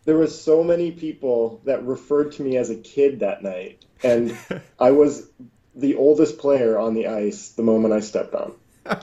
There 0.06 0.16
was 0.16 0.40
so 0.40 0.64
many 0.64 0.90
people 0.90 1.60
that 1.64 1.84
referred 1.84 2.32
to 2.32 2.42
me 2.42 2.56
as 2.56 2.70
a 2.70 2.76
kid 2.76 3.20
that 3.20 3.42
night, 3.42 3.84
and 4.02 4.36
I 4.78 4.90
was 4.92 5.28
the 5.74 5.94
oldest 5.94 6.38
player 6.38 6.78
on 6.78 6.94
the 6.94 7.06
ice 7.06 7.50
the 7.50 7.62
moment 7.62 7.94
I 7.94 8.00
stepped 8.00 8.34
on. 8.34 8.54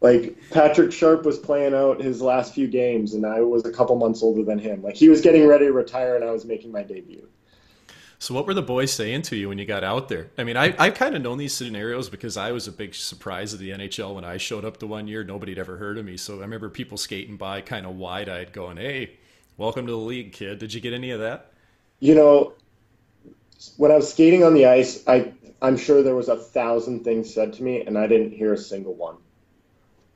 like 0.00 0.36
Patrick 0.50 0.92
Sharp 0.92 1.24
was 1.24 1.38
playing 1.38 1.74
out 1.74 2.00
his 2.00 2.22
last 2.22 2.54
few 2.54 2.68
games, 2.68 3.14
and 3.14 3.26
I 3.26 3.40
was 3.40 3.64
a 3.64 3.72
couple 3.72 3.96
months 3.96 4.22
older 4.22 4.44
than 4.44 4.58
him. 4.58 4.82
Like 4.82 4.94
he 4.94 5.08
was 5.08 5.20
getting 5.20 5.46
ready 5.46 5.66
to 5.66 5.72
retire, 5.72 6.14
and 6.14 6.24
I 6.24 6.30
was 6.30 6.44
making 6.44 6.70
my 6.70 6.84
debut. 6.84 7.28
So, 8.22 8.34
what 8.34 8.46
were 8.46 8.54
the 8.54 8.62
boys 8.62 8.92
saying 8.92 9.22
to 9.22 9.36
you 9.36 9.48
when 9.48 9.58
you 9.58 9.64
got 9.64 9.82
out 9.82 10.08
there? 10.08 10.30
I 10.38 10.44
mean, 10.44 10.56
I, 10.56 10.72
I've 10.78 10.94
kind 10.94 11.16
of 11.16 11.22
known 11.22 11.38
these 11.38 11.52
scenarios 11.52 12.08
because 12.08 12.36
I 12.36 12.52
was 12.52 12.68
a 12.68 12.72
big 12.72 12.94
surprise 12.94 13.52
of 13.52 13.58
the 13.58 13.70
NHL 13.70 14.14
when 14.14 14.24
I 14.24 14.36
showed 14.36 14.64
up 14.64 14.76
the 14.76 14.86
one 14.86 15.08
year. 15.08 15.24
Nobody 15.24 15.50
had 15.50 15.58
ever 15.58 15.76
heard 15.76 15.98
of 15.98 16.04
me. 16.04 16.16
So, 16.16 16.38
I 16.38 16.42
remember 16.42 16.68
people 16.68 16.96
skating 16.96 17.36
by 17.36 17.62
kind 17.62 17.84
of 17.84 17.96
wide 17.96 18.28
eyed 18.28 18.52
going, 18.52 18.76
Hey, 18.76 19.18
welcome 19.56 19.86
to 19.86 19.90
the 19.90 19.98
league, 19.98 20.30
kid. 20.30 20.60
Did 20.60 20.72
you 20.72 20.80
get 20.80 20.92
any 20.92 21.10
of 21.10 21.18
that? 21.18 21.50
You 21.98 22.14
know, 22.14 22.52
when 23.76 23.90
I 23.90 23.96
was 23.96 24.12
skating 24.12 24.44
on 24.44 24.54
the 24.54 24.66
ice, 24.66 25.02
I, 25.08 25.32
I'm 25.60 25.76
sure 25.76 26.04
there 26.04 26.14
was 26.14 26.28
a 26.28 26.36
thousand 26.36 27.02
things 27.02 27.34
said 27.34 27.54
to 27.54 27.62
me, 27.64 27.84
and 27.84 27.98
I 27.98 28.06
didn't 28.06 28.30
hear 28.30 28.52
a 28.52 28.58
single 28.58 28.94
one. 28.94 29.16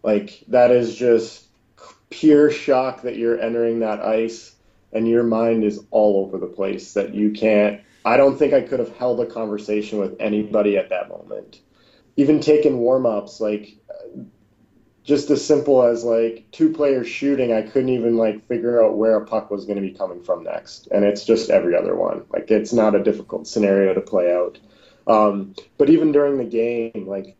Like 0.04 0.44
that 0.46 0.70
is 0.70 0.94
just 0.94 1.46
pure 2.10 2.52
shock 2.52 3.02
that 3.02 3.16
you're 3.16 3.40
entering 3.40 3.80
that 3.80 4.00
ice 4.00 4.54
and 4.92 5.08
your 5.08 5.24
mind 5.24 5.64
is 5.64 5.84
all 5.90 6.24
over 6.24 6.38
the 6.38 6.46
place 6.46 6.92
that 6.94 7.12
you 7.12 7.32
can't 7.32 7.80
I 8.06 8.16
don't 8.16 8.38
think 8.38 8.52
I 8.54 8.62
could 8.62 8.78
have 8.78 8.96
held 8.96 9.20
a 9.20 9.26
conversation 9.26 9.98
with 9.98 10.16
anybody 10.20 10.78
at 10.78 10.90
that 10.90 11.08
moment. 11.08 11.60
Even 12.16 12.40
taking 12.40 12.78
warm-ups 12.78 13.40
like 13.40 13.76
just 15.02 15.30
as 15.30 15.44
simple 15.44 15.82
as 15.82 16.04
like 16.04 16.46
two 16.52 16.72
players 16.72 17.08
shooting, 17.08 17.52
I 17.52 17.62
couldn't 17.62 17.90
even 17.90 18.16
like 18.16 18.46
figure 18.46 18.82
out 18.82 18.96
where 18.96 19.16
a 19.16 19.26
puck 19.26 19.50
was 19.50 19.64
going 19.64 19.76
to 19.76 19.82
be 19.82 19.92
coming 19.92 20.22
from 20.22 20.44
next. 20.44 20.88
And 20.92 21.04
it's 21.04 21.24
just 21.24 21.50
every 21.50 21.76
other 21.76 21.94
one. 21.96 22.24
Like 22.30 22.50
it's 22.50 22.72
not 22.72 22.94
a 22.94 23.02
difficult 23.02 23.46
scenario 23.46 23.92
to 23.94 24.00
play 24.00 24.32
out. 24.32 24.58
Um, 25.06 25.54
but 25.76 25.90
even 25.90 26.12
during 26.12 26.38
the 26.38 26.44
game, 26.44 27.06
like 27.06 27.36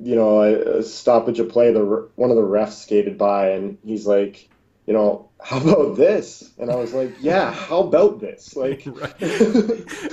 you 0.00 0.14
know, 0.14 0.42
a, 0.42 0.78
a 0.78 0.82
stoppage 0.82 1.38
of 1.38 1.48
play, 1.48 1.72
the 1.72 2.08
one 2.14 2.30
of 2.30 2.36
the 2.36 2.42
refs 2.42 2.82
skated 2.82 3.16
by 3.18 3.50
and 3.50 3.78
he's 3.84 4.06
like, 4.06 4.48
you 4.86 4.92
know, 4.92 5.28
how 5.42 5.58
about 5.58 5.96
this? 5.96 6.52
And 6.58 6.70
I 6.70 6.76
was 6.76 6.94
like, 6.94 7.12
yeah, 7.20 7.52
how 7.52 7.80
about 7.80 8.20
this? 8.20 8.56
Like, 8.56 8.86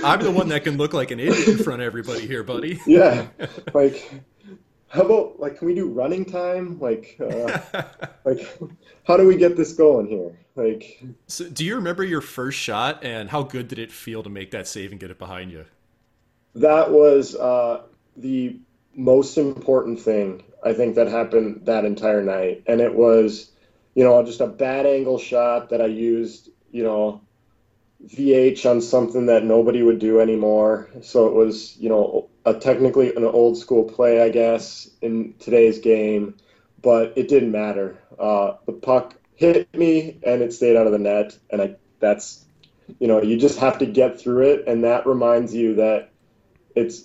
I'm 0.04 0.20
the 0.20 0.32
one 0.34 0.48
that 0.48 0.62
can 0.64 0.76
look 0.76 0.92
like 0.92 1.10
an 1.10 1.20
idiot 1.20 1.48
in 1.48 1.58
front 1.58 1.80
of 1.80 1.86
everybody 1.86 2.26
here, 2.26 2.42
buddy. 2.42 2.80
yeah, 2.86 3.26
like 3.72 4.10
how 4.94 5.02
about 5.02 5.40
like 5.40 5.58
can 5.58 5.66
we 5.66 5.74
do 5.74 5.88
running 5.88 6.24
time 6.24 6.78
like 6.78 7.16
uh, 7.20 7.58
like 8.24 8.58
how 9.02 9.16
do 9.16 9.26
we 9.26 9.36
get 9.36 9.56
this 9.56 9.72
going 9.72 10.06
here 10.06 10.38
like 10.54 11.02
so 11.26 11.48
do 11.48 11.64
you 11.64 11.74
remember 11.74 12.04
your 12.04 12.20
first 12.20 12.58
shot 12.58 13.02
and 13.02 13.28
how 13.28 13.42
good 13.42 13.66
did 13.66 13.78
it 13.78 13.90
feel 13.90 14.22
to 14.22 14.30
make 14.30 14.52
that 14.52 14.68
save 14.68 14.92
and 14.92 15.00
get 15.00 15.10
it 15.10 15.18
behind 15.18 15.50
you 15.50 15.64
that 16.54 16.92
was 16.92 17.34
uh, 17.34 17.82
the 18.16 18.56
most 18.94 19.36
important 19.36 19.98
thing 19.98 20.40
i 20.64 20.72
think 20.72 20.94
that 20.94 21.08
happened 21.08 21.60
that 21.64 21.84
entire 21.84 22.22
night 22.22 22.62
and 22.68 22.80
it 22.80 22.94
was 22.94 23.50
you 23.94 24.04
know 24.04 24.22
just 24.24 24.40
a 24.40 24.46
bad 24.46 24.86
angle 24.86 25.18
shot 25.18 25.70
that 25.70 25.80
i 25.80 25.86
used 25.86 26.50
you 26.70 26.82
know 26.82 27.20
vh 28.06 28.70
on 28.70 28.80
something 28.80 29.26
that 29.26 29.44
nobody 29.44 29.82
would 29.82 29.98
do 29.98 30.20
anymore. 30.20 30.88
So 31.02 31.26
it 31.26 31.34
was 31.34 31.76
you 31.78 31.88
know 31.88 32.28
a 32.44 32.54
technically 32.54 33.14
an 33.14 33.24
old 33.24 33.56
school 33.56 33.84
play, 33.84 34.22
I 34.22 34.28
guess, 34.28 34.88
in 35.00 35.34
today's 35.38 35.78
game, 35.78 36.36
but 36.82 37.14
it 37.16 37.28
didn't 37.28 37.52
matter. 37.52 37.98
Uh, 38.18 38.54
the 38.66 38.72
puck 38.72 39.14
hit 39.34 39.72
me 39.74 40.18
and 40.22 40.42
it 40.42 40.52
stayed 40.52 40.76
out 40.76 40.86
of 40.86 40.92
the 40.92 40.98
net, 40.98 41.38
and 41.50 41.62
I 41.62 41.76
that's 42.00 42.44
you 42.98 43.08
know 43.08 43.22
you 43.22 43.36
just 43.36 43.58
have 43.58 43.78
to 43.78 43.86
get 43.86 44.20
through 44.20 44.52
it, 44.52 44.64
and 44.66 44.84
that 44.84 45.06
reminds 45.06 45.54
you 45.54 45.76
that 45.76 46.10
it's 46.74 47.04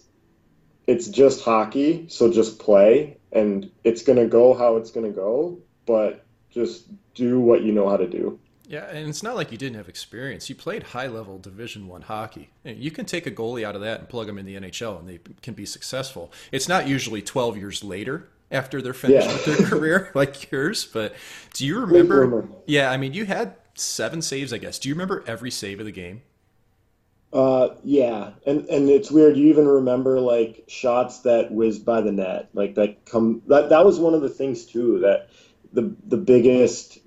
it's 0.87 1.07
just 1.07 1.43
hockey, 1.43 2.05
so 2.09 2.31
just 2.31 2.59
play, 2.59 3.17
and 3.31 3.71
it's 3.83 4.03
gonna 4.03 4.27
go 4.27 4.53
how 4.53 4.77
it's 4.77 4.91
gonna 4.91 5.11
go, 5.11 5.59
but 5.85 6.25
just 6.51 6.85
do 7.13 7.39
what 7.39 7.63
you 7.63 7.71
know 7.71 7.89
how 7.89 7.97
to 7.97 8.07
do. 8.07 8.39
Yeah, 8.67 8.85
and 8.85 9.09
it's 9.09 9.23
not 9.23 9.35
like 9.35 9.51
you 9.51 9.57
didn't 9.57 9.77
have 9.77 9.89
experience. 9.89 10.47
You 10.47 10.53
played 10.55 10.83
high 10.83 11.07
level 11.07 11.39
Division 11.39 11.87
One 11.87 12.03
hockey. 12.03 12.51
You 12.63 12.91
can 12.91 13.05
take 13.05 13.25
a 13.25 13.31
goalie 13.31 13.63
out 13.63 13.75
of 13.75 13.81
that 13.81 13.99
and 13.99 14.07
plug 14.07 14.27
them 14.27 14.37
in 14.37 14.45
the 14.45 14.55
NHL, 14.57 14.99
and 14.99 15.09
they 15.09 15.19
can 15.41 15.55
be 15.55 15.65
successful. 15.65 16.31
It's 16.51 16.67
not 16.67 16.87
usually 16.87 17.23
twelve 17.23 17.57
years 17.57 17.83
later 17.83 18.29
after 18.51 18.79
they're 18.79 18.93
finished 18.93 19.27
yeah. 19.27 19.33
with 19.33 19.45
their 19.45 19.67
career 19.69 20.11
like 20.13 20.51
yours. 20.51 20.85
But 20.85 21.15
do 21.53 21.65
you 21.65 21.79
remember? 21.79 22.47
Yeah, 22.67 22.91
I 22.91 22.97
mean, 22.97 23.13
you 23.13 23.25
had 23.25 23.55
seven 23.73 24.21
saves, 24.21 24.53
I 24.53 24.59
guess. 24.59 24.77
Do 24.77 24.89
you 24.89 24.95
remember 24.95 25.23
every 25.25 25.49
save 25.51 25.79
of 25.79 25.87
the 25.87 25.91
game? 25.91 26.21
Uh, 27.31 27.75
yeah, 27.83 28.31
and 28.45 28.67
and 28.69 28.89
it's 28.89 29.11
weird. 29.11 29.37
You 29.37 29.47
even 29.47 29.67
remember 29.67 30.19
like 30.19 30.63
shots 30.67 31.21
that 31.21 31.51
whizzed 31.51 31.85
by 31.85 32.01
the 32.01 32.11
net, 32.11 32.49
like 32.53 32.75
that 32.75 33.05
come. 33.05 33.41
That 33.47 33.69
that 33.69 33.85
was 33.85 33.99
one 33.99 34.13
of 34.13 34.21
the 34.21 34.29
things 34.29 34.65
too 34.65 34.99
that 34.99 35.29
the 35.73 35.95
the 36.07 36.17
biggest 36.17 36.99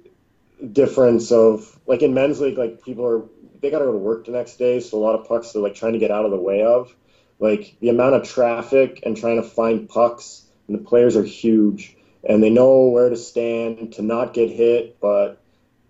difference 0.73 1.33
of 1.33 1.79
like 1.87 2.03
in 2.03 2.15
men's 2.15 2.41
league, 2.41 2.59
like 2.59 2.83
people 2.83 3.07
are 3.07 3.23
they 3.61 3.71
got 3.71 3.79
to 3.79 3.85
go 3.87 3.93
to 3.93 3.99
work 3.99 4.27
the 4.27 4.33
next 4.33 4.57
day, 4.57 4.81
so 4.81 4.99
a 4.99 5.01
lot 5.01 5.19
of 5.19 5.27
pucks 5.27 5.53
they're 5.53 5.63
like 5.63 5.75
trying 5.75 5.93
to 5.93 5.99
get 5.99 6.11
out 6.11 6.25
of 6.25 6.31
the 6.31 6.39
way 6.39 6.63
of. 6.63 6.95
Like 7.39 7.77
the 7.81 7.89
amount 7.89 8.15
of 8.15 8.23
traffic 8.23 9.03
and 9.05 9.17
trying 9.17 9.43
to 9.43 9.49
find 9.49 9.89
pucks, 9.89 10.45
and 10.69 10.79
the 10.79 10.83
players 10.83 11.17
are 11.17 11.25
huge, 11.25 11.97
and 12.23 12.43
they 12.43 12.51
know 12.51 12.87
where 12.87 13.09
to 13.09 13.17
stand 13.17 13.95
to 13.95 14.03
not 14.03 14.35
get 14.35 14.51
hit, 14.51 15.01
but 15.01 15.43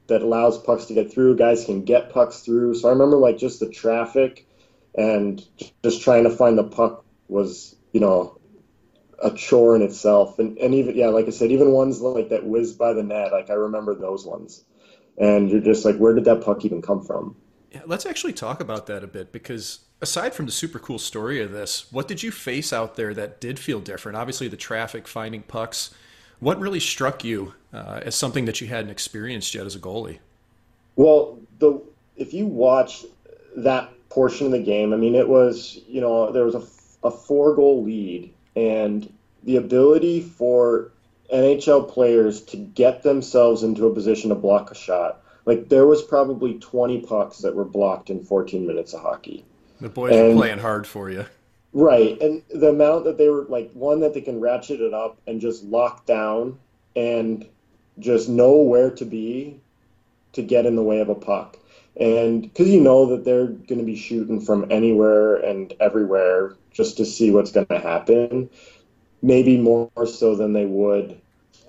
that 0.06 0.22
allows 0.22 0.58
pucks 0.58 0.86
to 0.86 0.94
get 0.94 1.12
through. 1.12 1.36
Guys 1.36 1.64
can 1.64 1.84
get 1.84 2.10
pucks 2.10 2.40
through. 2.40 2.74
So 2.74 2.88
I 2.88 2.92
remember 2.92 3.16
like 3.16 3.38
just 3.38 3.60
the 3.60 3.68
traffic 3.68 4.46
and 4.94 5.42
just 5.82 6.02
trying 6.02 6.24
to 6.24 6.30
find 6.30 6.58
the 6.58 6.64
puck 6.64 7.04
was, 7.28 7.74
you 7.92 8.00
know, 8.00 8.38
a 9.22 9.30
chore 9.30 9.76
in 9.76 9.82
itself. 9.82 10.38
And, 10.38 10.58
and 10.58 10.74
even, 10.74 10.96
yeah, 10.96 11.08
like 11.08 11.26
I 11.26 11.30
said, 11.30 11.50
even 11.50 11.70
ones 11.70 12.00
like 12.00 12.28
that 12.28 12.44
whiz 12.44 12.72
by 12.72 12.92
the 12.92 13.02
net, 13.02 13.32
like 13.32 13.50
I 13.50 13.54
remember 13.54 13.94
those 13.94 14.26
ones. 14.26 14.64
And 15.18 15.50
you're 15.50 15.60
just 15.60 15.84
like, 15.84 15.96
where 15.96 16.14
did 16.14 16.24
that 16.24 16.42
puck 16.42 16.64
even 16.64 16.82
come 16.82 17.02
from? 17.02 17.36
Yeah, 17.70 17.82
let's 17.86 18.04
actually 18.04 18.32
talk 18.32 18.60
about 18.60 18.86
that 18.88 19.02
a 19.02 19.06
bit 19.06 19.32
because 19.32 19.80
aside 20.02 20.34
from 20.34 20.46
the 20.46 20.52
super 20.52 20.78
cool 20.78 20.98
story 20.98 21.40
of 21.40 21.52
this, 21.52 21.90
what 21.92 22.08
did 22.08 22.22
you 22.22 22.30
face 22.30 22.72
out 22.72 22.96
there 22.96 23.14
that 23.14 23.40
did 23.40 23.58
feel 23.58 23.80
different? 23.80 24.18
Obviously, 24.18 24.48
the 24.48 24.56
traffic, 24.56 25.08
finding 25.08 25.42
pucks. 25.42 25.94
What 26.40 26.58
really 26.58 26.80
struck 26.80 27.24
you 27.24 27.54
uh, 27.72 28.00
as 28.02 28.14
something 28.14 28.44
that 28.46 28.60
you 28.60 28.66
hadn't 28.66 28.90
experienced 28.90 29.54
yet 29.54 29.64
as 29.64 29.76
a 29.76 29.78
goalie? 29.78 30.18
Well, 30.96 31.38
the 31.60 31.80
if 32.16 32.34
you 32.34 32.46
watch 32.46 33.04
that 33.56 33.90
portion 34.10 34.46
of 34.46 34.52
the 34.52 34.62
game, 34.62 34.92
I 34.92 34.96
mean, 34.96 35.14
it 35.14 35.28
was 35.28 35.80
you 35.86 36.00
know 36.00 36.30
there 36.32 36.44
was 36.44 36.54
a, 36.54 37.06
a 37.06 37.10
four 37.10 37.54
goal 37.54 37.84
lead 37.84 38.34
and 38.54 39.12
the 39.42 39.56
ability 39.56 40.20
for 40.20 40.90
NHL 41.32 41.90
players 41.90 42.42
to 42.42 42.56
get 42.56 43.02
themselves 43.02 43.62
into 43.62 43.86
a 43.86 43.94
position 43.94 44.28
to 44.30 44.34
block 44.34 44.70
a 44.70 44.74
shot. 44.74 45.22
Like 45.44 45.68
there 45.68 45.86
was 45.86 46.02
probably 46.02 46.58
20 46.58 47.00
pucks 47.00 47.38
that 47.38 47.54
were 47.54 47.64
blocked 47.64 48.10
in 48.10 48.22
14 48.22 48.66
minutes 48.66 48.92
of 48.92 49.00
hockey. 49.00 49.44
The 49.80 49.88
boys 49.88 50.14
and, 50.14 50.32
are 50.32 50.36
playing 50.36 50.58
hard 50.58 50.86
for 50.86 51.10
you. 51.10 51.26
Right. 51.72 52.20
And 52.20 52.42
the 52.50 52.68
amount 52.68 53.04
that 53.04 53.18
they 53.18 53.28
were 53.28 53.44
like 53.44 53.72
one 53.72 54.00
that 54.00 54.14
they 54.14 54.20
can 54.20 54.40
ratchet 54.40 54.80
it 54.80 54.92
up 54.92 55.18
and 55.26 55.40
just 55.40 55.64
lock 55.64 56.06
down 56.06 56.58
and 56.94 57.46
just 57.98 58.28
know 58.28 58.56
where 58.56 58.90
to 58.90 59.04
be 59.04 59.60
to 60.34 60.42
get 60.42 60.66
in 60.66 60.76
the 60.76 60.82
way 60.82 61.00
of 61.00 61.08
a 61.08 61.14
puck. 61.14 61.58
And 61.98 62.42
because 62.42 62.68
you 62.68 62.80
know 62.80 63.06
that 63.06 63.24
they're 63.24 63.46
going 63.46 63.78
to 63.78 63.84
be 63.84 63.96
shooting 63.96 64.40
from 64.40 64.70
anywhere 64.70 65.36
and 65.36 65.72
everywhere 65.78 66.56
just 66.70 66.96
to 66.96 67.04
see 67.04 67.30
what's 67.30 67.52
going 67.52 67.66
to 67.66 67.78
happen, 67.78 68.50
maybe 69.20 69.58
more 69.58 69.90
so 70.06 70.34
than 70.34 70.52
they 70.52 70.64
would, 70.64 71.20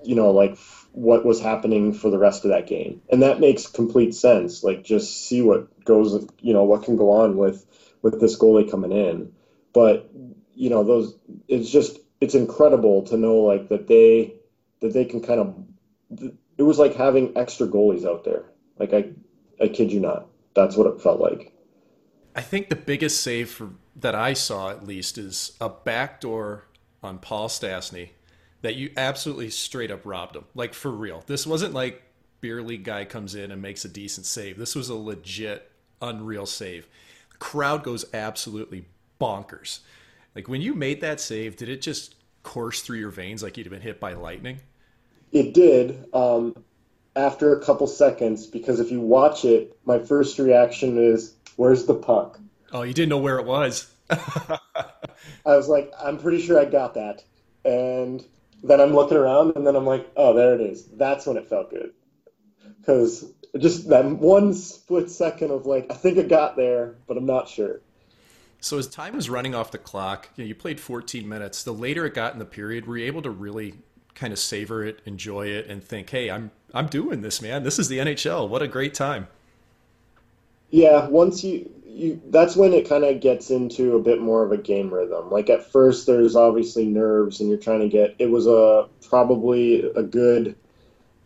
you 0.03 0.15
know, 0.15 0.31
like 0.31 0.57
what 0.93 1.25
was 1.25 1.41
happening 1.41 1.93
for 1.93 2.09
the 2.09 2.17
rest 2.17 2.45
of 2.45 2.51
that 2.51 2.67
game. 2.67 3.01
And 3.11 3.21
that 3.23 3.39
makes 3.39 3.67
complete 3.67 4.15
sense. 4.15 4.63
Like 4.63 4.83
just 4.83 5.27
see 5.27 5.41
what 5.41 5.83
goes, 5.83 6.25
you 6.39 6.53
know, 6.53 6.63
what 6.63 6.83
can 6.83 6.95
go 6.95 7.11
on 7.11 7.35
with 7.35 7.65
with 8.01 8.19
this 8.21 8.37
goalie 8.37 8.69
coming 8.69 8.91
in. 8.91 9.33
But 9.73 10.09
you 10.55 10.69
know, 10.69 10.83
those 10.83 11.15
it's 11.47 11.69
just 11.69 11.99
it's 12.21 12.35
incredible 12.35 13.03
to 13.03 13.17
know 13.17 13.37
like 13.37 13.69
that 13.69 13.87
they 13.87 14.35
that 14.79 14.93
they 14.93 15.05
can 15.05 15.21
kind 15.21 15.39
of 15.39 15.55
it 16.57 16.63
was 16.63 16.77
like 16.77 16.95
having 16.95 17.35
extra 17.37 17.67
goalies 17.67 18.05
out 18.05 18.23
there. 18.23 18.45
Like 18.77 18.93
I 18.93 19.11
I 19.63 19.69
kid 19.69 19.91
you 19.91 19.99
not. 19.99 20.27
That's 20.53 20.75
what 20.75 20.87
it 20.87 21.01
felt 21.01 21.19
like. 21.19 21.53
I 22.35 22.41
think 22.41 22.69
the 22.69 22.75
biggest 22.75 23.21
save 23.21 23.49
for 23.49 23.69
that 23.95 24.13
I 24.13 24.33
saw 24.33 24.69
at 24.69 24.85
least 24.85 25.17
is 25.17 25.55
a 25.61 25.69
backdoor 25.69 26.65
on 27.01 27.19
Paul 27.19 27.47
Stastny 27.47 28.09
that 28.61 28.75
you 28.75 28.91
absolutely 28.97 29.49
straight 29.49 29.91
up 29.91 30.01
robbed 30.05 30.35
him. 30.35 30.45
Like 30.53 30.73
for 30.73 30.91
real. 30.91 31.23
This 31.27 31.47
wasn't 31.47 31.73
like 31.73 32.03
beer 32.41 32.61
league 32.61 32.83
guy 32.83 33.05
comes 33.05 33.35
in 33.35 33.51
and 33.51 33.61
makes 33.61 33.85
a 33.85 33.89
decent 33.89 34.25
save. 34.25 34.57
This 34.57 34.75
was 34.75 34.89
a 34.89 34.95
legit 34.95 35.71
unreal 36.01 36.45
save. 36.45 36.87
The 37.31 37.37
crowd 37.37 37.83
goes 37.83 38.05
absolutely 38.13 38.85
bonkers. 39.21 39.79
Like 40.35 40.47
when 40.47 40.61
you 40.61 40.73
made 40.73 41.01
that 41.01 41.21
save, 41.21 41.55
did 41.55 41.69
it 41.69 41.81
just 41.81 42.15
course 42.41 42.81
through 42.81 42.99
your 42.99 43.11
veins 43.11 43.43
like 43.43 43.57
you'd 43.57 43.65
have 43.65 43.71
been 43.71 43.81
hit 43.81 43.99
by 43.99 44.13
lightning? 44.13 44.59
It 45.31 45.53
did. 45.53 46.05
Um, 46.13 46.55
after 47.15 47.55
a 47.55 47.63
couple 47.63 47.87
seconds, 47.87 48.47
because 48.47 48.79
if 48.79 48.91
you 48.91 48.99
watch 48.99 49.45
it, 49.45 49.77
my 49.85 49.99
first 49.99 50.39
reaction 50.39 50.97
is, 50.97 51.35
"Where's 51.55 51.85
the 51.85 51.95
puck?" 51.95 52.39
Oh, 52.73 52.81
you 52.81 52.93
didn't 52.93 53.09
know 53.09 53.19
where 53.19 53.37
it 53.37 53.45
was. 53.45 53.87
I 55.45 55.55
was 55.55 55.67
like, 55.67 55.91
I'm 56.03 56.17
pretty 56.17 56.41
sure 56.41 56.59
I 56.59 56.65
got 56.65 56.95
that. 56.95 57.23
And 57.63 58.25
then 58.63 58.81
I'm 58.81 58.93
looking 58.93 59.17
around 59.17 59.55
and 59.55 59.65
then 59.65 59.75
I'm 59.75 59.85
like, 59.85 60.09
oh, 60.15 60.33
there 60.33 60.55
it 60.55 60.61
is. 60.61 60.85
That's 60.85 61.25
when 61.25 61.37
it 61.37 61.47
felt 61.47 61.69
good. 61.69 61.91
Because 62.79 63.31
just 63.59 63.89
that 63.89 64.05
one 64.05 64.53
split 64.53 65.09
second 65.09 65.51
of 65.51 65.65
like, 65.65 65.91
I 65.91 65.93
think 65.93 66.17
I 66.17 66.23
got 66.23 66.55
there, 66.55 66.95
but 67.07 67.15
I'm 67.17 67.25
not 67.25 67.47
sure. 67.47 67.81
So 68.59 68.77
as 68.77 68.87
time 68.87 69.15
was 69.15 69.29
running 69.29 69.53
off 69.53 69.71
the 69.71 69.77
clock, 69.77 70.29
you, 70.35 70.43
know, 70.43 70.47
you 70.47 70.55
played 70.55 70.79
14 70.79 71.27
minutes. 71.27 71.63
The 71.63 71.73
later 71.73 72.05
it 72.05 72.13
got 72.13 72.33
in 72.33 72.39
the 72.39 72.45
period, 72.45 72.87
were 72.87 72.97
you 72.97 73.05
able 73.05 73.21
to 73.21 73.29
really 73.29 73.75
kind 74.15 74.31
of 74.31 74.39
savor 74.39 74.83
it, 74.85 75.01
enjoy 75.05 75.47
it, 75.47 75.67
and 75.67 75.83
think, 75.83 76.09
"Hey, 76.09 76.29
I'm 76.29 76.51
I'm 76.73 76.87
doing 76.87 77.21
this, 77.21 77.41
man. 77.41 77.63
This 77.63 77.79
is 77.79 77.87
the 77.87 77.99
NHL. 77.99 78.49
What 78.49 78.61
a 78.61 78.67
great 78.67 78.93
time." 78.93 79.27
Yeah, 80.69 81.07
once 81.07 81.43
you 81.43 81.69
you, 81.93 82.21
that's 82.29 82.55
when 82.55 82.73
it 82.73 82.89
kind 82.89 83.03
of 83.03 83.19
gets 83.19 83.51
into 83.51 83.95
a 83.95 84.01
bit 84.01 84.19
more 84.19 84.43
of 84.43 84.51
a 84.51 84.57
game 84.57 84.91
rhythm. 84.93 85.29
Like 85.29 85.49
at 85.49 85.71
first, 85.71 86.07
there's 86.07 86.35
obviously 86.35 86.85
nerves, 86.85 87.39
and 87.39 87.49
you're 87.49 87.59
trying 87.59 87.81
to 87.81 87.89
get. 87.89 88.15
It 88.19 88.29
was 88.29 88.47
a 88.47 88.87
probably 89.07 89.83
a 89.83 90.03
good 90.03 90.55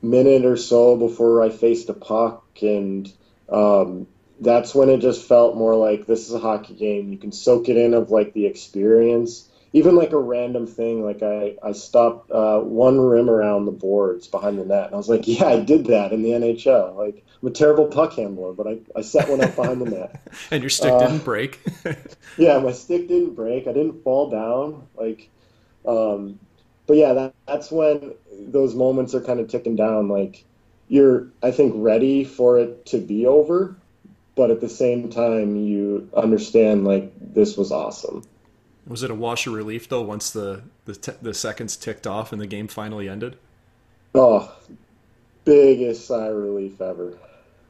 minute 0.02 0.46
or 0.46 0.58
so 0.58 0.98
before 0.98 1.42
I 1.42 1.50
faced 1.50 1.90
a 1.90 1.94
puck, 1.94 2.44
and 2.62 3.12
um, 3.50 4.08
that's 4.42 4.76
when 4.76 4.90
it 4.90 5.00
just 5.00 5.26
felt 5.26 5.56
more 5.56 5.76
like 5.76 6.06
this 6.06 6.28
is 6.28 6.34
a 6.34 6.40
hockey 6.40 6.74
game. 6.74 7.12
You 7.12 7.18
can 7.18 7.32
soak 7.32 7.70
it 7.70 7.78
in 7.78 7.94
of 7.94 8.12
like 8.12 8.34
the 8.34 8.46
experience. 8.46 9.50
Even 9.74 9.96
like 9.96 10.12
a 10.12 10.18
random 10.18 10.66
thing, 10.66 11.04
like 11.04 11.22
I, 11.22 11.56
I 11.62 11.74
stopped 11.74 12.32
uh, 12.32 12.60
one 12.60 13.00
rim 13.00 13.30
around 13.30 13.66
the 13.66 13.72
boards 13.72 14.28
behind 14.28 14.58
the 14.58 14.66
net. 14.66 14.86
And 14.86 14.94
I 14.94 14.98
was 14.98 15.10
like, 15.10 15.28
yeah, 15.28 15.46
I 15.46 15.60
did 15.60 15.86
that 15.88 16.14
in 16.14 16.24
the 16.24 16.30
NHL. 16.30 16.96
Like, 16.96 17.26
I'm 17.42 17.50
a 17.50 17.52
terrible 17.52 17.88
puck 17.88 18.14
handler, 18.14 18.54
but 18.54 18.68
I, 18.68 18.80
I 18.96 19.02
set 19.02 19.30
one 19.30 19.42
up 19.42 19.56
behind 19.56 19.82
the 19.82 19.90
net. 19.90 20.22
and 20.52 20.64
your 20.64 20.70
stick 20.70 20.92
uh, 20.92 21.00
didn't 21.00 21.26
break? 21.26 21.60
yeah, 22.38 22.60
my 22.60 22.72
stick 22.72 23.08
didn't 23.08 23.36
break. 23.36 23.68
I 23.68 23.74
didn't 23.74 24.04
fall 24.04 24.30
down. 24.30 24.88
Like, 24.96 25.30
um, 25.86 26.40
but 26.86 26.96
yeah, 26.96 27.14
that, 27.14 27.34
that's 27.46 27.70
when 27.70 28.14
those 28.32 28.74
moments 28.74 29.14
are 29.14 29.22
kind 29.22 29.40
of 29.40 29.50
ticking 29.50 29.76
down. 29.76 30.08
Like, 30.08 30.46
you're, 30.88 31.28
I 31.44 31.52
think, 31.52 31.74
ready 31.76 32.24
for 32.24 32.60
it 32.60 32.86
to 32.88 33.00
be 33.00 33.26
over 33.26 33.76
but 34.38 34.52
at 34.52 34.62
the 34.62 34.70
same 34.70 35.10
time 35.10 35.58
you 35.58 36.10
understand 36.16 36.86
like 36.86 37.12
this 37.20 37.58
was 37.58 37.72
awesome 37.72 38.24
was 38.88 39.04
it 39.04 39.12
a 39.12 39.16
wash 39.16 39.48
of 39.48 39.54
relief 39.54 39.90
though 39.90 40.02
once 40.02 40.32
the 40.32 40.62
the, 40.86 40.96
t- 40.96 41.12
the 41.22 41.34
seconds 41.34 41.76
ticked 41.76 42.08
off 42.08 42.32
and 42.32 42.42
the 42.42 42.48
game 42.48 42.68
finally 42.68 43.10
ended 43.10 43.38
oh 44.16 44.54
biggest 45.46 46.08
sigh 46.08 46.28
of 46.28 46.36
relief 46.36 46.80
ever 46.82 47.18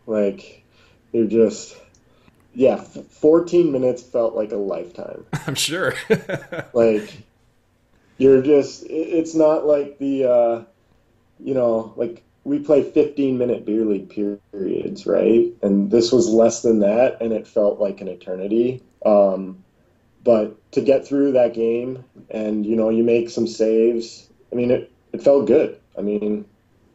like 0.06 0.64
you're 1.12 1.28
just 1.28 1.76
yeah 2.54 2.78
14 2.78 3.72
minutes 3.72 4.02
felt 4.02 4.36
like 4.36 4.52
a 4.52 4.58
lifetime 4.58 5.26
i'm 5.48 5.56
sure 5.56 5.94
like 6.74 7.18
you're 8.18 8.42
just 8.42 8.84
it's 8.90 9.36
not 9.36 9.66
like 9.66 9.98
the 10.00 10.26
uh 10.26 10.64
you 11.40 11.54
know 11.54 11.94
like 11.96 12.24
we 12.48 12.60
play 12.60 12.82
15 12.82 13.38
minute 13.38 13.66
beer 13.66 13.84
league 13.84 14.10
periods, 14.10 15.06
right? 15.06 15.52
And 15.62 15.92
this 15.92 16.14
was 16.14 16.30
less 16.30 16.62
than 16.62 16.80
that, 16.80 17.18
and 17.20 17.34
it 17.34 17.46
felt 17.46 17.78
like 17.78 18.00
an 18.00 18.08
eternity. 18.08 18.82
Um, 19.06 19.66
but 20.28 20.72
to 20.74 20.82
get 20.82 21.08
through 21.08 21.32
that 21.32 21.54
game, 21.54 22.04
and 22.30 22.66
you 22.66 22.76
know, 22.76 22.90
you 22.90 23.02
make 23.02 23.30
some 23.30 23.48
saves. 23.48 24.28
I 24.52 24.56
mean, 24.56 24.72
it 24.72 24.92
it 25.14 25.24
felt 25.24 25.48
good. 25.48 25.80
I 25.98 26.02
mean, 26.02 26.44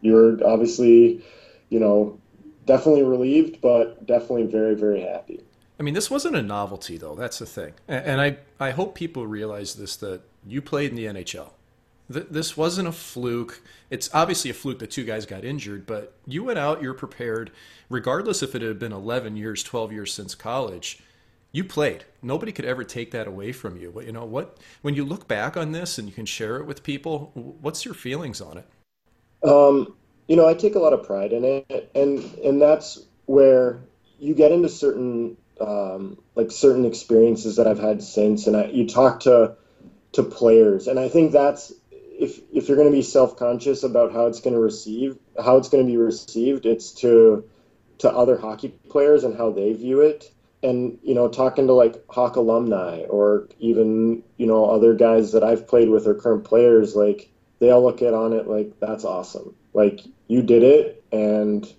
you're 0.02 0.46
obviously, 0.46 1.24
you 1.70 1.80
know, 1.80 2.20
definitely 2.66 3.04
relieved, 3.04 3.62
but 3.62 4.04
definitely 4.06 4.44
very 4.44 4.74
very 4.74 5.00
happy. 5.00 5.40
I 5.80 5.82
mean, 5.82 5.94
this 5.94 6.10
wasn't 6.10 6.36
a 6.36 6.42
novelty 6.42 6.98
though. 6.98 7.14
That's 7.14 7.38
the 7.38 7.46
thing, 7.46 7.72
and 7.88 8.20
I 8.20 8.36
I 8.60 8.72
hope 8.72 8.94
people 8.94 9.26
realize 9.26 9.76
this 9.76 9.96
that 9.96 10.20
you 10.46 10.60
played 10.60 10.90
in 10.90 10.96
the 10.96 11.06
NHL 11.06 11.52
th- 12.12 12.26
this 12.30 12.54
wasn't 12.54 12.88
a 12.88 12.92
fluke. 12.92 13.62
It's 13.88 14.10
obviously 14.12 14.50
a 14.50 14.54
fluke 14.54 14.78
that 14.80 14.90
two 14.90 15.04
guys 15.04 15.24
got 15.24 15.42
injured, 15.42 15.86
but 15.86 16.14
you 16.26 16.44
went 16.44 16.58
out, 16.58 16.82
you're 16.82 16.92
prepared, 16.92 17.50
regardless 17.88 18.42
if 18.42 18.54
it 18.54 18.60
had 18.60 18.78
been 18.78 18.92
11 18.92 19.36
years, 19.36 19.62
12 19.62 19.90
years 19.92 20.12
since 20.12 20.34
college. 20.34 21.02
You 21.52 21.64
played. 21.64 22.04
Nobody 22.22 22.50
could 22.50 22.64
ever 22.64 22.82
take 22.82 23.10
that 23.10 23.26
away 23.26 23.52
from 23.52 23.76
you. 23.76 23.92
But 23.94 24.06
you 24.06 24.12
know 24.12 24.24
what? 24.24 24.56
When 24.80 24.94
you 24.94 25.04
look 25.04 25.28
back 25.28 25.56
on 25.56 25.72
this 25.72 25.98
and 25.98 26.08
you 26.08 26.14
can 26.14 26.24
share 26.24 26.56
it 26.56 26.66
with 26.66 26.82
people, 26.82 27.30
what's 27.34 27.84
your 27.84 27.94
feelings 27.94 28.40
on 28.40 28.58
it? 28.58 28.66
Um, 29.46 29.94
you 30.28 30.36
know, 30.36 30.48
I 30.48 30.54
take 30.54 30.76
a 30.76 30.78
lot 30.78 30.94
of 30.94 31.04
pride 31.04 31.32
in 31.32 31.44
it, 31.44 31.90
and 31.94 32.24
and 32.38 32.60
that's 32.60 33.00
where 33.26 33.80
you 34.18 34.34
get 34.34 34.50
into 34.50 34.68
certain 34.68 35.36
um, 35.60 36.18
like 36.34 36.50
certain 36.50 36.86
experiences 36.86 37.56
that 37.56 37.66
I've 37.66 37.78
had 37.78 38.02
since, 38.02 38.46
and 38.46 38.56
I, 38.56 38.66
you 38.66 38.88
talk 38.88 39.20
to 39.20 39.56
to 40.12 40.22
players, 40.22 40.86
and 40.86 40.98
I 40.98 41.08
think 41.08 41.32
that's 41.32 41.72
if 41.90 42.40
if 42.52 42.68
you're 42.68 42.76
going 42.76 42.90
to 42.90 42.96
be 42.96 43.02
self 43.02 43.36
conscious 43.36 43.82
about 43.82 44.12
how 44.12 44.26
it's 44.26 44.40
going 44.40 44.54
to 44.54 44.60
receive 44.60 45.18
how 45.42 45.56
it's 45.58 45.68
going 45.68 45.84
to 45.84 45.90
be 45.90 45.98
received, 45.98 46.64
it's 46.64 46.92
to 46.92 47.44
to 47.98 48.10
other 48.10 48.38
hockey 48.38 48.68
players 48.88 49.24
and 49.24 49.36
how 49.36 49.50
they 49.50 49.72
view 49.72 50.00
it. 50.00 50.32
And 50.62 50.98
you 51.02 51.14
know, 51.14 51.28
talking 51.28 51.66
to 51.66 51.72
like 51.72 52.04
Hawk 52.08 52.36
alumni 52.36 53.00
or 53.02 53.48
even 53.58 54.22
you 54.36 54.46
know 54.46 54.66
other 54.66 54.94
guys 54.94 55.32
that 55.32 55.42
I've 55.42 55.66
played 55.66 55.88
with 55.88 56.06
or 56.06 56.14
current 56.14 56.44
players, 56.44 56.94
like 56.94 57.30
they 57.58 57.70
all 57.70 57.82
look 57.82 58.02
at 58.02 58.14
on 58.14 58.32
it 58.32 58.46
like 58.46 58.78
that's 58.80 59.04
awesome. 59.04 59.54
Like 59.74 60.00
you 60.28 60.42
did 60.42 60.62
it, 60.62 61.04
and 61.10 61.70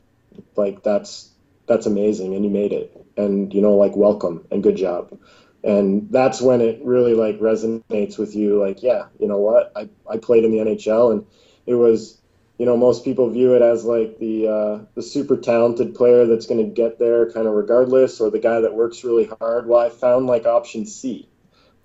like 0.55 0.83
that's 0.83 1.29
that's 1.67 1.85
amazing, 1.85 2.35
and 2.35 2.43
you 2.43 2.51
made 2.51 2.73
it, 2.73 3.05
and 3.15 3.53
you 3.53 3.61
know 3.61 3.75
like 3.75 3.95
welcome 3.95 4.45
and 4.51 4.63
good 4.63 4.75
job. 4.75 5.17
And 5.63 6.11
that's 6.11 6.41
when 6.41 6.59
it 6.59 6.81
really 6.83 7.13
like 7.13 7.39
resonates 7.39 8.17
with 8.17 8.35
you 8.35 8.59
like 8.59 8.83
yeah 8.83 9.05
you 9.19 9.27
know 9.27 9.37
what? 9.37 9.71
I, 9.75 9.87
I 10.09 10.17
played 10.17 10.43
in 10.43 10.51
the 10.51 10.57
nhl 10.57 11.11
and 11.13 11.25
it 11.65 11.75
was 11.75 12.21
you 12.57 12.65
know 12.65 12.77
most 12.77 13.03
people 13.03 13.29
view 13.29 13.55
it 13.55 13.61
as 13.61 13.83
like 13.83 14.19
the 14.19 14.47
uh, 14.47 14.79
the 14.95 15.01
super 15.01 15.37
talented 15.37 15.95
player 15.95 16.25
that's 16.25 16.45
going 16.45 16.63
to 16.63 16.71
get 16.71 16.99
there 16.99 17.31
kind 17.31 17.47
of 17.47 17.53
regardless 17.53 18.21
or 18.21 18.29
the 18.29 18.39
guy 18.39 18.61
that 18.61 18.73
works 18.73 19.03
really 19.03 19.29
hard. 19.39 19.67
Well 19.67 19.79
i 19.79 19.89
found 19.89 20.27
like 20.27 20.45
option 20.45 20.85
c 20.85 21.29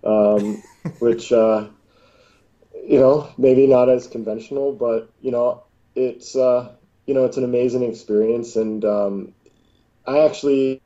um, 0.05 0.63
which 0.99 1.33
uh, 1.33 1.69
you 2.87 2.99
know 2.99 3.29
maybe 3.39 3.67
not 3.67 3.89
as 3.89 4.07
conventional 4.07 4.73
but 4.73 5.11
you 5.21 5.31
know 5.31 5.65
it's 5.95 6.37
uh, 6.37 6.73
you 7.07 7.15
know 7.15 7.25
it's 7.25 7.37
an 7.37 7.45
amazing 7.45 7.83
experience. 7.83 8.57
And 8.57 8.85
um, 8.85 9.35
i 10.07 10.21
actually 10.21 10.83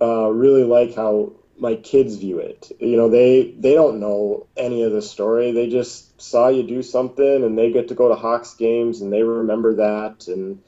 uh, 0.00 0.28
really 0.30 0.64
like 0.64 0.94
how 0.94 1.32
my 1.62 1.76
kids 1.76 2.16
view 2.16 2.40
it. 2.40 2.72
You 2.80 2.96
know, 2.96 3.08
they 3.08 3.54
they 3.56 3.72
don't 3.72 4.00
know 4.00 4.46
any 4.56 4.82
of 4.82 4.92
the 4.92 5.00
story. 5.00 5.52
They 5.52 5.70
just 5.70 6.20
saw 6.20 6.48
you 6.48 6.64
do 6.64 6.82
something, 6.82 7.44
and 7.44 7.56
they 7.56 7.70
get 7.70 7.88
to 7.88 7.94
go 7.94 8.08
to 8.08 8.16
Hawks 8.16 8.54
games, 8.54 9.00
and 9.00 9.12
they 9.12 9.22
remember 9.22 9.76
that, 9.76 10.26
and 10.26 10.60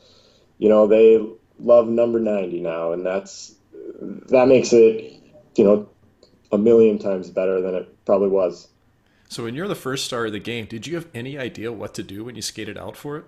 you 0.58 0.68
know, 0.68 0.86
they 0.86 1.20
love 1.58 1.88
number 1.88 2.20
ninety 2.20 2.60
now, 2.60 2.92
and 2.92 3.04
that's 3.04 3.56
that 4.30 4.46
makes 4.46 4.72
it, 4.72 5.20
you 5.56 5.64
know, 5.64 5.88
a 6.52 6.58
million 6.58 6.98
times 7.00 7.28
better 7.28 7.60
than 7.60 7.74
it 7.74 8.04
probably 8.06 8.28
was. 8.28 8.68
So 9.28 9.42
when 9.42 9.56
you're 9.56 9.68
the 9.68 9.74
first 9.74 10.04
star 10.04 10.26
of 10.26 10.32
the 10.32 10.38
game, 10.38 10.66
did 10.66 10.86
you 10.86 10.94
have 10.94 11.08
any 11.12 11.36
idea 11.36 11.72
what 11.72 11.92
to 11.94 12.04
do 12.04 12.24
when 12.24 12.36
you 12.36 12.42
skated 12.42 12.78
out 12.78 12.96
for 12.96 13.16
it? 13.16 13.24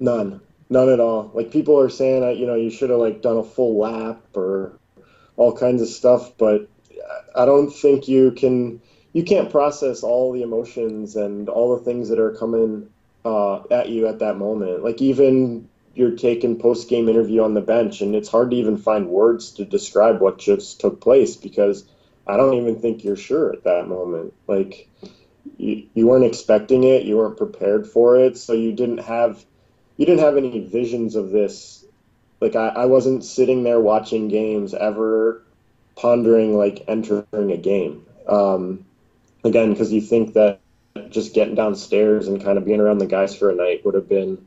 None, 0.00 0.40
none 0.70 0.88
at 0.88 1.00
all. 1.00 1.30
Like 1.34 1.50
people 1.50 1.78
are 1.78 1.90
saying, 1.90 2.24
uh, 2.24 2.28
you 2.28 2.46
know, 2.46 2.54
you 2.54 2.70
should 2.70 2.88
have 2.88 2.98
like 2.98 3.20
done 3.20 3.36
a 3.36 3.44
full 3.44 3.78
lap 3.78 4.22
or 4.34 4.78
all 5.36 5.54
kinds 5.54 5.82
of 5.82 5.88
stuff, 5.88 6.32
but 6.38 6.70
I 7.34 7.44
don't 7.44 7.70
think 7.70 8.08
you 8.08 8.30
can 8.30 8.80
you 9.12 9.22
can't 9.24 9.50
process 9.50 10.02
all 10.02 10.32
the 10.32 10.42
emotions 10.42 11.16
and 11.16 11.48
all 11.48 11.76
the 11.76 11.84
things 11.84 12.08
that 12.08 12.18
are 12.18 12.32
coming 12.32 12.88
uh, 13.24 13.62
at 13.70 13.88
you 13.88 14.06
at 14.06 14.18
that 14.18 14.36
moment. 14.36 14.82
Like 14.82 15.00
even 15.00 15.68
you're 15.94 16.16
taking 16.16 16.58
post 16.58 16.88
game 16.88 17.08
interview 17.08 17.42
on 17.42 17.54
the 17.54 17.60
bench, 17.60 18.00
and 18.00 18.14
it's 18.14 18.28
hard 18.28 18.50
to 18.50 18.56
even 18.56 18.76
find 18.76 19.08
words 19.08 19.52
to 19.52 19.64
describe 19.64 20.20
what 20.20 20.38
just 20.38 20.80
took 20.80 21.00
place 21.00 21.36
because 21.36 21.84
I 22.26 22.36
don't 22.36 22.54
even 22.54 22.80
think 22.80 23.04
you're 23.04 23.16
sure 23.16 23.52
at 23.52 23.64
that 23.64 23.88
moment. 23.88 24.34
Like 24.48 24.88
you, 25.56 25.86
you 25.94 26.06
weren't 26.06 26.24
expecting 26.24 26.84
it, 26.84 27.04
you 27.04 27.16
weren't 27.16 27.36
prepared 27.36 27.86
for 27.86 28.18
it, 28.18 28.36
so 28.36 28.52
you 28.52 28.72
didn't 28.72 28.98
have 28.98 29.44
you 29.96 30.06
didn't 30.06 30.24
have 30.24 30.36
any 30.36 30.66
visions 30.66 31.14
of 31.14 31.30
this. 31.30 31.84
Like 32.40 32.56
I, 32.56 32.68
I 32.68 32.86
wasn't 32.86 33.24
sitting 33.24 33.62
there 33.62 33.80
watching 33.80 34.26
games 34.26 34.74
ever 34.74 35.43
pondering 35.96 36.56
like 36.56 36.84
entering 36.88 37.26
a 37.34 37.56
game. 37.56 38.04
Um, 38.26 38.84
again, 39.44 39.72
because 39.72 39.92
you 39.92 40.00
think 40.00 40.34
that 40.34 40.60
just 41.10 41.34
getting 41.34 41.54
downstairs 41.54 42.28
and 42.28 42.42
kind 42.42 42.58
of 42.58 42.64
being 42.64 42.80
around 42.80 42.98
the 42.98 43.06
guys 43.06 43.36
for 43.36 43.50
a 43.50 43.54
night 43.54 43.84
would 43.84 43.94
have 43.94 44.08
been 44.08 44.44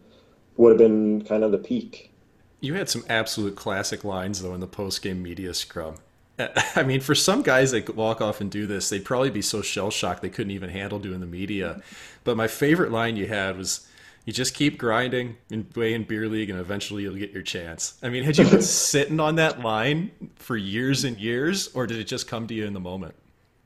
would 0.55 0.71
have 0.71 0.77
been 0.77 1.23
kind 1.23 1.43
of 1.43 1.51
the 1.51 1.57
peak. 1.57 2.11
You 2.59 2.73
had 2.73 2.89
some 2.89 3.03
absolute 3.07 3.55
classic 3.55 4.03
lines 4.03 4.41
though 4.41 4.53
in 4.53 4.59
the 4.59 4.67
post 4.67 5.01
game 5.01 5.21
media 5.21 5.53
scrum. 5.53 5.95
I 6.75 6.83
mean, 6.83 7.01
for 7.01 7.15
some 7.15 7.41
guys 7.41 7.71
that 7.71 7.95
walk 7.95 8.21
off 8.21 8.41
and 8.41 8.51
do 8.51 8.67
this, 8.67 8.89
they'd 8.89 9.05
probably 9.05 9.29
be 9.29 9.41
so 9.41 9.61
shell 9.61 9.89
shocked 9.89 10.21
they 10.21 10.29
couldn't 10.29 10.51
even 10.51 10.69
handle 10.69 10.99
doing 10.99 11.19
the 11.19 11.25
media. 11.25 11.81
But 12.23 12.37
my 12.37 12.47
favorite 12.47 12.91
line 12.91 13.17
you 13.17 13.27
had 13.27 13.57
was, 13.57 13.87
you 14.27 14.33
just 14.33 14.53
keep 14.53 14.77
grinding 14.77 15.37
and 15.49 15.69
play 15.69 15.93
in 15.93 16.03
beer 16.03 16.27
league 16.27 16.49
and 16.49 16.59
eventually 16.59 17.03
you'll 17.03 17.15
get 17.15 17.31
your 17.31 17.41
chance. 17.41 17.97
I 18.03 18.09
mean, 18.09 18.23
had 18.25 18.37
you 18.37 18.43
been 18.43 18.61
sitting 18.61 19.21
on 19.21 19.35
that 19.35 19.61
line 19.61 20.11
for 20.35 20.57
years 20.57 21.05
and 21.05 21.17
years, 21.17 21.69
or 21.73 21.87
did 21.87 21.97
it 21.97 22.07
just 22.07 22.27
come 22.27 22.45
to 22.47 22.53
you 22.53 22.65
in 22.65 22.73
the 22.73 22.79
moment? 22.81 23.15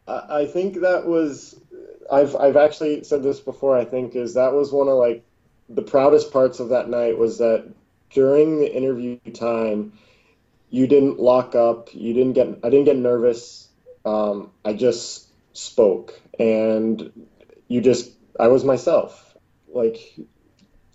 I 0.08 0.46
think 0.46 0.82
that 0.82 1.08
was. 1.08 1.60
I've 2.12 2.36
I've 2.36 2.58
actually 2.58 3.04
said 3.04 3.24
this 3.24 3.40
before. 3.40 3.76
I 3.76 3.86
think 3.86 4.16
is 4.16 4.36
that 4.36 4.54
was 4.54 4.72
one 4.72 4.88
of 4.88 4.96
like 4.96 5.24
the 5.68 5.82
proudest 5.82 6.32
parts 6.32 6.60
of 6.60 6.70
that 6.70 6.90
night 6.90 7.18
was 7.18 7.40
that 7.40 7.68
during 8.12 8.60
the 8.60 8.76
interview 8.76 9.18
time, 9.34 9.94
you 10.70 10.86
didn't 10.86 11.20
lock 11.20 11.56
up. 11.56 11.90
You 11.94 12.14
didn't 12.14 12.34
get. 12.34 12.48
I 12.64 12.70
didn't 12.70 12.86
get 12.86 12.98
nervous. 12.98 13.68
Um, 14.06 14.52
I 14.64 14.74
just 14.74 15.28
spoke, 15.54 16.22
and 16.38 17.12
you 17.68 17.82
just. 17.82 18.12
I 18.40 18.50
was 18.50 18.64
myself. 18.64 19.36
Like 19.74 19.98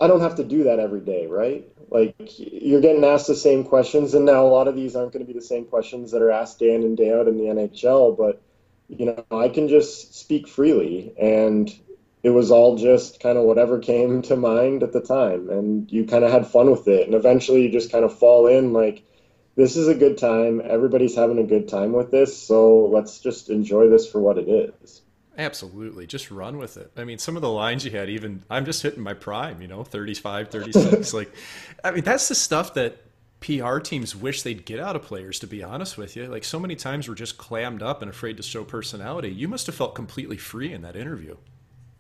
I 0.01 0.07
don't 0.07 0.20
have 0.20 0.36
to 0.36 0.44
do 0.44 0.64
that 0.64 0.78
every 0.78 1.01
day, 1.01 1.26
right? 1.26 1.66
Like 1.90 2.14
you're 2.38 2.80
getting 2.80 3.05
asked 3.05 3.28
the 3.28 3.34
same 3.34 3.64
questions, 3.64 4.14
and 4.14 4.26
now 4.26 4.44
a 4.44 4.49
lot 4.49 4.68
of 4.68 4.74
these 4.74 4.94
aren't 4.94 5.12
going 5.12 5.24
to 5.24 5.32
be 5.32 5.38
the 5.38 5.44
same 5.44 5.64
questions 5.64 6.11
that 6.11 6.22
are 6.22 6.30
asked 6.30 6.59
day 6.59 6.74
in 6.74 6.82
and 6.82 6.97
day 6.97 7.12
out 7.12 7.28
in 7.28 7.38
the 7.38 7.44
NHL. 7.44 8.16
But 8.16 8.42
you 8.88 9.07
know, 9.07 9.24
I 9.30 9.49
can 9.49 9.68
just 9.68 10.14
speak 10.14 10.49
freely, 10.49 11.14
and 11.18 11.72
it 12.22 12.30
was 12.30 12.51
all 12.51 12.76
just 12.76 13.20
kind 13.20 13.38
of 13.38 13.44
whatever 13.44 13.78
came 13.78 14.22
to 14.22 14.36
mind 14.36 14.82
at 14.82 14.92
the 14.92 15.01
time, 15.01 15.49
and 15.49 15.90
you 15.90 16.05
kind 16.05 16.24
of 16.24 16.30
had 16.30 16.47
fun 16.47 16.70
with 16.70 16.88
it, 16.88 17.07
and 17.07 17.14
eventually 17.14 17.62
you 17.62 17.70
just 17.72 17.92
kind 17.92 18.05
of 18.05 18.18
fall 18.18 18.47
in 18.47 18.72
like. 18.72 19.03
This 19.57 19.78
is 19.78 19.88
a 19.88 19.94
good 19.94 20.18
time. 20.18 20.61
Everybody's 20.62 21.16
having 21.16 21.38
a 21.38 21.42
good 21.42 21.66
time 21.66 21.92
with 21.92 22.11
this, 22.11 22.36
so 22.36 22.88
let's 22.92 23.20
just 23.20 23.49
enjoy 23.49 23.88
this 23.88 24.07
for 24.07 24.20
what 24.20 24.36
it 24.36 24.51
is. 24.51 25.01
Absolutely. 25.39 26.07
Just 26.07 26.30
run 26.30 26.59
with 26.59 26.76
it. 26.76 26.91
I 26.97 27.05
mean, 27.05 27.18
some 27.18 27.37
of 27.37 27.43
the 27.43 27.51
lines 27.51 27.84
you 27.84 27.91
had, 27.91 28.09
even 28.09 28.43
I'm 28.49 28.64
just 28.64 28.82
hitting 28.82 29.03
my 29.03 29.14
prime, 29.14 29.61
you 29.61 29.68
know, 29.68 29.84
35, 29.84 30.49
36. 30.49 31.12
like, 31.12 31.32
I 31.84 31.91
mean, 31.91 32.05
that's 32.05 32.28
the 32.28 32.34
stuff 32.34 32.74
that 32.74 32.99
PR 33.41 33.78
teams 33.78 34.16
wish 34.16 34.43
they'd 34.43 34.64
get 34.64 34.80
out 34.80 34.97
of 34.97 35.03
players, 35.03 35.39
to 35.41 35.47
be 35.47 35.62
honest 35.62 35.99
with 35.99 36.16
you. 36.16 36.26
Like, 36.26 36.45
so 36.45 36.59
many 36.59 36.74
times 36.74 37.09
we're 37.09 37.14
just 37.14 37.37
clammed 37.37 37.82
up 37.82 38.01
and 38.01 38.11
afraid 38.11 38.39
to 38.39 38.43
show 38.43 38.64
personality. 38.64 39.30
You 39.30 39.47
must 39.47 39.66
have 39.66 39.74
felt 39.74 39.95
completely 39.95 40.39
free 40.39 40.72
in 40.72 40.82
that 40.82 40.97
interview. 40.97 41.37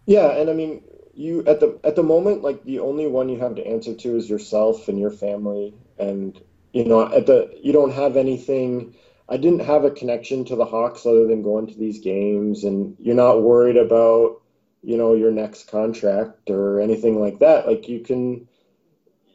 Yeah. 0.06 0.30
And 0.30 0.48
I 0.48 0.54
mean, 0.54 0.82
you 1.16 1.42
at 1.46 1.60
the 1.60 1.78
at 1.82 1.96
the 1.96 2.02
moment 2.02 2.42
like 2.42 2.62
the 2.64 2.78
only 2.78 3.06
one 3.06 3.28
you 3.28 3.38
have 3.38 3.54
to 3.54 3.66
answer 3.66 3.94
to 3.94 4.16
is 4.16 4.28
yourself 4.28 4.86
and 4.86 4.98
your 4.98 5.10
family 5.10 5.74
and 5.98 6.40
you 6.72 6.84
know 6.84 7.10
at 7.12 7.26
the 7.26 7.58
you 7.62 7.72
don't 7.72 7.92
have 7.92 8.16
anything 8.16 8.94
I 9.28 9.36
didn't 9.36 9.66
have 9.66 9.84
a 9.84 9.90
connection 9.90 10.44
to 10.46 10.56
the 10.56 10.64
Hawks 10.64 11.04
other 11.04 11.26
than 11.26 11.42
going 11.42 11.66
to 11.66 11.78
these 11.78 12.00
games, 12.00 12.64
and 12.64 12.96
you're 13.00 13.14
not 13.14 13.42
worried 13.42 13.76
about 13.76 14.40
you 14.82 14.96
know 14.96 15.14
your 15.14 15.32
next 15.32 15.68
contract 15.68 16.48
or 16.48 16.80
anything 16.80 17.20
like 17.20 17.40
that. 17.40 17.66
Like 17.66 17.88
you 17.88 18.00
can 18.00 18.48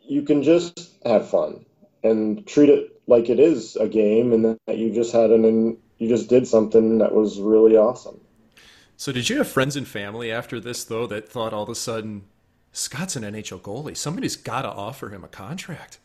you 0.04 0.22
can 0.22 0.44
just 0.44 0.92
have 1.06 1.30
fun 1.30 1.66
and 2.04 2.46
treat 2.48 2.70
it 2.70 3.02
like 3.08 3.30
it 3.30 3.40
is 3.40 3.76
a 3.76 3.88
game, 3.88 4.32
and 4.32 4.58
that 4.68 4.78
you 4.78 4.94
just 4.94 5.12
had 5.12 5.32
an 5.32 5.78
you 5.98 6.08
just 6.08 6.30
did 6.30 6.48
something 6.48 7.00
that 7.00 7.14
was 7.14 7.40
really 7.40 7.78
awesome. 7.78 8.20
So 8.98 9.12
did 9.12 9.30
you 9.30 9.38
have 9.38 9.48
friends 9.48 9.76
and 9.76 9.88
family 9.88 10.32
after 10.32 10.60
this 10.60 10.84
though 10.84 11.08
that 11.08 11.28
thought 11.28 11.54
all 11.54 11.64
of 11.64 11.70
a 11.70 11.76
sudden 11.76 12.24
Scott's 12.72 13.18
an 13.18 13.24
NHL 13.24 13.60
goalie, 13.60 13.98
somebody's 13.98 14.38
got 14.38 14.62
to 14.62 14.70
offer 14.70 15.10
him 15.10 15.24
a 15.24 15.28
contract? 15.28 16.00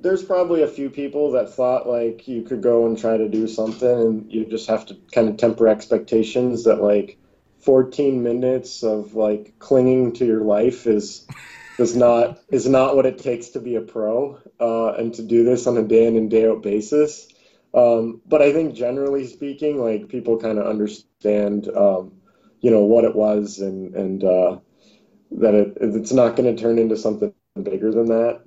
There's 0.00 0.22
probably 0.22 0.62
a 0.62 0.68
few 0.68 0.90
people 0.90 1.32
that 1.32 1.54
thought 1.54 1.88
like 1.88 2.28
you 2.28 2.42
could 2.42 2.62
go 2.62 2.86
and 2.86 2.98
try 2.98 3.16
to 3.16 3.28
do 3.28 3.46
something 3.46 3.88
and 3.88 4.32
you 4.32 4.46
just 4.46 4.68
have 4.68 4.86
to 4.86 4.96
kind 5.12 5.28
of 5.28 5.36
temper 5.36 5.68
expectations 5.68 6.64
that 6.64 6.82
like 6.82 7.18
14 7.60 8.22
minutes 8.22 8.82
of 8.82 9.14
like 9.14 9.54
clinging 9.58 10.12
to 10.12 10.26
your 10.26 10.42
life 10.42 10.86
is 10.86 11.26
is 11.78 11.96
not 11.96 12.38
is 12.50 12.68
not 12.68 12.94
what 12.94 13.06
it 13.06 13.18
takes 13.18 13.48
to 13.50 13.60
be 13.60 13.76
a 13.76 13.80
pro 13.80 14.38
uh, 14.60 14.92
and 14.92 15.14
to 15.14 15.22
do 15.22 15.44
this 15.44 15.66
on 15.66 15.76
a 15.76 15.82
day 15.82 16.06
in 16.06 16.16
and 16.16 16.30
day 16.30 16.48
out 16.48 16.62
basis. 16.62 17.28
Um, 17.74 18.22
but 18.26 18.40
I 18.40 18.52
think 18.52 18.74
generally 18.74 19.26
speaking 19.26 19.82
like 19.82 20.08
people 20.08 20.38
kind 20.38 20.58
of 20.58 20.66
understand 20.66 21.68
um, 21.68 22.12
you 22.60 22.70
know 22.70 22.84
what 22.84 23.04
it 23.04 23.14
was 23.14 23.58
and 23.58 23.94
and 23.94 24.24
uh, 24.24 24.58
that 25.32 25.54
it, 25.54 25.78
it's 25.80 26.12
not 26.12 26.36
going 26.36 26.54
to 26.54 26.62
turn 26.62 26.78
into 26.78 26.96
something 26.96 27.32
bigger 27.62 27.90
than 27.90 28.06
that 28.06 28.45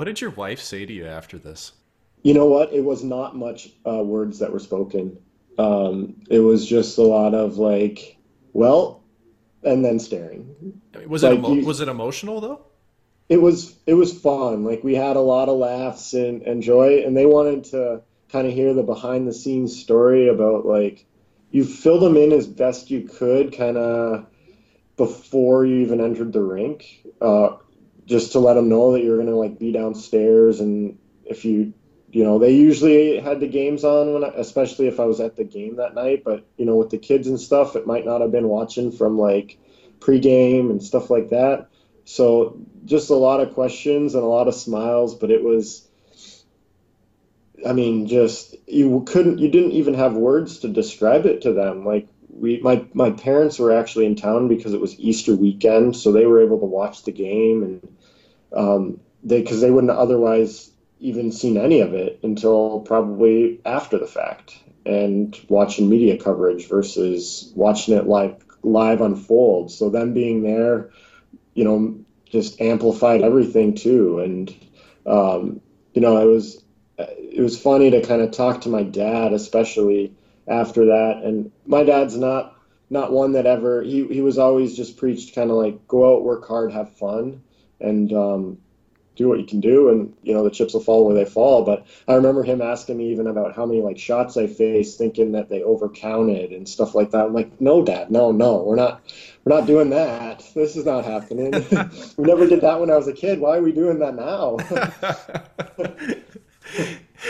what 0.00 0.06
did 0.06 0.22
your 0.22 0.30
wife 0.30 0.60
say 0.60 0.86
to 0.86 0.92
you 0.94 1.06
after 1.06 1.36
this? 1.36 1.72
You 2.22 2.32
know 2.32 2.46
what? 2.46 2.72
It 2.72 2.82
was 2.82 3.04
not 3.04 3.36
much 3.36 3.68
uh, 3.86 4.02
words 4.02 4.38
that 4.38 4.50
were 4.50 4.58
spoken. 4.58 5.18
Um, 5.58 6.22
it 6.30 6.38
was 6.38 6.66
just 6.66 6.96
a 6.96 7.02
lot 7.02 7.34
of 7.34 7.58
like, 7.58 8.16
well, 8.54 9.02
and 9.62 9.84
then 9.84 9.98
staring. 9.98 10.80
Was 11.06 11.22
it 11.22 11.34
emo- 11.34 11.52
you, 11.52 11.66
was 11.66 11.82
it 11.82 11.88
emotional 11.88 12.40
though? 12.40 12.64
It 13.28 13.42
was 13.42 13.76
it 13.86 13.92
was 13.92 14.18
fun. 14.18 14.64
Like 14.64 14.82
we 14.82 14.94
had 14.94 15.16
a 15.16 15.20
lot 15.20 15.50
of 15.50 15.58
laughs 15.58 16.14
and, 16.14 16.40
and 16.44 16.62
joy, 16.62 17.02
and 17.04 17.14
they 17.14 17.26
wanted 17.26 17.64
to 17.64 18.00
kind 18.32 18.46
of 18.46 18.54
hear 18.54 18.72
the 18.72 18.82
behind 18.82 19.28
the 19.28 19.34
scenes 19.34 19.78
story 19.78 20.28
about 20.28 20.64
like 20.64 21.04
you 21.50 21.62
filled 21.62 22.00
them 22.00 22.16
in 22.16 22.32
as 22.32 22.46
best 22.46 22.90
you 22.90 23.02
could, 23.02 23.54
kind 23.54 23.76
of 23.76 24.26
before 24.96 25.66
you 25.66 25.82
even 25.82 26.00
entered 26.00 26.32
the 26.32 26.42
rink. 26.42 27.06
Uh, 27.20 27.56
just 28.10 28.32
to 28.32 28.40
let 28.40 28.54
them 28.54 28.68
know 28.68 28.92
that 28.92 29.04
you're 29.04 29.16
gonna 29.16 29.36
like 29.36 29.56
be 29.56 29.70
downstairs 29.70 30.58
and 30.58 30.98
if 31.24 31.44
you 31.44 31.72
you 32.10 32.24
know 32.24 32.40
they 32.40 32.50
usually 32.50 33.20
had 33.20 33.38
the 33.38 33.46
games 33.46 33.84
on 33.84 34.12
when 34.12 34.24
I, 34.24 34.32
especially 34.36 34.88
if 34.88 34.98
I 34.98 35.04
was 35.04 35.20
at 35.20 35.36
the 35.36 35.44
game 35.44 35.76
that 35.76 35.94
night 35.94 36.24
but 36.24 36.44
you 36.56 36.66
know 36.66 36.74
with 36.74 36.90
the 36.90 36.98
kids 36.98 37.28
and 37.28 37.40
stuff 37.40 37.76
it 37.76 37.86
might 37.86 38.04
not 38.04 38.20
have 38.20 38.32
been 38.32 38.48
watching 38.48 38.90
from 38.90 39.16
like 39.16 39.58
pregame 40.00 40.70
and 40.70 40.82
stuff 40.82 41.08
like 41.08 41.28
that. 41.28 41.68
So 42.04 42.58
just 42.84 43.10
a 43.10 43.14
lot 43.14 43.40
of 43.40 43.54
questions 43.54 44.16
and 44.16 44.24
a 44.24 44.26
lot 44.26 44.48
of 44.48 44.56
smiles 44.56 45.14
but 45.14 45.30
it 45.30 45.44
was 45.44 45.88
I 47.64 47.74
mean 47.74 48.08
just 48.08 48.56
you 48.66 49.04
couldn't 49.06 49.38
you 49.38 49.48
didn't 49.48 49.72
even 49.72 49.94
have 49.94 50.14
words 50.14 50.58
to 50.60 50.68
describe 50.68 51.26
it 51.26 51.42
to 51.42 51.52
them. 51.52 51.86
Like 51.86 52.08
we 52.28 52.58
my 52.60 52.84
my 52.92 53.10
parents 53.10 53.58
were 53.58 53.72
actually 53.72 54.06
in 54.06 54.16
town 54.16 54.48
because 54.48 54.72
it 54.72 54.80
was 54.80 54.98
Easter 54.98 55.36
weekend, 55.36 55.96
so 55.96 56.10
they 56.10 56.26
were 56.26 56.42
able 56.42 56.58
to 56.58 56.66
watch 56.66 57.04
the 57.04 57.12
game 57.12 57.62
and 57.62 57.96
um, 58.52 59.00
they 59.22 59.40
because 59.40 59.60
they 59.60 59.70
wouldn't 59.70 59.90
otherwise 59.90 60.70
even 61.00 61.32
seen 61.32 61.56
any 61.56 61.80
of 61.80 61.94
it 61.94 62.20
until 62.22 62.80
probably 62.80 63.60
after 63.64 63.98
the 63.98 64.06
fact 64.06 64.58
and 64.84 65.38
watching 65.48 65.88
media 65.88 66.16
coverage 66.16 66.68
versus 66.68 67.52
watching 67.54 67.96
it 67.96 68.06
like 68.06 68.40
live 68.62 69.00
unfold. 69.00 69.70
So 69.70 69.88
them 69.88 70.12
being 70.12 70.42
there, 70.42 70.90
you 71.54 71.64
know, 71.64 71.98
just 72.26 72.60
amplified 72.60 73.22
everything 73.22 73.74
too. 73.74 74.20
And 74.20 74.54
um, 75.06 75.60
you 75.94 76.02
know, 76.02 76.18
it 76.18 76.26
was 76.26 76.62
it 76.98 77.40
was 77.40 77.60
funny 77.60 77.90
to 77.90 78.02
kind 78.02 78.20
of 78.20 78.30
talk 78.30 78.62
to 78.62 78.68
my 78.68 78.82
dad, 78.82 79.32
especially 79.32 80.14
after 80.46 80.86
that. 80.86 81.22
And 81.24 81.50
my 81.66 81.82
dad's 81.82 82.16
not 82.16 82.56
not 82.90 83.12
one 83.12 83.32
that 83.32 83.46
ever 83.46 83.82
he 83.82 84.06
he 84.08 84.20
was 84.20 84.38
always 84.38 84.76
just 84.76 84.96
preached 84.96 85.34
kind 85.34 85.50
of 85.50 85.56
like 85.56 85.86
go 85.88 86.14
out, 86.16 86.24
work 86.24 86.46
hard, 86.46 86.72
have 86.72 86.96
fun 86.96 87.42
and 87.80 88.12
um, 88.12 88.58
do 89.20 89.28
what 89.28 89.38
you 89.38 89.44
can 89.44 89.60
do, 89.60 89.90
and 89.90 90.14
you 90.22 90.32
know 90.32 90.42
the 90.44 90.50
chips 90.50 90.72
will 90.72 90.82
fall 90.82 91.04
where 91.04 91.14
they 91.14 91.24
fall. 91.24 91.64
But 91.64 91.86
I 92.08 92.14
remember 92.14 92.42
him 92.42 92.62
asking 92.62 92.96
me 92.96 93.10
even 93.10 93.26
about 93.26 93.54
how 93.54 93.66
many 93.66 93.82
like 93.82 93.98
shots 93.98 94.36
I 94.36 94.46
faced, 94.46 94.98
thinking 94.98 95.32
that 95.32 95.48
they 95.48 95.60
overcounted 95.60 96.56
and 96.56 96.68
stuff 96.68 96.94
like 96.94 97.10
that. 97.10 97.26
I'm 97.26 97.34
like, 97.34 97.60
no, 97.60 97.84
Dad, 97.84 98.10
no, 98.10 98.32
no, 98.32 98.62
we're 98.62 98.76
not, 98.76 99.02
we're 99.44 99.56
not 99.56 99.66
doing 99.66 99.90
that. 99.90 100.42
This 100.54 100.74
is 100.74 100.86
not 100.86 101.04
happening. 101.04 101.52
we 102.16 102.24
never 102.24 102.46
did 102.46 102.62
that 102.62 102.80
when 102.80 102.90
I 102.90 102.96
was 102.96 103.08
a 103.08 103.12
kid. 103.12 103.40
Why 103.40 103.58
are 103.58 103.62
we 103.62 103.72
doing 103.72 103.98
that 103.98 104.14
now? 104.14 104.56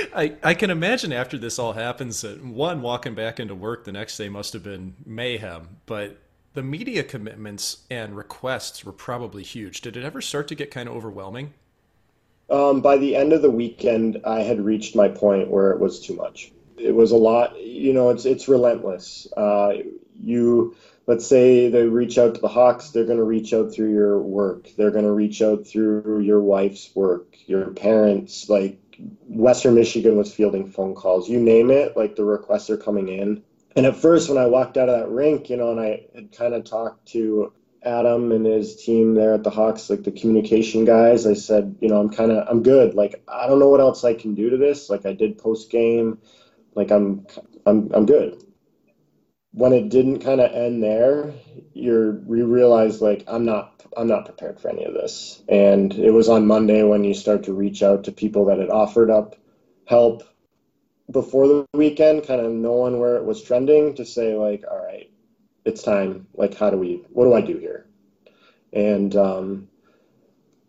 I, 0.15 0.37
I 0.43 0.55
can 0.55 0.71
imagine 0.71 1.13
after 1.13 1.39
this 1.39 1.59
all 1.59 1.73
happens 1.73 2.21
that 2.21 2.45
one 2.45 2.83
walking 2.83 3.15
back 3.15 3.41
into 3.41 3.55
work 3.55 3.85
the 3.85 3.93
next 3.93 4.17
day 4.17 4.29
must 4.29 4.53
have 4.53 4.63
been 4.63 4.95
mayhem, 5.05 5.79
but 5.87 6.19
the 6.55 6.63
media 6.63 7.03
commitments 7.03 7.79
and 7.91 8.17
requests 8.17 8.85
were 8.85 8.93
probably 8.93 9.43
huge. 9.43 9.81
Did 9.81 9.97
it 9.97 10.05
ever 10.05 10.21
start 10.21 10.49
to 10.49 10.55
get 10.55 10.71
kind 10.71 10.89
of 10.89 10.97
overwhelming? 10.97 11.55
Um, 12.51 12.81
by 12.81 12.97
the 12.97 13.15
end 13.15 13.33
of 13.33 13.43
the 13.43 13.51
weekend, 13.51 14.21
I 14.25 14.41
had 14.41 14.61
reached 14.61 14.97
my 14.97 15.09
point 15.09 15.49
where 15.49 15.71
it 15.71 15.79
was 15.79 16.01
too 16.01 16.17
much. 16.17 16.51
It 16.77 16.95
was 16.95 17.13
a 17.13 17.17
lot. 17.17 17.61
You 17.61 17.93
know, 17.93 18.11
it's 18.11 18.25
it's 18.25 18.49
relentless. 18.49 19.29
Uh, 19.37 19.75
you 20.21 20.75
let's 21.07 21.27
say 21.27 21.69
they 21.69 21.85
reach 21.85 22.19
out 22.19 22.35
to 22.35 22.41
the 22.41 22.49
Hawks, 22.49 22.91
they're 22.91 23.05
going 23.05 23.19
to 23.19 23.25
reach 23.25 23.53
out 23.53 23.73
through 23.73 23.93
your 23.93 24.19
work. 24.19 24.69
They're 24.77 24.91
going 24.91 25.05
to 25.05 25.13
reach 25.13 25.43
out 25.43 25.67
through 25.67 26.21
your 26.21 26.41
wife's 26.41 26.91
work, 26.95 27.37
your 27.47 27.71
parents. 27.71 28.49
Like 28.49 28.79
Western 29.29 29.75
Michigan 29.75 30.17
was 30.17 30.33
fielding 30.33 30.71
phone 30.71 30.95
calls. 30.95 31.29
You 31.29 31.39
name 31.39 31.71
it. 31.71 31.97
Like 31.97 32.17
the 32.17 32.25
requests 32.25 32.71
are 32.71 32.77
coming 32.77 33.09
in 33.09 33.43
and 33.77 33.87
at 33.87 33.97
first 33.97 34.29
when 34.29 34.39
I 34.39 34.47
walked 34.47 34.77
out 34.77 34.89
of 34.89 34.99
that 34.99 35.09
rink, 35.09 35.51
you 35.51 35.57
know, 35.57 35.71
and 35.71 35.81
I 35.81 36.07
had 36.15 36.33
kind 36.33 36.55
of 36.55 36.65
talked 36.65 37.07
to 37.09 37.53
Adam 37.83 38.33
and 38.33 38.45
his 38.45 38.83
team 38.83 39.15
there 39.15 39.35
at 39.35 39.45
the 39.45 39.51
Hawks, 39.51 39.89
like 39.89 40.03
the 40.03 40.11
communication 40.11 40.85
guys, 40.85 41.27
I 41.27 41.35
said, 41.35 41.77
you 41.81 41.89
know, 41.89 42.01
I'm 42.01 42.11
kind 42.11 42.31
of, 42.31 42.47
I'm 42.49 42.63
good. 42.63 42.95
Like, 42.95 43.23
I 43.29 43.47
don't 43.47 43.59
know 43.59 43.69
what 43.69 43.81
else 43.81 44.05
I 44.05 44.15
can 44.15 44.35
do 44.35 44.51
to 44.51 44.57
this. 44.57 44.91
Like 44.91 45.07
I 45.07 45.13
did 45.13 45.39
post 45.39 45.71
game, 45.71 46.19
like 46.75 46.91
I'm, 46.91 47.27
I'm, 47.65 47.91
I'm 47.95 48.07
good. 48.07 48.43
When 49.53 49.73
it 49.73 49.89
didn't 49.89 50.21
kind 50.21 50.41
of 50.41 50.53
end 50.53 50.83
there, 50.83 51.33
you're, 51.73 52.21
you 52.35 52.47
realize 52.47 53.01
like, 53.01 53.25
I'm 53.27 53.45
not, 53.45 53.83
I'm 53.97 54.07
not 54.07 54.27
prepared 54.27 54.61
for 54.61 54.69
any 54.69 54.85
of 54.85 54.95
this. 54.95 55.43
And 55.49 55.93
it 55.95 56.11
was 56.11 56.29
on 56.29 56.47
Monday 56.47 56.83
when 56.83 57.03
you 57.03 57.15
start 57.15 57.45
to 57.45 57.53
reach 57.53 57.83
out 57.83 58.05
to 58.05 58.13
people 58.13 58.47
that 58.47 58.59
had 58.59 58.71
offered 58.71 59.11
up 59.11 59.37
help 59.87 60.23
before 61.11 61.49
the 61.49 61.67
weekend, 61.75 62.27
kind 62.27 62.41
of 62.41 62.53
knowing 62.53 62.99
where 62.99 63.17
it 63.17 63.25
was 63.25 63.43
trending 63.43 63.95
to 63.95 64.05
say 64.05 64.35
like, 64.35 64.65
all 64.71 64.85
right, 64.85 65.11
it's 65.65 65.83
time. 65.83 66.27
Like, 66.35 66.55
how 66.55 66.71
do 66.71 66.77
we? 66.77 67.05
What 67.11 67.25
do 67.25 67.35
I 67.35 67.41
do 67.41 67.59
here? 67.59 67.87
And 68.73 69.15
um, 69.17 69.69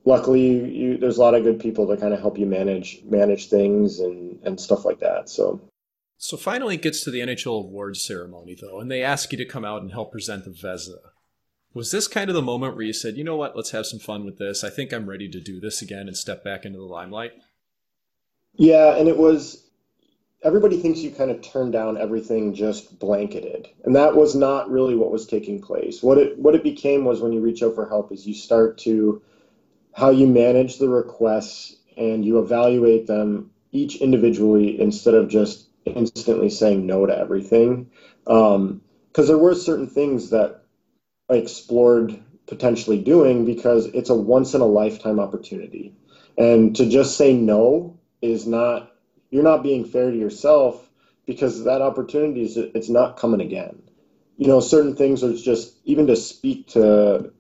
luckily, 0.06 0.48
you, 0.48 0.98
there's 0.98 1.18
a 1.18 1.22
lot 1.22 1.36
of 1.36 1.44
good 1.44 1.60
people 1.60 1.88
to 1.88 1.98
kind 1.98 2.14
of 2.14 2.20
help 2.20 2.38
you 2.38 2.46
manage 2.46 3.02
manage 3.06 3.48
things 3.48 4.00
and 4.00 4.40
and 4.44 4.60
stuff 4.60 4.86
like 4.86 5.00
that. 5.00 5.30
So. 5.30 5.62
So 6.18 6.38
finally, 6.38 6.76
it 6.76 6.84
gets 6.84 7.04
to 7.04 7.10
the 7.10 7.22
NHL 7.22 7.66
awards 7.66 8.06
ceremony 8.06 8.56
though, 8.60 8.80
and 8.80 8.92
they 8.92 9.02
ask 9.02 9.32
you 9.32 9.40
to 9.40 9.46
come 9.46 9.66
out 9.66 9.82
and 9.82 9.92
help 9.92 10.12
present 10.12 10.46
the 10.46 10.52
Vezina. 10.52 11.00
Was 11.74 11.92
this 11.92 12.08
kind 12.08 12.30
of 12.30 12.36
the 12.36 12.44
moment 12.44 12.76
where 12.76 12.86
you 12.86 12.94
said, 12.94 13.16
you 13.16 13.24
know 13.24 13.38
what, 13.38 13.56
let's 13.56 13.72
have 13.72 13.88
some 13.88 13.98
fun 13.98 14.24
with 14.24 14.38
this? 14.38 14.64
I 14.64 14.70
think 14.70 14.94
I'm 14.94 15.10
ready 15.10 15.28
to 15.30 15.40
do 15.40 15.60
this 15.60 15.82
again 15.82 16.08
and 16.08 16.16
step 16.16 16.44
back 16.44 16.64
into 16.64 16.78
the 16.78 16.86
limelight? 16.86 17.32
Yeah, 18.54 18.98
and 18.98 19.08
it 19.08 19.18
was 19.18 19.71
everybody 20.44 20.78
thinks 20.78 21.00
you 21.00 21.12
kind 21.12 21.32
of 21.32 21.42
turn 21.42 21.72
down 21.72 21.98
everything 21.98 22.54
just 22.54 22.98
blanketed. 23.00 23.70
And 23.84 23.96
that 23.96 24.16
was 24.16 24.36
not 24.36 24.72
really 24.72 24.96
what 24.96 25.12
was 25.12 25.28
taking 25.28 25.62
place. 25.62 26.02
What 26.02 26.18
it 26.18 26.38
what 26.40 26.56
it 26.56 26.64
became 26.64 27.06
was 27.06 27.22
when 27.22 27.34
you 27.34 27.42
reach 27.42 27.64
out 27.64 27.76
for 27.76 27.88
help 27.88 28.12
is 28.12 28.28
you 28.28 28.34
start 28.34 28.78
to 28.80 29.22
how 29.94 30.10
you 30.10 30.28
manage 30.28 30.78
the 30.78 30.90
requests 30.90 31.76
and 31.98 32.26
you 32.26 32.40
evaluate 32.40 33.08
them 33.08 33.52
each 33.72 33.98
individually 33.98 34.80
instead 34.80 35.14
of 35.14 35.30
just 35.30 35.68
instantly 35.86 36.50
saying 36.50 36.86
no 36.86 37.06
to 37.06 37.18
everything. 37.18 37.90
Because 38.26 38.56
um, 38.56 38.82
there 39.16 39.38
were 39.38 39.56
certain 39.56 39.88
things 39.88 40.30
that 40.30 40.64
I 41.30 41.36
explored 41.36 42.22
potentially 42.48 43.02
doing 43.02 43.46
because 43.46 43.86
it's 43.88 44.10
a 44.10 44.16
once 44.16 44.54
in 44.54 44.62
a 44.62 44.66
lifetime 44.66 45.20
opportunity. 45.20 45.96
And 46.38 46.76
to 46.76 46.90
just 46.90 47.18
say 47.18 47.34
no 47.34 48.00
is 48.22 48.48
not, 48.48 48.91
you're 49.32 49.44
not 49.44 49.64
being 49.64 49.86
fair 49.86 50.12
to 50.12 50.18
yourself 50.18 50.90
because 51.26 51.64
that 51.64 51.82
opportunity 51.82 52.44
is, 52.44 52.58
it's 52.58 52.90
not 52.90 53.18
coming 53.18 53.42
again. 53.42 53.82
You 54.38 54.48
know, 54.48 54.60
certain 54.60 54.96
things 54.96 55.24
are 55.24 55.34
just, 55.34 55.76
even 55.86 56.08
to 56.08 56.16
speak 56.16 56.68
to, 56.70 57.32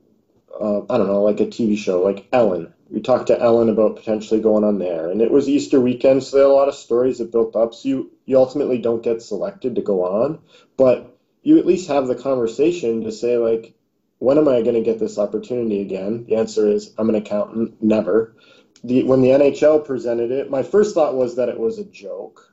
uh, 0.60 0.82
I 0.90 0.98
don't 0.98 1.08
know, 1.08 1.24
like 1.24 1.40
a 1.40 1.46
TV 1.46 1.78
show, 1.78 2.02
like 2.02 2.28
Ellen, 2.32 2.74
we 2.92 3.00
talked 3.00 3.28
to 3.28 3.40
Ellen 3.40 3.70
about 3.70 3.96
potentially 3.96 4.42
going 4.42 4.66
on 4.66 4.78
there, 4.78 5.10
and 5.10 5.22
it 5.22 5.32
was 5.32 5.48
Easter 5.48 5.80
weekend, 5.80 6.24
so 6.24 6.36
there 6.36 6.46
are 6.46 6.50
a 6.50 6.54
lot 6.54 6.68
of 6.68 6.76
stories 6.76 7.20
that 7.20 7.32
built 7.32 7.56
up. 7.56 7.74
So 7.74 7.88
you 7.88 8.12
you 8.26 8.38
ultimately 8.38 8.80
don't 8.80 9.02
get 9.02 9.22
selected 9.22 9.76
to 9.76 9.82
go 9.82 10.04
on, 10.04 10.40
but 10.76 11.18
you 11.42 11.58
at 11.58 11.66
least 11.66 11.88
have 11.88 12.08
the 12.08 12.16
conversation 12.16 13.04
to 13.06 13.12
say 13.12 13.38
like, 13.38 13.74
when 14.20 14.38
am 14.38 14.48
I 14.50 14.62
going 14.62 14.76
to 14.76 14.82
get 14.82 15.00
this 15.00 15.18
opportunity 15.18 15.82
again? 15.82 16.26
The 16.26 16.36
answer 16.36 16.68
is 16.68 16.94
I'm 16.98 17.10
an 17.10 17.16
accountant, 17.16 17.82
never. 17.82 18.36
The 18.84 19.04
when 19.04 19.22
the 19.22 19.30
NHL 19.30 19.86
presented 19.86 20.32
it, 20.32 20.50
my 20.50 20.64
first 20.64 20.96
thought 20.96 21.16
was 21.16 21.36
that 21.36 21.50
it 21.50 21.60
was 21.60 21.80
a 21.80 21.86
joke. 21.86 22.48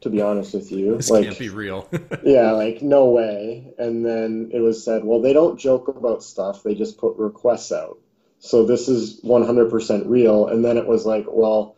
To 0.00 0.10
be 0.10 0.20
honest 0.20 0.52
with 0.52 0.70
you, 0.70 0.96
this 0.96 1.08
like, 1.08 1.24
can't 1.24 1.38
be 1.38 1.48
real. 1.48 1.88
yeah, 2.24 2.50
like 2.62 2.82
no 2.82 3.06
way. 3.06 3.72
And 3.78 4.04
then 4.04 4.50
it 4.52 4.60
was 4.60 4.84
said, 4.84 5.02
well, 5.02 5.22
they 5.22 5.32
don't 5.32 5.58
joke 5.58 5.88
about 5.88 6.22
stuff; 6.22 6.62
they 6.62 6.74
just 6.74 6.98
put 6.98 7.16
requests 7.16 7.72
out 7.72 7.96
so 8.44 8.66
this 8.66 8.88
is 8.88 9.22
100% 9.22 10.02
real 10.06 10.48
and 10.48 10.64
then 10.64 10.76
it 10.76 10.86
was 10.86 11.06
like 11.06 11.24
well 11.28 11.76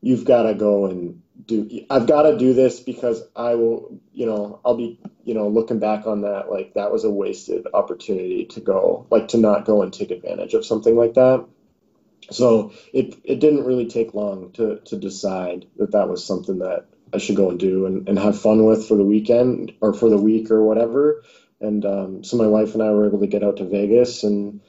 you've 0.00 0.24
got 0.24 0.42
to 0.42 0.54
go 0.54 0.86
and 0.86 1.22
do 1.46 1.86
i've 1.88 2.06
got 2.06 2.22
to 2.22 2.36
do 2.36 2.52
this 2.52 2.80
because 2.80 3.22
i 3.36 3.54
will 3.54 4.00
you 4.12 4.26
know 4.26 4.60
i'll 4.64 4.76
be 4.76 4.98
you 5.24 5.34
know 5.34 5.48
looking 5.48 5.78
back 5.78 6.06
on 6.06 6.22
that 6.22 6.50
like 6.50 6.74
that 6.74 6.90
was 6.90 7.04
a 7.04 7.10
wasted 7.10 7.66
opportunity 7.72 8.44
to 8.44 8.60
go 8.60 9.06
like 9.10 9.28
to 9.28 9.38
not 9.38 9.64
go 9.64 9.82
and 9.82 9.92
take 9.92 10.10
advantage 10.10 10.54
of 10.54 10.66
something 10.66 10.96
like 10.96 11.14
that 11.14 11.44
so 12.30 12.72
it 12.92 13.16
it 13.24 13.40
didn't 13.40 13.64
really 13.64 13.86
take 13.86 14.14
long 14.14 14.50
to 14.52 14.78
to 14.84 14.96
decide 14.96 15.66
that 15.76 15.92
that 15.92 16.08
was 16.08 16.24
something 16.24 16.58
that 16.58 16.86
i 17.12 17.18
should 17.18 17.36
go 17.36 17.50
and 17.50 17.58
do 17.58 17.86
and, 17.86 18.08
and 18.08 18.18
have 18.18 18.40
fun 18.40 18.64
with 18.64 18.86
for 18.86 18.96
the 18.96 19.04
weekend 19.04 19.72
or 19.80 19.92
for 19.92 20.08
the 20.08 20.20
week 20.20 20.50
or 20.50 20.62
whatever 20.62 21.22
and 21.60 21.84
um, 21.84 22.24
so 22.24 22.36
my 22.36 22.46
wife 22.46 22.74
and 22.74 22.82
i 22.82 22.90
were 22.90 23.06
able 23.06 23.20
to 23.20 23.26
get 23.26 23.44
out 23.44 23.56
to 23.58 23.64
vegas 23.64 24.22
and 24.24 24.60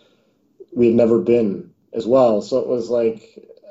we 0.76 0.88
had 0.88 0.96
never 0.96 1.20
been 1.20 1.72
as 1.94 2.06
well. 2.06 2.42
So 2.42 2.60
it 2.60 2.68
was 2.68 2.90
like 2.90 3.24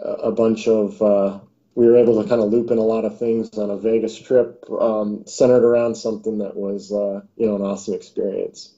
a 0.03 0.32
bunch 0.32 0.66
of 0.66 1.01
uh, 1.01 1.39
we 1.74 1.87
were 1.87 1.97
able 1.97 2.22
to 2.22 2.28
kind 2.28 2.41
of 2.41 2.51
loop 2.51 2.70
in 2.70 2.78
a 2.78 2.82
lot 2.82 3.05
of 3.05 3.18
things 3.18 3.57
on 3.59 3.70
a 3.70 3.76
Vegas 3.76 4.18
trip 4.18 4.64
um, 4.70 5.24
centered 5.26 5.64
around 5.64 5.97
something 5.97 6.39
that 6.39 6.57
was 6.57 6.91
uh, 6.91 7.20
you 7.37 7.47
know 7.47 7.57
an 7.57 7.62
awesome 7.62 7.95
experience. 7.95 8.74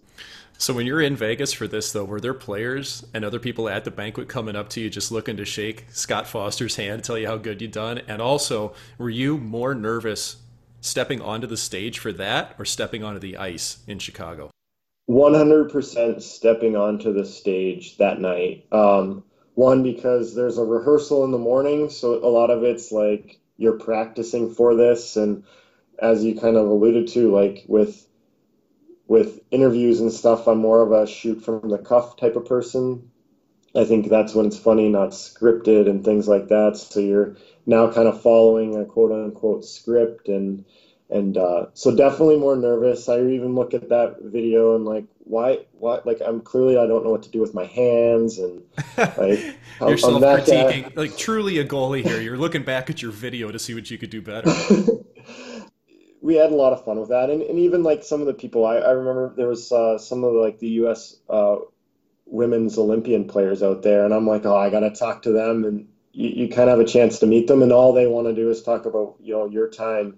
So 0.59 0.72
when 0.72 0.86
you're 0.86 1.02
in 1.02 1.16
Vegas 1.16 1.52
for 1.52 1.68
this 1.68 1.92
though, 1.92 2.04
were 2.04 2.20
there 2.20 2.34
players 2.34 3.04
and 3.12 3.24
other 3.24 3.38
people 3.38 3.68
at 3.68 3.84
the 3.84 3.90
banquet 3.90 4.28
coming 4.28 4.57
up 4.57 4.70
to 4.70 4.80
you 4.80 4.88
just 4.88 5.12
looking 5.12 5.36
to 5.36 5.44
shake 5.44 5.84
Scott 5.90 6.26
Foster's 6.26 6.76
hand, 6.76 7.04
tell 7.04 7.18
you 7.18 7.26
how 7.26 7.36
good 7.36 7.61
you 7.61 7.68
done? 7.68 8.00
And 8.09 8.22
also, 8.22 8.74
were 8.96 9.11
you 9.11 9.36
more 9.36 9.74
nervous 9.74 10.36
stepping 10.80 11.20
onto 11.20 11.46
the 11.46 11.57
stage 11.57 11.98
for 11.98 12.12
that 12.12 12.54
or 12.59 12.64
stepping 12.64 13.04
onto 13.04 13.20
the 13.20 13.36
ice 13.36 13.78
in 13.86 13.98
Chicago? 13.98 14.50
100% 15.11 16.22
stepping 16.22 16.76
onto 16.76 17.12
the 17.12 17.24
stage 17.24 17.98
that 17.98 18.20
night. 18.20 18.66
Um, 18.72 19.24
one, 19.54 19.82
because 19.82 20.34
there's 20.34 20.59
a 20.59 20.64
rehearsal 20.64 21.24
in 21.24 21.30
the 21.30 21.38
morning, 21.38 21.90
so 21.90 22.14
a 22.14 22.28
lot 22.28 22.50
of 22.50 22.64
it's 22.64 22.90
like 22.90 23.38
you're 23.57 23.78
practicing 23.78 24.52
for 24.52 24.74
this. 24.74 25.16
And 25.16 25.44
as 25.98 26.24
you 26.24 26.38
kind 26.38 26.57
of 26.57 26.66
alluded 26.66 27.09
to, 27.09 27.32
like 27.32 27.64
with 27.68 28.07
with 29.09 29.40
interviews 29.50 30.00
and 30.00 30.12
stuff, 30.12 30.46
I'm 30.46 30.59
more 30.59 30.82
of 30.82 30.92
a 30.92 31.07
shoot 31.07 31.44
from 31.44 31.68
the 31.68 31.78
cuff 31.78 32.16
type 32.16 32.36
of 32.36 32.46
person. 32.46 33.11
I 33.74 33.84
think 33.84 34.09
that's 34.09 34.34
when 34.34 34.46
it's 34.46 34.59
funny, 34.59 34.88
not 34.88 35.11
scripted 35.11 35.88
and 35.88 36.04
things 36.04 36.26
like 36.26 36.48
that. 36.48 36.76
So 36.76 37.00
you're 37.00 37.36
now 37.66 37.92
kind 37.92 38.09
of 38.09 38.22
following 38.22 38.76
a 38.76 38.84
quote 38.84 39.12
unquote 39.12 39.64
script 39.64 40.28
and 40.28 40.64
and 41.09 41.36
uh, 41.36 41.66
so 41.74 41.94
definitely 41.94 42.36
more 42.36 42.57
nervous. 42.57 43.09
I 43.09 43.20
even 43.20 43.54
look 43.54 43.74
at 43.74 43.90
that 43.90 44.16
video 44.22 44.74
and 44.74 44.84
like, 44.84 45.04
why, 45.18 45.61
what? 45.72 46.04
Like, 46.04 46.20
I'm 46.24 46.40
clearly 46.40 46.76
I 46.76 46.86
don't 46.86 47.04
know 47.04 47.11
what 47.11 47.22
to 47.24 47.30
do 47.30 47.40
with 47.40 47.54
my 47.54 47.64
hands 47.64 48.38
and 48.38 48.62
like 48.98 49.57
you're 49.80 49.98
self 49.98 50.20
critiquing. 50.22 50.96
Like, 50.96 51.16
truly 51.16 51.59
a 51.59 51.64
goalie 51.64 52.02
here. 52.02 52.20
You're 52.20 52.38
looking 52.38 52.64
back 52.64 52.90
at 52.90 53.02
your 53.02 53.12
video 53.12 53.52
to 53.52 53.59
see 53.59 53.74
what 53.74 53.88
you 53.88 53.98
could 53.98 54.11
do 54.11 54.20
better. 54.20 54.50
we 56.27 56.35
had 56.35 56.51
a 56.51 56.57
lot 56.57 56.72
of 56.72 56.85
fun 56.85 56.99
with 56.99 57.11
that, 57.11 57.31
and, 57.31 57.41
and 57.41 57.61
even 57.61 57.85
like 57.85 58.03
some 58.03 58.20
of 58.20 58.27
the 58.27 58.35
people. 58.35 58.66
I, 58.66 58.79
I 58.79 58.91
remember 58.91 59.33
there 59.37 59.47
was 59.47 59.70
uh, 59.70 59.97
some 59.97 60.24
of 60.24 60.35
the, 60.35 60.41
like 60.41 60.59
the 60.59 60.68
U.S. 60.81 61.14
Uh, 61.31 61.59
women's 62.27 62.77
Olympian 62.77 63.29
players 63.29 63.62
out 63.62 63.83
there, 63.83 64.05
and 64.05 64.12
I'm 64.12 64.27
like, 64.27 64.45
oh, 64.45 64.57
I 64.57 64.68
got 64.68 64.81
to 64.81 64.91
talk 64.91 65.22
to 65.22 65.31
them, 65.31 65.64
and 65.64 65.87
you, 66.12 66.29
you 66.31 66.49
kind 66.49 66.68
of 66.68 66.79
have 66.79 66.87
a 66.87 66.91
chance 66.91 67.20
to 67.20 67.29
meet 67.29 67.47
them, 67.47 67.62
and 67.62 67.72
all 67.72 67.93
they 67.93 68.09
want 68.09 68.27
to 68.27 68.35
do 68.35 68.51
is 68.51 68.61
talk 68.61 68.87
about 68.87 69.14
you 69.22 69.35
know 69.35 69.47
your 69.47 69.68
time 69.68 70.16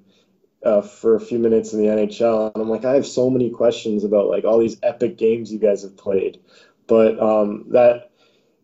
uh, 0.65 0.81
for 0.81 1.15
a 1.15 1.21
few 1.21 1.39
minutes 1.39 1.75
in 1.75 1.81
the 1.81 1.89
NHL, 1.89 2.55
and 2.55 2.63
I'm 2.63 2.71
like, 2.71 2.87
I 2.87 2.95
have 2.95 3.07
so 3.07 3.29
many 3.29 3.51
questions 3.51 4.03
about 4.03 4.29
like 4.29 4.45
all 4.45 4.59
these 4.59 4.79
epic 4.83 5.19
games 5.19 5.53
you 5.53 5.59
guys 5.59 5.83
have 5.83 5.99
played, 5.99 6.41
but 6.87 7.21
um, 7.21 7.67
that, 7.73 8.13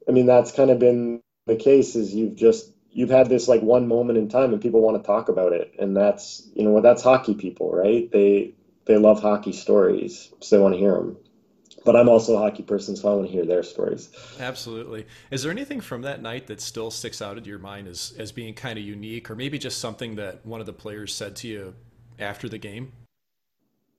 I 0.08 0.12
mean, 0.12 0.24
that's 0.24 0.50
kind 0.50 0.70
of 0.70 0.78
been 0.78 1.20
the 1.44 1.56
case. 1.56 1.94
Is 1.94 2.14
you've 2.14 2.36
just 2.36 2.72
you've 2.94 3.10
had 3.10 3.28
this 3.28 3.48
like 3.48 3.60
one 3.60 3.86
moment 3.86 4.18
in 4.18 4.28
time, 4.28 4.52
and 4.52 4.62
people 4.62 4.80
want 4.80 5.02
to 5.02 5.06
talk 5.06 5.28
about 5.28 5.52
it, 5.52 5.74
and 5.78 5.94
that's 5.94 6.48
you 6.54 6.64
know 6.64 6.80
that's 6.80 7.02
hockey 7.02 7.34
people, 7.34 7.70
right? 7.70 8.10
They 8.10 8.54
they 8.86 8.96
love 8.96 9.20
hockey 9.20 9.52
stories, 9.52 10.32
so 10.40 10.56
they 10.56 10.62
want 10.62 10.74
to 10.74 10.78
hear 10.78 10.94
them. 10.94 11.18
But 11.84 11.96
I'm 11.96 12.08
also 12.08 12.36
a 12.36 12.38
hockey 12.38 12.62
person, 12.62 12.96
so 12.96 13.12
I 13.12 13.14
want 13.16 13.26
to 13.26 13.32
hear 13.32 13.44
their 13.44 13.62
stories. 13.62 14.08
Absolutely. 14.40 15.06
Is 15.30 15.42
there 15.42 15.52
anything 15.52 15.82
from 15.82 16.00
that 16.02 16.22
night 16.22 16.46
that 16.46 16.62
still 16.62 16.90
sticks 16.90 17.20
out 17.20 17.36
in 17.36 17.44
your 17.44 17.58
mind 17.58 17.88
as, 17.88 18.14
as 18.18 18.32
being 18.32 18.54
kind 18.54 18.78
of 18.78 18.84
unique, 18.86 19.30
or 19.30 19.34
maybe 19.34 19.58
just 19.58 19.78
something 19.78 20.14
that 20.14 20.46
one 20.46 20.60
of 20.60 20.66
the 20.66 20.72
players 20.72 21.14
said 21.14 21.36
to 21.36 21.48
you 21.48 21.74
after 22.18 22.48
the 22.48 22.56
game? 22.56 22.92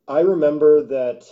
I 0.08 0.22
remember 0.22 0.84
that 0.88 1.26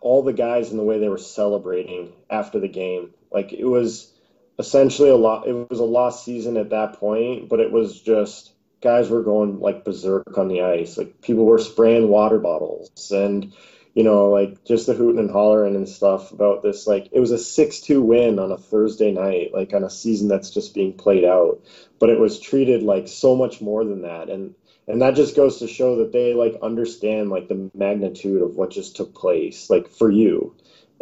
all 0.00 0.22
the 0.22 0.32
guys 0.32 0.70
and 0.70 0.78
the 0.78 0.84
way 0.84 0.98
they 0.98 1.10
were 1.10 1.18
celebrating 1.18 2.12
after 2.30 2.58
the 2.58 2.68
game, 2.68 3.12
like 3.30 3.52
it 3.52 3.64
was 3.64 4.10
essentially 4.58 5.10
a 5.10 5.16
lot. 5.16 5.46
It 5.46 5.70
was 5.70 5.80
a 5.80 5.84
lost 5.84 6.24
season 6.24 6.56
at 6.56 6.70
that 6.70 6.94
point, 6.94 7.48
but 7.48 7.60
it 7.60 7.72
was 7.72 8.00
just 8.00 8.52
guys 8.80 9.08
were 9.08 9.22
going 9.22 9.60
like 9.60 9.84
berserk 9.84 10.36
on 10.38 10.48
the 10.48 10.62
ice. 10.62 10.96
Like 10.96 11.20
people 11.20 11.44
were 11.44 11.58
spraying 11.58 12.08
water 12.08 12.38
bottles 12.38 13.10
and 13.10 13.52
you 13.94 14.04
know, 14.04 14.28
like 14.28 14.64
just 14.64 14.86
the 14.86 14.94
hooting 14.94 15.18
and 15.18 15.30
hollering 15.30 15.74
and 15.74 15.88
stuff 15.88 16.30
about 16.30 16.62
this. 16.62 16.86
Like 16.86 17.08
it 17.10 17.18
was 17.18 17.32
a 17.32 17.38
six-two 17.38 18.00
win 18.00 18.38
on 18.38 18.52
a 18.52 18.56
Thursday 18.56 19.10
night, 19.10 19.52
like 19.52 19.72
on 19.74 19.82
a 19.82 19.90
season 19.90 20.28
that's 20.28 20.50
just 20.50 20.72
being 20.72 20.92
played 20.92 21.24
out. 21.24 21.60
But 21.98 22.10
it 22.10 22.20
was 22.20 22.38
treated 22.38 22.84
like 22.84 23.08
so 23.08 23.34
much 23.34 23.60
more 23.60 23.84
than 23.84 24.02
that, 24.02 24.30
and 24.30 24.54
and 24.86 25.02
that 25.02 25.16
just 25.16 25.34
goes 25.34 25.58
to 25.58 25.66
show 25.66 25.96
that 25.96 26.12
they 26.12 26.32
like 26.32 26.54
understand 26.62 27.30
like 27.30 27.48
the 27.48 27.70
magnitude 27.74 28.40
of 28.40 28.54
what 28.54 28.70
just 28.70 28.94
took 28.94 29.14
place, 29.16 29.68
like 29.68 29.88
for 29.88 30.10
you, 30.10 30.54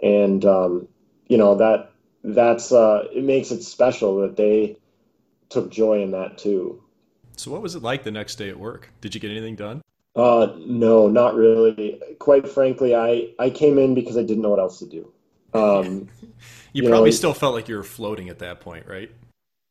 and 0.03 0.43
um, 0.47 0.89
you 1.29 1.37
know 1.37 1.57
that 1.57 1.91
that's 2.27 2.73
uh, 2.73 3.07
it 3.13 3.25
makes 3.25 3.51
it 3.51 3.63
special 3.63 4.21
that 4.21 4.37
they 4.37 4.77
took 5.49 5.71
joy 5.71 6.03
in 6.03 6.11
that 6.11 6.39
too. 6.39 6.83
So, 7.37 7.51
what 7.51 7.63
was 7.63 7.75
it 7.75 7.83
like 7.83 8.03
the 8.03 8.11
next 8.11 8.37
day 8.37 8.49
at 8.49 8.59
work? 8.59 8.91
Did 9.01 9.15
you 9.15 9.21
get 9.21 9.31
anything 9.31 9.57
done? 9.57 9.83
Uh, 10.17 10.55
no, 10.59 11.09
not 11.09 11.35
really. 11.35 12.01
Quite 12.19 12.49
frankly, 12.49 12.95
I, 12.95 13.29
I 13.39 13.51
came 13.51 13.79
in 13.79 13.95
because 13.95 14.17
I 14.17 14.23
didn't 14.23 14.43
know 14.43 14.51
what 14.51 14.59
else 14.59 14.79
to 14.79 14.87
do. 14.87 15.13
Um, 15.53 16.09
you, 16.73 16.83
you, 16.83 16.89
probably 16.89 17.11
know, 17.11 17.17
still 17.17 17.35
felt 17.35 17.55
like 17.55 17.69
you 17.69 17.77
were 17.77 17.83
floating 17.83 18.31
at 18.31 18.39
that 18.39 18.61
point, 18.61 18.87
right? 18.87 19.11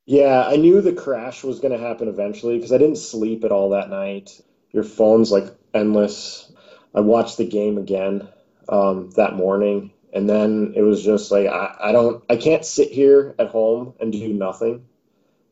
Yeah, 0.06 0.46
I 0.48 0.56
knew 0.56 0.82
the 0.82 0.94
crash 0.94 1.44
was 1.44 1.60
going 1.60 1.78
to 1.78 1.84
happen 1.84 2.08
eventually 2.08 2.58
because 2.58 2.72
I 2.72 2.78
didn't 2.78 2.98
sleep 2.98 3.44
at 3.44 3.52
all 3.52 3.72
that 3.72 3.90
night. 3.90 4.40
Your 4.72 4.84
phone's 4.84 5.32
like 5.32 5.46
endless. 5.74 6.52
I 6.94 7.00
watched 7.00 7.38
the 7.38 7.48
game 7.48 7.80
again 7.80 8.28
um, 8.70 9.10
that 9.16 9.34
morning, 9.34 9.92
and 10.16 10.30
then 10.30 10.74
it 10.76 10.82
was 10.82 11.04
just 11.04 11.30
like 11.30 11.46
I, 11.46 11.76
I 11.80 11.92
don't, 11.92 12.24
I 12.30 12.38
can't 12.38 12.66
sit 12.66 12.90
here 12.90 13.36
at 13.38 13.50
home 13.50 13.94
and 14.00 14.14
do 14.14 14.34
nothing. 14.34 14.88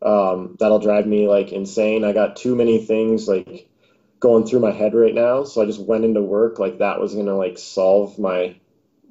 Um, 0.02 0.56
that'll 0.58 0.80
drive 0.80 1.06
me 1.06 1.28
like 1.28 1.52
insane. 1.52 2.06
I 2.06 2.14
got 2.14 2.38
too 2.38 2.56
many 2.56 2.84
things 2.84 3.28
like 3.28 3.70
going 4.22 4.46
through 4.46 4.62
my 4.62 4.72
head 4.72 4.96
right 4.96 5.14
now. 5.14 5.44
So 5.44 5.62
I 5.62 5.66
just 5.66 5.82
went 5.82 6.06
into 6.06 6.22
work 6.22 6.60
like 6.60 6.78
that 6.78 7.02
was 7.02 7.14
gonna 7.14 7.36
like 7.36 7.58
solve 7.58 8.18
my 8.18 8.56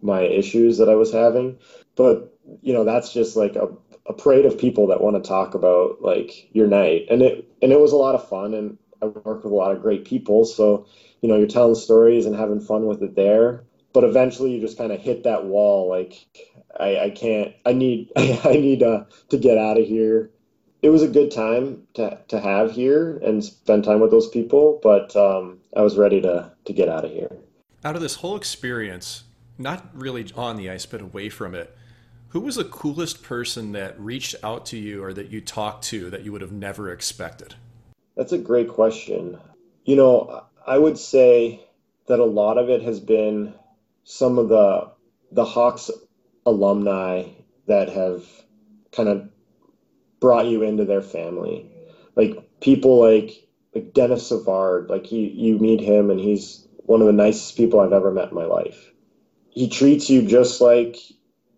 my 0.00 0.22
issues 0.22 0.78
that 0.78 0.88
I 0.88 0.94
was 0.94 1.12
having. 1.12 1.58
But 1.96 2.34
you 2.62 2.72
know, 2.72 2.84
that's 2.84 3.12
just 3.12 3.36
like 3.36 3.54
a, 3.54 3.68
a 4.06 4.14
parade 4.14 4.46
of 4.46 4.58
people 4.58 4.86
that 4.86 5.02
want 5.02 5.22
to 5.22 5.28
talk 5.28 5.54
about 5.54 6.00
like 6.00 6.48
your 6.54 6.66
night, 6.66 7.08
and 7.10 7.20
it 7.20 7.46
and 7.60 7.72
it 7.72 7.78
was 7.78 7.92
a 7.92 7.96
lot 7.96 8.14
of 8.14 8.26
fun, 8.26 8.54
and 8.54 8.78
I 9.02 9.06
worked 9.06 9.44
with 9.44 9.52
a 9.52 9.56
lot 9.56 9.72
of 9.72 9.82
great 9.82 10.06
people. 10.06 10.46
So 10.46 10.86
you 11.20 11.28
know, 11.28 11.36
you're 11.36 11.46
telling 11.46 11.74
stories 11.74 12.24
and 12.24 12.34
having 12.34 12.60
fun 12.60 12.86
with 12.86 13.02
it 13.02 13.14
there. 13.14 13.64
But 13.92 14.04
eventually, 14.04 14.54
you 14.54 14.60
just 14.60 14.78
kind 14.78 14.92
of 14.92 15.00
hit 15.00 15.24
that 15.24 15.44
wall. 15.44 15.88
Like, 15.88 16.26
I, 16.78 16.98
I 16.98 17.10
can't. 17.10 17.54
I 17.66 17.72
need. 17.72 18.10
I 18.16 18.54
need 18.54 18.82
uh, 18.82 19.04
to 19.30 19.38
get 19.38 19.58
out 19.58 19.78
of 19.78 19.86
here 19.86 20.30
it 20.82 20.90
was 20.90 21.02
a 21.02 21.08
good 21.08 21.30
time 21.30 21.86
to, 21.94 22.18
to 22.28 22.40
have 22.40 22.72
here 22.72 23.18
and 23.18 23.42
spend 23.42 23.84
time 23.84 24.00
with 24.00 24.10
those 24.10 24.28
people, 24.28 24.80
but 24.82 25.14
um, 25.14 25.60
I 25.76 25.82
was 25.82 25.96
ready 25.96 26.20
to, 26.20 26.50
to 26.64 26.72
get 26.72 26.88
out 26.88 27.04
of 27.04 27.12
here. 27.12 27.30
Out 27.84 27.94
of 27.94 28.02
this 28.02 28.16
whole 28.16 28.36
experience, 28.36 29.22
not 29.58 29.88
really 29.94 30.26
on 30.36 30.56
the 30.56 30.68
ice, 30.68 30.84
but 30.84 31.00
away 31.00 31.28
from 31.28 31.54
it, 31.54 31.76
who 32.30 32.40
was 32.40 32.56
the 32.56 32.64
coolest 32.64 33.22
person 33.22 33.72
that 33.72 33.98
reached 34.00 34.34
out 34.42 34.66
to 34.66 34.76
you 34.76 35.04
or 35.04 35.12
that 35.12 35.28
you 35.30 35.40
talked 35.40 35.84
to 35.84 36.10
that 36.10 36.24
you 36.24 36.32
would 36.32 36.40
have 36.40 36.52
never 36.52 36.90
expected? 36.90 37.54
That's 38.16 38.32
a 38.32 38.38
great 38.38 38.68
question. 38.68 39.38
You 39.84 39.96
know, 39.96 40.44
I 40.66 40.78
would 40.78 40.98
say 40.98 41.64
that 42.06 42.18
a 42.18 42.24
lot 42.24 42.58
of 42.58 42.68
it 42.68 42.82
has 42.82 42.98
been 42.98 43.54
some 44.04 44.38
of 44.38 44.48
the 44.48 44.90
the 45.30 45.44
Hawks 45.44 45.90
alumni 46.44 47.24
that 47.66 47.88
have 47.88 48.24
kind 48.90 49.08
of 49.08 49.28
brought 50.20 50.46
you 50.46 50.62
into 50.62 50.84
their 50.84 51.02
family. 51.02 51.70
Like 52.16 52.60
people 52.60 52.98
like 52.98 53.48
like 53.74 53.92
Denis 53.92 54.26
Savard, 54.26 54.90
like 54.90 55.06
he 55.06 55.28
you 55.28 55.58
meet 55.58 55.80
him 55.80 56.10
and 56.10 56.20
he's 56.20 56.66
one 56.84 57.00
of 57.00 57.06
the 57.06 57.12
nicest 57.12 57.56
people 57.56 57.80
I've 57.80 57.92
ever 57.92 58.12
met 58.12 58.30
in 58.30 58.34
my 58.34 58.44
life. 58.44 58.92
He 59.50 59.68
treats 59.68 60.10
you 60.10 60.26
just 60.26 60.60
like 60.60 60.96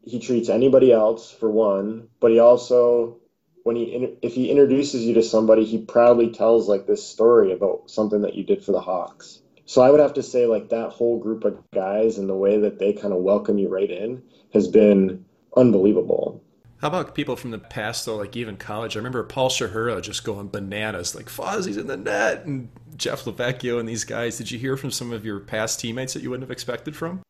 he 0.03 0.19
treats 0.19 0.49
anybody 0.49 0.93
else 0.93 1.31
for 1.31 1.51
one, 1.51 2.09
but 2.21 2.31
he 2.31 2.39
also 2.39 3.19
when 3.63 3.77
he 3.77 4.17
if 4.23 4.35
he 4.35 4.51
introduces 4.51 5.05
you 5.05 5.15
to 5.15 5.23
somebody, 5.23 5.65
he 5.65 5.79
proudly 5.79 6.31
tells 6.31 6.69
like 6.69 6.87
this 6.87 7.03
story 7.03 7.53
about 7.53 7.91
something 7.91 8.21
that 8.23 8.35
you 8.35 8.45
did 8.45 8.63
for 8.63 8.73
the 8.73 8.81
Hawks. 8.81 9.41
So 9.67 9.83
I 9.83 9.91
would 9.91 10.01
have 10.01 10.15
to 10.15 10.23
say 10.23 10.47
like 10.47 10.69
that 10.69 10.91
whole 10.91 11.19
group 11.19 11.45
of 11.45 11.59
guys 11.73 12.19
and 12.19 12.29
the 12.29 12.35
way 12.35 12.59
that 12.59 12.79
they 12.79 12.93
kind 12.93 13.15
of 13.15 13.21
welcome 13.21 13.59
you 13.59 13.69
right 13.69 13.91
in 13.91 14.23
has 14.53 14.69
been 14.69 15.25
unbelievable. 15.57 16.43
How 16.79 16.89
about 16.89 17.15
people 17.15 17.35
from 17.37 17.51
the 17.51 17.59
past 17.59 18.05
though, 18.05 18.17
like 18.17 18.37
even 18.37 18.59
college? 18.59 18.95
I 18.95 18.99
remember 18.99 19.23
Paul 19.23 19.49
Shahura 19.49 20.03
just 20.03 20.23
going 20.23 20.49
bananas, 20.49 21.15
like 21.15 21.27
Fozzie's 21.27 21.79
in 21.79 21.87
the 21.87 21.97
net, 21.97 22.45
and 22.45 22.69
Jeff 22.97 23.25
Lavecchio 23.25 23.81
and 23.81 23.89
these 23.89 24.05
guys. 24.05 24.37
Did 24.37 24.51
you 24.51 24.59
hear 24.59 24.77
from 24.77 24.91
some 24.91 25.11
of 25.11 25.25
your 25.25 25.41
past 25.41 25.81
teammates 25.81 26.13
that 26.13 26.23
you 26.23 26.29
wouldn't 26.29 26.43
have 26.43 26.51
expected 26.51 26.95
from? 26.95 27.23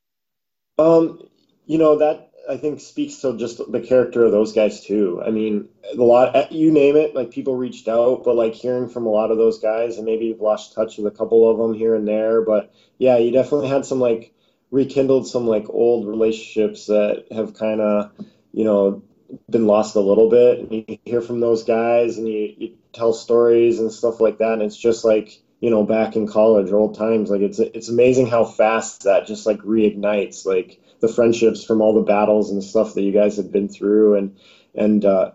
Um, 0.76 1.28
you 1.66 1.78
know 1.78 1.96
that 1.98 2.32
I 2.48 2.56
think 2.56 2.80
speaks 2.80 3.16
to 3.16 3.36
just 3.36 3.60
the 3.70 3.80
character 3.80 4.24
of 4.24 4.32
those 4.32 4.52
guys 4.52 4.84
too. 4.84 5.22
I 5.24 5.30
mean, 5.30 5.68
a 5.92 6.02
lot 6.02 6.52
you 6.52 6.70
name 6.70 6.96
it, 6.96 7.14
like 7.14 7.30
people 7.30 7.56
reached 7.56 7.88
out, 7.88 8.22
but 8.24 8.36
like 8.36 8.54
hearing 8.54 8.88
from 8.88 9.06
a 9.06 9.10
lot 9.10 9.30
of 9.30 9.38
those 9.38 9.58
guys, 9.58 9.96
and 9.96 10.04
maybe 10.04 10.26
you've 10.26 10.40
lost 10.40 10.74
touch 10.74 10.98
with 10.98 11.12
a 11.12 11.16
couple 11.16 11.50
of 11.50 11.58
them 11.58 11.74
here 11.74 11.94
and 11.94 12.06
there, 12.06 12.42
but 12.42 12.72
yeah, 12.98 13.16
you 13.16 13.30
definitely 13.30 13.68
had 13.68 13.86
some 13.86 14.00
like 14.00 14.32
rekindled 14.70 15.26
some 15.26 15.46
like 15.46 15.66
old 15.70 16.06
relationships 16.06 16.86
that 16.86 17.26
have 17.30 17.54
kind 17.54 17.80
of 17.80 18.12
you 18.52 18.64
know 18.64 19.02
been 19.50 19.66
lost 19.66 19.96
a 19.96 20.00
little 20.00 20.28
bit. 20.28 20.58
And 20.60 20.72
you 20.72 20.98
hear 21.04 21.20
from 21.20 21.40
those 21.40 21.64
guys 21.64 22.18
and 22.18 22.28
you, 22.28 22.54
you 22.56 22.76
tell 22.92 23.12
stories 23.12 23.80
and 23.80 23.92
stuff 23.92 24.20
like 24.20 24.38
that. 24.38 24.54
And 24.54 24.62
it's 24.62 24.76
just 24.76 25.04
like, 25.04 25.40
you 25.60 25.70
know, 25.70 25.84
back 25.84 26.16
in 26.16 26.26
college, 26.26 26.70
old 26.72 26.96
times. 26.96 27.30
Like 27.30 27.40
it's 27.40 27.58
it's 27.58 27.88
amazing 27.88 28.26
how 28.26 28.44
fast 28.44 29.04
that 29.04 29.26
just 29.26 29.46
like 29.46 29.60
reignites 29.60 30.44
like 30.44 30.80
the 31.06 31.12
friendships 31.12 31.64
from 31.64 31.80
all 31.80 31.94
the 31.94 32.02
battles 32.02 32.50
and 32.50 32.58
the 32.58 32.64
stuff 32.64 32.94
that 32.94 33.02
you 33.02 33.12
guys 33.12 33.36
have 33.36 33.52
been 33.52 33.68
through 33.68 34.16
and 34.16 34.38
and 34.74 35.04
uh, 35.04 35.32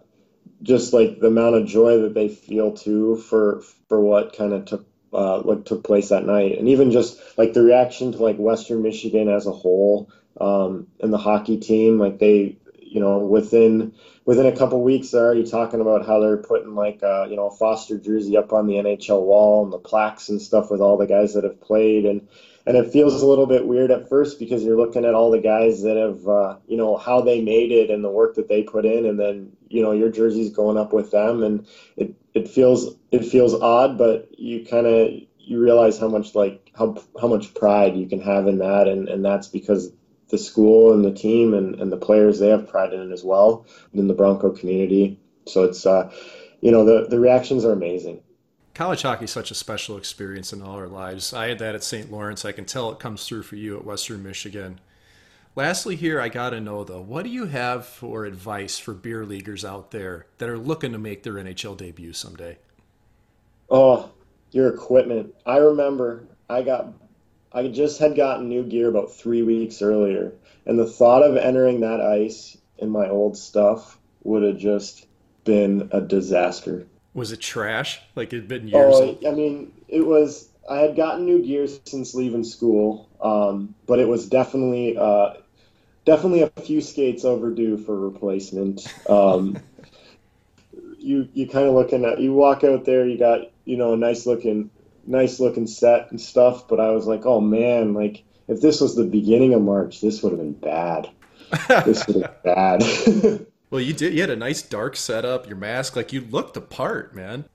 just 0.62 0.94
like 0.94 1.20
the 1.20 1.28
amount 1.28 1.56
of 1.56 1.68
joy 1.68 2.00
that 2.02 2.14
they 2.14 2.28
feel 2.28 2.74
too 2.74 3.18
for 3.18 3.62
for 3.88 4.00
what 4.00 4.36
kind 4.36 4.54
of 4.54 4.66
took 4.66 4.86
uh, 5.14 5.42
what 5.42 5.66
took 5.66 5.84
place 5.84 6.10
that 6.10 6.26
night, 6.26 6.58
and 6.58 6.70
even 6.70 6.92
just 6.92 7.20
like 7.38 7.54
the 7.54 7.64
reaction 7.64 8.12
to 8.12 8.18
like 8.20 8.38
Western 8.38 8.84
Michigan 8.84 9.28
as 9.28 9.48
a 9.48 9.52
whole 9.52 10.12
um, 10.40 10.88
and 11.00 11.12
the 11.12 11.18
hockey 11.18 11.58
team, 11.58 11.98
like 11.98 12.20
they 12.20 12.58
you 12.90 13.00
know, 13.00 13.20
within 13.20 13.94
within 14.26 14.48
a 14.48 14.56
couple 14.56 14.82
weeks, 14.82 15.12
they're 15.12 15.24
already 15.24 15.46
talking 15.46 15.80
about 15.80 16.06
how 16.06 16.20
they're 16.20 16.38
putting 16.38 16.76
like 16.76 17.04
uh, 17.04 17.28
you 17.30 17.36
know 17.36 17.50
Foster 17.50 18.00
jersey 18.00 18.36
up 18.36 18.52
on 18.52 18.68
the 18.68 18.76
NHL 18.76 19.22
wall 19.22 19.64
and 19.64 19.72
the 19.72 19.78
plaques 19.78 20.30
and 20.30 20.42
stuff 20.42 20.72
with 20.72 20.82
all 20.82 20.98
the 20.98 21.06
guys 21.06 21.36
that 21.36 21.44
have 21.44 21.62
played, 21.62 22.06
and 22.06 22.28
and 22.66 22.78
it 22.78 22.91
feels 22.91 23.22
a 23.22 23.26
little 23.26 23.45
bit 23.45 23.66
weird 23.66 23.91
at 23.91 24.10
first 24.10 24.39
because 24.39 24.64
you're 24.64 24.78
looking 24.78 25.05
at 25.05 25.14
all 25.14 25.32
the 25.32 25.39
guys 25.39 25.82
that 25.84 25.97
have 25.97 26.28
uh, 26.28 26.57
you 26.68 26.78
know 26.78 26.97
how 26.97 27.22
they 27.22 27.41
made 27.41 27.72
it 27.72 27.89
and 27.89 28.03
the 28.03 28.10
work 28.10 28.36
that 28.36 28.47
they 28.47 28.64
put 28.64 28.86
in, 28.86 29.05
and 29.05 29.20
then 29.20 29.51
you 29.70 29.82
know 29.82 29.91
your 29.91 30.10
jersey's 30.10 30.51
going 30.51 30.78
up 30.78 30.93
with 30.93 31.12
them, 31.12 31.43
and 31.43 31.68
it 31.97 32.16
it 32.34 32.47
feels 32.47 32.95
it 33.12 33.26
feels 33.26 33.53
odd, 33.53 33.97
but 33.97 34.30
you 34.38 34.66
kind 34.66 34.88
of 34.88 35.12
you 35.38 35.60
realize 35.60 35.97
how 35.97 36.07
much 36.07 36.36
like 36.36 36.72
how 36.76 36.95
how 37.20 37.28
much 37.28 37.53
pride 37.53 37.97
you 37.97 38.07
can 38.07 38.22
have 38.22 38.47
in 38.47 38.60
that, 38.60 38.88
and 38.88 39.10
and 39.10 39.26
that's 39.26 39.47
because 39.47 39.91
the 40.30 40.38
school 40.38 40.93
and 40.93 41.03
the 41.03 41.12
team 41.12 41.53
and, 41.53 41.76
and 41.80 41.91
the 41.91 41.97
players 41.97 42.39
they 42.39 42.49
have 42.49 42.68
pride 42.68 42.93
in 42.93 43.01
it 43.01 43.12
as 43.12 43.24
well 43.24 43.66
in 43.93 44.07
the 44.07 44.14
Bronco 44.14 44.51
community. 44.51 45.20
So 45.47 45.64
it's 45.64 45.86
uh, 45.86 46.12
you 46.62 46.72
know 46.72 46.86
the 46.86 47.07
the 47.07 47.20
reactions 47.20 47.66
are 47.66 47.72
amazing. 47.72 48.22
College 48.80 49.02
hockey 49.02 49.26
is 49.26 49.32
such 49.32 49.52
a 49.52 49.56
special 49.56 49.98
experience 49.98 50.54
in 50.54 50.62
all 50.62 50.76
our 50.76 50.88
lives. 50.88 51.34
I 51.34 51.50
had 51.50 51.60
that 51.60 51.76
at 51.76 51.84
St. 51.84 52.10
Lawrence. 52.10 52.46
I 52.46 52.54
can 52.54 52.64
tell 52.64 52.90
it 52.90 52.98
comes 52.98 53.28
through 53.28 53.44
for 53.44 53.58
you 53.58 53.76
at 53.76 53.84
Western 53.84 54.24
Michigan. 54.24 54.80
Lastly, 55.54 55.98
here 55.98 56.22
I 56.22 56.30
got 56.30 56.52
to 56.52 56.62
know 56.62 56.86
though, 56.86 57.02
what 57.02 57.26
do 57.26 57.30
you 57.30 57.48
have 57.48 57.86
for 57.86 58.24
advice 58.24 58.80
for 58.80 58.94
beer 58.94 59.26
leaguers 59.26 59.66
out 59.66 59.92
there 59.92 60.28
that 60.38 60.48
are 60.48 60.58
looking 60.58 60.94
to 60.94 60.98
make 60.98 61.24
their 61.24 61.34
NHL 61.34 61.76
debut 61.76 62.14
someday? 62.14 62.58
Oh, 63.70 64.12
your 64.52 64.74
equipment. 64.74 65.36
I 65.46 65.58
remember 65.58 66.24
I 66.50 66.62
got 66.62 66.94
I 67.52 67.68
just 67.68 68.00
had 68.00 68.16
gotten 68.16 68.48
new 68.48 68.64
gear 68.64 68.88
about 68.88 69.12
three 69.12 69.44
weeks 69.44 69.82
earlier, 69.82 70.32
and 70.66 70.80
the 70.80 70.88
thought 70.88 71.24
of 71.24 71.36
entering 71.36 71.82
that 71.82 72.00
ice 72.00 72.58
in 72.78 72.92
my 72.92 73.10
old 73.10 73.36
stuff 73.36 74.00
would 74.24 74.44
have 74.44 74.58
just 74.58 75.06
been 75.44 75.90
a 75.92 76.00
disaster. 76.00 76.88
Was 77.14 77.32
it 77.32 77.41
trash? 77.41 77.99
Like 78.16 78.34
it'd 78.34 78.47
been 78.47 78.68
years? 78.68 78.95
Oh, 78.95 79.18
I 79.28 79.32
mean, 79.32 79.74
it 79.88 80.05
was. 80.05 80.49
I 80.70 80.80
had 80.80 80.95
gotten 80.95 81.26
new 81.26 81.43
gears 81.43 81.80
since 81.86 82.14
leaving 82.14 82.43
school, 82.43 83.10
um, 83.22 83.74
but 83.88 83.97
it 83.97 84.07
was 84.07 84.30
definitely, 84.30 84.95
uh, 84.95 85.34
definitely 86.05 86.43
a 86.43 86.49
few 86.62 86.80
skates 86.80 87.26
overdue 87.26 87.78
for 87.78 87.99
replacement. 87.99 88.86
Um, 89.10 89.57
you 90.99 91.28
you 91.34 91.47
kind 91.47 91.68
of 91.68 91.74
looking 91.74 92.05
at 92.05 92.20
you 92.20 92.34
walk 92.34 92.64
out 92.64 92.86
there, 92.86 93.07
you 93.07 93.18
got 93.18 93.51
you 93.66 93.78
know 93.78 93.93
a 93.93 93.97
nice 93.97 94.26
looking 94.26 94.70
nice 95.05 95.39
looking 95.39 95.68
set 95.68 96.12
and 96.12 96.22
stuff, 96.22 96.68
but 96.68 96.80
I 96.80 96.91
was 96.91 97.07
like, 97.07 97.26
oh 97.26 97.41
man, 97.41 97.93
like 97.93 98.24
if 98.47 98.62
this 98.62 98.82
was 98.82 98.95
the 98.95 99.05
beginning 99.05 99.53
of 99.53 99.62
March, 99.62 100.01
this 100.01 100.22
would 100.22 100.32
have 100.32 100.39
been 100.39 100.53
bad. 100.53 101.10
this 101.86 102.05
would 102.07 102.24
have 102.24 102.43
been 102.43 102.53
bad. 102.53 103.45
well, 103.70 103.82
you 103.82 103.94
did. 103.94 104.14
You 104.14 104.22
had 104.22 104.30
a 104.30 104.36
nice 104.36 104.62
dark 104.62 104.96
setup. 104.96 105.48
Your 105.48 105.58
mask, 105.58 105.96
like 105.96 106.12
you 106.12 106.22
looked 106.22 106.56
the 106.56 106.62
part, 106.62 107.16
man. 107.16 107.46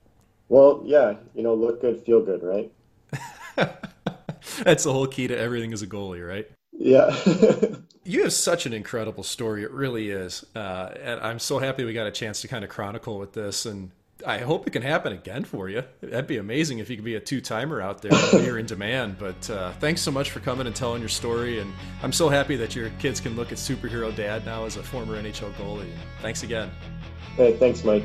Well, 0.49 0.83
yeah, 0.85 1.15
you 1.35 1.43
know, 1.43 1.55
look 1.55 1.81
good, 1.81 2.03
feel 2.05 2.23
good, 2.23 2.43
right? 2.43 2.71
That's 4.63 4.85
the 4.85 4.93
whole 4.93 5.07
key 5.07 5.27
to 5.27 5.37
everything 5.37 5.73
as 5.73 5.83
a 5.83 5.87
goalie, 5.87 6.27
right? 6.27 6.49
Yeah. 6.73 7.17
you 8.05 8.23
have 8.23 8.33
such 8.33 8.67
an 8.67 8.73
incredible 8.73 9.23
story. 9.23 9.63
It 9.63 9.71
really 9.71 10.11
is. 10.11 10.45
Uh, 10.55 10.91
and 11.03 11.21
I'm 11.21 11.39
so 11.39 11.59
happy 11.59 11.85
we 11.85 11.93
got 11.93 12.07
a 12.07 12.13
chance 12.13 12.41
to 12.43 12.49
kind 12.49 12.65
of 12.65 12.71
chronicle 12.71 13.19
with 13.19 13.33
this. 13.33 13.65
And 13.65 13.91
I 14.27 14.39
hope 14.39 14.67
it 14.67 14.71
can 14.71 14.83
happen 14.83 15.13
again 15.13 15.45
for 15.45 15.69
you. 15.69 15.83
That'd 16.01 16.27
be 16.27 16.39
amazing 16.39 16.79
if 16.79 16.89
you 16.89 16.97
could 16.97 17.05
be 17.05 17.17
a 17.17 17.21
two 17.21 17.41
timer 17.41 17.81
out 17.81 18.01
there. 18.01 18.13
You're 18.43 18.59
in 18.59 18.67
demand. 18.67 19.19
But 19.19 19.51
uh, 19.51 19.73
thanks 19.73 20.01
so 20.01 20.11
much 20.11 20.31
for 20.31 20.41
coming 20.41 20.67
and 20.67 20.75
telling 20.75 21.01
your 21.01 21.09
story. 21.09 21.61
And 21.61 21.73
I'm 22.03 22.13
so 22.13 22.29
happy 22.29 22.57
that 22.57 22.75
your 22.75 22.91
kids 22.99 23.21
can 23.21 23.37
look 23.37 23.53
at 23.53 23.59
superhero 23.59 24.15
dad 24.15 24.47
now 24.47 24.65
as 24.65 24.77
a 24.77 24.83
former 24.83 25.21
NHL 25.21 25.53
goalie. 25.55 25.93
Thanks 26.23 26.43
again. 26.43 26.71
Hey, 27.37 27.57
thanks, 27.57 27.85
Mike. 27.85 28.05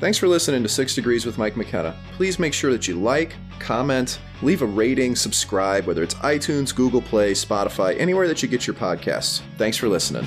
Thanks 0.00 0.16
for 0.16 0.28
listening 0.28 0.62
to 0.62 0.68
Six 0.68 0.94
Degrees 0.94 1.26
with 1.26 1.36
Mike 1.36 1.56
McKenna. 1.56 1.94
Please 2.12 2.38
make 2.38 2.54
sure 2.54 2.72
that 2.72 2.88
you 2.88 2.94
like, 2.94 3.34
comment, 3.58 4.18
leave 4.40 4.62
a 4.62 4.66
rating, 4.66 5.14
subscribe, 5.14 5.86
whether 5.86 6.02
it's 6.02 6.14
iTunes, 6.14 6.74
Google 6.74 7.02
Play, 7.02 7.32
Spotify, 7.32 7.98
anywhere 8.00 8.26
that 8.26 8.42
you 8.42 8.48
get 8.48 8.66
your 8.66 8.74
podcasts. 8.74 9.42
Thanks 9.58 9.76
for 9.76 9.88
listening. 9.88 10.26